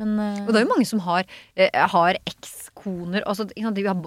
Men 0.00 0.16
uh... 0.18 0.40
Og 0.46 0.52
det 0.52 0.60
er 0.60 0.66
jo 0.66 0.72
mange 0.72 0.88
som 0.88 1.02
har, 1.04 1.28
uh, 1.60 1.84
har 1.94 2.18
ekskoner. 2.24 3.24
Altså, 3.28 3.48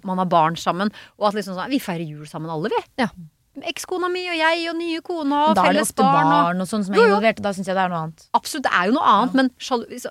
man 0.03 0.21
har 0.21 0.29
barn 0.29 0.59
sammen. 0.59 0.93
Og 1.19 1.29
at 1.29 1.37
liksom 1.37 1.57
sånn 1.57 1.71
Vi 1.73 1.81
feirer 1.83 2.05
jul 2.05 2.27
sammen 2.29 2.51
alle, 2.53 2.73
vi. 2.73 2.83
Ja. 3.03 3.11
Ekskona 3.61 4.09
mi 4.09 4.23
og 4.31 4.35
jeg 4.35 4.69
og 4.71 4.77
nye 4.79 4.99
kona 5.05 5.39
og 5.49 5.55
da 5.55 5.61
er 5.61 5.73
det 5.73 5.75
felles 5.75 5.89
ofte 5.91 6.01
barn. 6.01 6.55
og 6.57 6.61
og 6.63 6.67
sånn 6.67 6.83
som 6.85 6.95
er 6.95 7.03
involvert. 7.05 7.37
og 7.37 7.43
Da 7.43 7.51
syns 7.53 7.67
jeg 7.69 7.75
det 7.77 7.83
er 7.83 7.89
noe 7.89 7.99
annet. 8.01 8.23
Absolutt, 8.33 8.63
det 8.63 8.71
er 8.73 8.85
jo 8.89 8.93
noe 8.93 9.05
annet, 9.13 9.33
men 9.35 9.51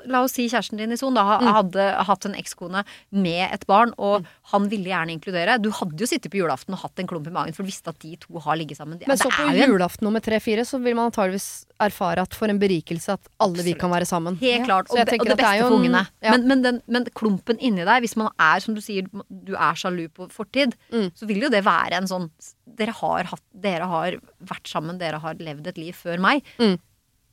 la 0.06 0.20
oss 0.22 0.32
si 0.32 0.46
kjæresten 0.48 0.78
din 0.78 0.92
i 0.92 0.96
Son 0.96 1.14
da, 1.14 1.24
hadde 1.24 1.42
Mm. 1.42 1.52
hadde 1.54 2.04
hatt 2.06 2.24
en 2.26 2.34
ekskone 2.34 2.84
med 3.10 3.52
et 3.52 3.66
barn, 3.66 3.92
og 3.98 4.24
han 4.52 4.68
ville 4.68 4.84
gjerne 4.86 5.10
inkludere. 5.18 5.60
Du 5.60 5.70
hadde 5.70 5.98
jo 5.98 6.06
sittet 6.06 6.30
på 6.30 6.38
julaften 6.38 6.72
og 6.74 6.78
hatt 6.80 6.98
en 7.00 7.06
klump 7.08 7.26
i 7.26 7.30
magen, 7.30 7.52
for 7.52 7.64
du 7.64 7.68
visste 7.68 7.88
at 7.88 7.98
de 7.98 8.14
to 8.16 8.38
har 8.38 8.54
ligget 8.56 8.76
sammen. 8.78 8.98
Det- 8.98 9.08
Men 9.08 9.16
så 9.18 9.28
på 9.30 9.50
julaften 9.56 10.02
nummer 10.02 10.20
tre-fire 10.20 10.60
så 10.64 10.80
vil 10.80 10.94
man 10.94 11.10
antageligvis 11.10 11.66
erfare 11.80 12.18
at 12.22 12.32
for 12.34 12.46
en 12.46 12.60
berikelse 12.60 13.08
at 13.12 13.20
alle 13.40 13.62
vi 13.64 13.74
kan 13.74 13.90
være 13.90 14.06
sammen. 14.06 14.36
Helt 14.38 14.66
klart. 14.66 14.86
Så 14.88 14.92
Og, 15.00 15.06
det, 15.06 15.18
og 15.20 15.26
det 15.26 15.36
det 15.36 15.38
beste 15.38 15.58
jo 15.58 15.68
for 15.68 15.76
ungene. 15.78 16.06
ja. 16.22 16.30
Men, 16.30 16.46
men, 16.46 16.62
den, 16.62 16.82
men 16.86 17.04
klumpen 17.06 17.58
inni 17.58 17.84
deg, 17.84 18.02
hvis 18.02 18.16
man 18.16 18.30
er, 18.38 18.60
som 18.60 18.74
du 18.74 18.80
sier, 18.80 19.02
du 19.44 19.54
er 19.54 19.74
sjalu 19.74 20.08
på 20.10 20.30
fortid, 20.30 20.74
Mm. 20.92 21.10
så 21.12 21.26
vil 21.26 21.40
jo 21.42 21.48
det 21.48 21.64
være 21.64 21.92
en 21.94 22.04
sånn 22.06 22.30
Dere 22.62 22.94
har, 22.94 23.28
hatt, 23.32 23.42
dere 23.64 23.88
har 23.90 24.16
vært 24.48 24.70
sammen, 24.70 24.98
dere 25.00 25.18
har 25.22 25.38
levd 25.42 25.66
et 25.72 25.78
liv 25.80 25.96
før 25.98 26.22
meg. 26.22 26.46
Mm. 26.62 26.76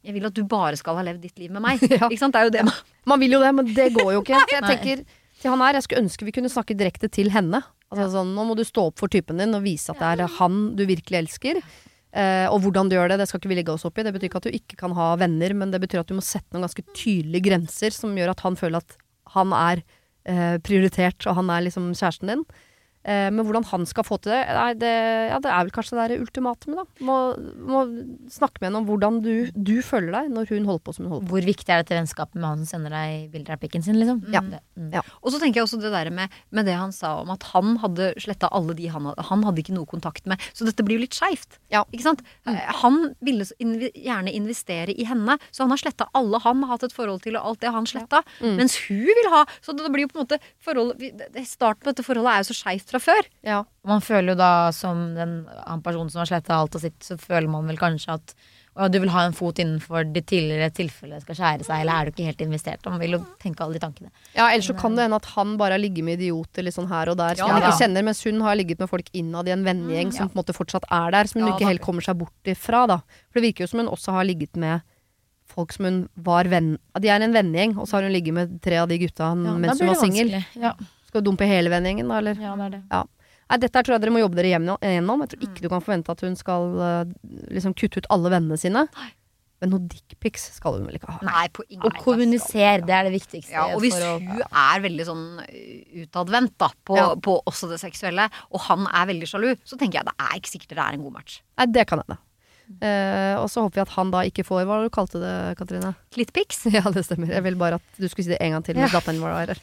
Jeg 0.07 0.15
vil 0.15 0.27
at 0.29 0.35
du 0.35 0.45
bare 0.47 0.77
skal 0.79 0.97
ha 0.97 1.03
levd 1.05 1.25
ditt 1.27 1.41
liv 1.41 1.51
med 1.53 1.63
meg. 1.65 1.81
Ja. 1.91 2.07
Ikke 2.07 2.21
sant? 2.21 2.35
Det 2.35 2.41
er 2.41 2.49
jo 2.49 2.55
det 2.55 2.67
man 2.69 2.77
Man 3.09 3.21
vil 3.21 3.35
jo 3.35 3.41
det, 3.43 3.51
men 3.55 3.73
det 3.75 3.89
går 3.97 4.13
jo 4.15 4.21
ikke. 4.23 4.45
Jeg 4.55 4.63
tenker 4.65 5.03
til 5.39 5.53
han 5.53 5.61
her, 5.63 5.77
jeg 5.77 5.85
skulle 5.85 6.01
ønske 6.03 6.25
vi 6.27 6.33
kunne 6.35 6.49
snakke 6.51 6.75
direkte 6.75 7.07
til 7.15 7.29
henne. 7.31 7.61
Altså 7.89 8.09
sånn, 8.17 8.33
Nå 8.35 8.43
må 8.49 8.57
du 8.59 8.65
stå 8.67 8.89
opp 8.89 8.99
for 8.99 9.11
typen 9.11 9.39
din 9.39 9.55
og 9.55 9.63
vise 9.63 9.93
at 9.93 10.01
det 10.01 10.25
er 10.25 10.33
han 10.35 10.57
du 10.75 10.83
virkelig 10.89 11.21
elsker. 11.21 11.61
Eh, 12.09 12.45
og 12.49 12.63
hvordan 12.65 12.89
du 12.89 12.97
gjør 12.97 13.11
det, 13.13 13.19
det 13.21 13.27
skal 13.29 13.39
ikke 13.39 13.51
vi 13.53 13.59
legge 13.59 13.71
oss 13.71 13.85
opp 13.87 13.99
i. 14.01 14.03
Det 14.03 14.11
betyr 14.15 14.27
ikke 14.27 14.41
at 14.41 14.49
du 14.49 14.57
ikke 14.57 14.79
kan 14.81 14.95
ha 14.97 15.13
venner, 15.21 15.55
men 15.57 15.71
det 15.71 15.79
betyr 15.83 16.01
at 16.01 16.11
du 16.11 16.17
må 16.17 16.25
sette 16.25 16.51
noen 16.51 16.65
ganske 16.67 16.83
tydelige 16.91 17.45
grenser 17.47 17.95
som 17.95 18.17
gjør 18.17 18.33
at 18.33 18.43
han 18.45 18.59
føler 18.59 18.81
at 18.83 18.97
han 19.35 19.53
er 19.55 19.83
eh, 20.27 20.57
prioritert, 20.65 21.23
og 21.29 21.37
han 21.39 21.51
er 21.53 21.67
liksom 21.67 21.91
kjæresten 21.93 22.33
din. 22.33 22.43
Eh, 23.07 23.29
men 23.31 23.45
hvordan 23.47 23.63
han 23.69 23.85
skal 23.87 24.03
få 24.03 24.17
til 24.19 24.33
det, 24.33 24.41
nei, 24.57 24.73
det, 24.79 24.91
ja, 25.31 25.37
det 25.39 25.51
er 25.51 25.63
vel 25.63 25.71
kanskje 25.75 25.95
det 25.95 26.05
der 26.11 26.23
ultimatumet, 26.25 26.81
da. 26.81 27.05
Må, 27.07 27.15
må 27.69 27.83
snakke 28.31 28.59
med 28.59 28.69
henne 28.69 28.81
om 28.81 28.87
hvordan 28.89 29.21
du, 29.23 29.33
du 29.55 29.77
føler 29.85 30.11
deg 30.17 30.33
når 30.35 30.49
hun 30.51 30.67
holder 30.67 30.83
på 30.83 30.95
som 30.97 31.05
hun 31.07 31.13
holder 31.15 31.27
på. 31.27 31.31
Hvor 31.31 31.47
viktig 31.47 31.71
er 31.71 31.83
dette 31.83 31.95
vennskapet 31.95 32.35
med 32.35 32.47
han 32.49 32.65
som 32.65 32.79
sender 32.79 32.95
deg 32.97 33.29
bilder 33.33 33.55
av 33.55 33.61
pikken 33.63 33.85
sin, 33.85 33.97
liksom? 34.01 34.19
Ja. 34.33 34.41
Det, 34.43 34.59
mm. 34.75 34.97
Og 35.23 35.31
så 35.31 35.39
tenker 35.39 35.61
jeg 35.61 35.67
også 35.69 35.79
det 35.81 35.93
der 35.95 36.11
med, 36.13 36.35
med 36.51 36.67
det 36.67 36.75
han 36.79 36.91
sa 36.95 37.15
om 37.21 37.31
at 37.33 37.47
han 37.53 37.77
hadde 37.83 38.11
sletta 38.19 38.51
alle 38.55 38.75
de 38.77 38.89
han 38.91 39.07
hadde 39.09 39.25
Han 39.29 39.43
hadde 39.47 39.63
ikke 39.63 39.75
noe 39.77 39.89
kontakt 39.89 40.27
med. 40.29 40.41
Så 40.53 40.67
dette 40.67 40.83
blir 40.85 40.99
jo 40.99 41.05
litt 41.05 41.15
skeivt. 41.15 41.59
Ja. 41.71 41.85
Ikke 41.93 42.05
sant? 42.09 42.23
Mm. 42.47 42.59
Han 42.83 42.99
ville 43.23 43.47
gjerne 43.55 44.33
investere 44.35 44.93
i 44.93 45.07
henne, 45.07 45.39
så 45.55 45.63
han 45.63 45.73
har 45.73 45.81
sletta 45.81 46.09
alle 46.17 46.41
han 46.43 46.63
har 46.65 46.75
hatt 46.75 46.87
et 46.89 46.95
forhold 46.95 47.23
til, 47.23 47.39
og 47.39 47.53
alt 47.53 47.63
det 47.63 47.73
han 47.75 47.87
sletta. 47.89 48.21
Mens 48.43 48.75
hun 48.89 49.07
vil 49.07 49.31
ha 49.31 49.45
Så 49.63 49.73
det 49.77 49.87
blir 49.91 50.05
jo 50.05 50.11
på 50.11 50.19
en 50.19 50.25
måte 50.25 50.39
forholdet 50.63 51.17
det- 51.33 51.47
Starten 51.49 51.81
på 51.83 51.91
dette 51.91 52.03
forholdet 52.05 52.31
er 52.33 52.43
jo 52.43 52.49
så 52.51 52.57
skeivt 52.59 52.88
fra 52.91 52.99
før. 53.03 53.27
Ja. 53.45 53.63
Man 53.87 54.01
føler 54.05 54.33
jo 54.33 54.39
da, 54.39 54.51
som 54.75 55.09
den, 55.17 55.41
han 55.67 55.81
personen 55.85 56.09
som 56.13 56.23
har 56.23 56.29
sletta 56.31 56.57
alt 56.59 56.75
av 56.79 56.83
sitt, 56.85 56.97
så 57.05 57.17
føler 57.21 57.49
man 57.51 57.67
vel 57.69 57.77
kanskje 57.79 58.15
at 58.19 58.33
å, 58.79 58.85
du 58.87 58.99
vil 59.01 59.09
ha 59.11 59.25
en 59.27 59.33
fot 59.35 59.57
innenfor 59.59 60.05
det 60.13 60.21
tidligere 60.29 60.69
tilfellet 60.71 61.23
skal 61.25 61.35
skjære 61.35 61.65
seg, 61.67 61.81
eller 61.81 61.93
er 61.99 62.05
du 62.05 62.11
ikke 62.13 62.27
helt 62.29 62.43
investert? 62.45 62.85
Man 62.87 63.01
vil 63.01 63.17
jo 63.17 63.19
tenke 63.41 63.65
alle 63.65 63.75
de 63.75 63.81
tankene. 63.83 64.11
Ja, 64.37 64.45
ellers 64.53 64.69
så 64.69 64.75
kan 64.77 64.95
det 64.95 65.03
hende 65.07 65.17
at 65.19 65.27
han 65.33 65.55
bare 65.59 65.75
har 65.75 65.81
ligget 65.83 66.05
med 66.07 66.21
idioter 66.21 66.63
litt 66.63 66.77
sånn 66.77 66.87
her 66.91 67.11
og 67.11 67.17
der 67.19 67.35
som 67.35 67.49
Ja, 67.49 67.55
han 67.57 67.63
ikke 67.65 67.73
ja. 67.73 67.79
kjenner, 67.81 68.05
mens 68.07 68.21
hun 68.29 68.39
har 68.45 68.55
ligget 68.55 68.79
med 68.79 68.91
folk 68.93 69.09
innad 69.17 69.49
i 69.49 69.55
en 69.57 69.65
vennegjeng 69.67 70.13
som 70.15 70.29
på 70.29 70.37
en 70.37 70.41
måte 70.43 70.55
fortsatt 70.55 70.87
er 70.87 71.11
der, 71.17 71.27
som 71.27 71.41
hun 71.41 71.49
Ja, 71.49 71.57
ikke 71.57 71.71
helt 71.73 71.83
kommer 71.83 72.05
seg 72.05 72.21
bort 72.21 72.53
ifra, 72.53 72.85
da. 72.93 72.99
For 73.33 73.41
det 73.41 73.49
virker 73.49 73.65
jo 73.65 73.71
som 73.73 73.81
hun 73.83 73.91
også 73.91 74.15
har 74.15 74.29
ligget 74.29 74.55
med 74.61 74.85
folk 75.49 75.73
som 75.73 75.87
hun 75.89 75.99
var 76.29 76.45
venn 76.47 76.75
De 77.01 77.09
er 77.09 77.25
en 77.25 77.33
vennegjeng, 77.35 77.73
og 77.81 77.89
så 77.89 77.97
har 77.97 78.05
hun 78.07 78.13
ligget 78.15 78.37
med 78.37 78.59
tre 78.63 78.77
av 78.79 78.87
de 78.87 78.99
gutta 79.01 79.31
Ja, 79.33 79.57
mens 79.57 79.73
da 79.73 79.75
hun 79.75 79.81
blir 79.81 79.91
var 79.91 79.97
det 79.97 80.05
singel. 80.05 80.31
vanskelig. 80.37 80.63
Ja, 80.63 80.75
Skal 81.09 81.23
du 81.25 81.31
dumpe 81.31 81.47
hele 81.49 81.71
vennegjengen, 81.73 82.07
da, 82.11 82.19
eller? 82.21 82.37
ja, 82.39 82.55
det 82.59 82.67
er 82.69 82.75
det. 82.77 82.83
Nei, 83.49 83.57
dette 83.63 83.79
her 83.79 83.85
tror 83.87 83.95
jeg 83.97 84.01
dere 84.03 84.11
må 84.13 84.19
jobbe 84.21 84.37
dere 84.37 84.51
gjennom. 84.53 85.23
Jeg 85.25 85.29
tror 85.31 85.45
ikke 85.47 85.63
du 85.65 85.69
kan 85.73 85.81
forvente 85.81 86.13
at 86.13 86.21
hun 86.21 86.35
skal 86.37 86.67
eh, 86.85 87.13
liksom 87.55 87.73
kutte 87.73 88.03
ut 88.03 88.09
alle 88.13 88.29
vennene 88.35 88.59
sine. 88.61 88.83
Men 89.59 89.73
noe 89.73 89.81
dickpics 89.91 90.45
skal 90.55 90.77
hun 90.77 90.85
vel 90.87 90.95
ikke 90.99 91.09
ha. 91.11 91.17
Nei, 91.25 91.47
på 91.51 91.65
ingen 91.67 91.83
Og 91.89 91.97
kommuniser, 91.99 92.85
det 92.85 92.93
er 92.95 93.09
det 93.09 93.15
viktigste. 93.17 93.51
Ja, 93.57 93.65
og 93.73 93.81
hvis 93.83 93.97
for 93.97 94.05
å- 94.05 94.21
hun 94.21 94.43
er 94.45 94.83
veldig 94.85 95.07
sånn 95.09 95.25
uh, 95.41 95.97
utadvendt 96.05 96.53
da, 96.61 96.69
på, 96.87 96.95
Ja. 96.95 97.09
på 97.15 97.39
også 97.49 97.67
det 97.73 97.81
seksuelle, 97.81 98.29
og 98.53 98.61
han 98.69 98.85
er 98.87 99.09
veldig 99.09 99.27
sjalu, 99.27 99.49
så 99.65 99.75
tenker 99.81 99.99
jeg 99.99 100.05
det 100.07 100.15
er 100.29 100.37
ikke 100.39 100.53
sikkert 100.53 100.69
det 100.77 100.85
er 100.85 100.93
en 100.95 101.03
god 101.09 101.17
match. 101.17 101.41
Nei, 101.57 101.65
det 101.75 101.87
kan 101.89 101.99
hende. 102.05 102.19
Eh, 102.69 103.33
og 103.41 103.47
så 103.49 103.63
håper 103.65 103.79
vi 103.79 103.81
at 103.81 103.89
han 103.95 104.11
da 104.13 104.19
ikke 104.29 104.43
får 104.45 104.59
Hva 104.61 104.67
var 104.69 104.77
det 104.83 104.89
du 104.91 104.93
kalte 104.93 105.17
det, 105.19 105.31
Katrine? 105.57 105.89
Klittpics. 106.13 106.59
Ja, 106.77 106.83
det 106.93 107.01
stemmer. 107.07 107.27
Jeg 107.33 107.41
vil 107.47 107.55
bare 107.59 107.75
at 107.81 107.85
du 107.97 108.05
skulle 108.07 108.25
si 108.27 108.31
det 108.35 108.41
en 108.45 108.53
gang 108.55 108.63
til 108.67 108.75
Ja. 108.77 108.85
datteren 108.93 109.17
vår 109.23 109.31
var 109.33 109.39
her. 109.49 109.57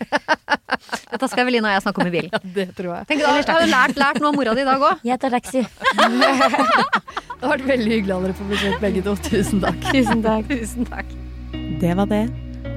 Dette 1.12 1.26
skal 1.30 1.42
Evelina 1.46 1.66
og 1.70 1.74
jeg 1.76 1.82
snakke 1.86 2.00
om 2.02 2.08
i 2.10 2.14
bilen. 2.16 2.30
det 2.58 2.66
tror 2.76 2.90
jeg. 2.98 3.02
Tenk, 3.12 3.20
da 3.22 3.26
har 3.30 3.36
du 3.62 3.68
lært, 3.70 3.94
lært 4.02 4.18
noe 4.20 4.30
av 4.32 4.36
mora 4.36 4.52
di 4.58 4.62
i 4.64 4.68
dag 4.68 4.80
òg. 4.90 4.96
Jeg 5.06 5.16
tar 5.22 5.30
taxi. 5.36 5.60
Det 5.66 7.42
har 7.44 7.50
vært 7.52 7.66
veldig 7.68 7.90
hyggelig 7.94 8.12
å 8.12 8.16
ha 8.18 8.22
dere 8.26 8.36
på 8.36 8.44
besøk 8.50 8.76
begge 8.82 9.00
to. 9.06 9.12
Tusen 9.30 9.58
takk. 9.62 9.80
Tusen 9.94 10.20
takk. 10.26 10.44
Tusen 10.50 10.84
takk. 10.90 11.08
Det 11.80 11.92
var 11.98 12.06
det. 12.10 12.24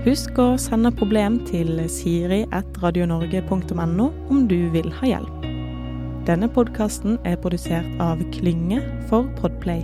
Husk 0.06 0.34
å 0.40 0.48
sende 0.62 0.92
problem 0.96 1.40
til 1.50 1.70
siri.radionorge.no 1.92 4.06
om 4.32 4.38
du 4.48 4.60
vil 4.72 4.90
ha 5.02 5.06
hjelp. 5.16 5.36
Denne 6.30 6.48
podkasten 6.54 7.18
er 7.28 7.36
produsert 7.42 7.90
av 8.04 8.18
Klynge 8.36 8.80
for 9.10 9.24
Podplay. 9.40 9.82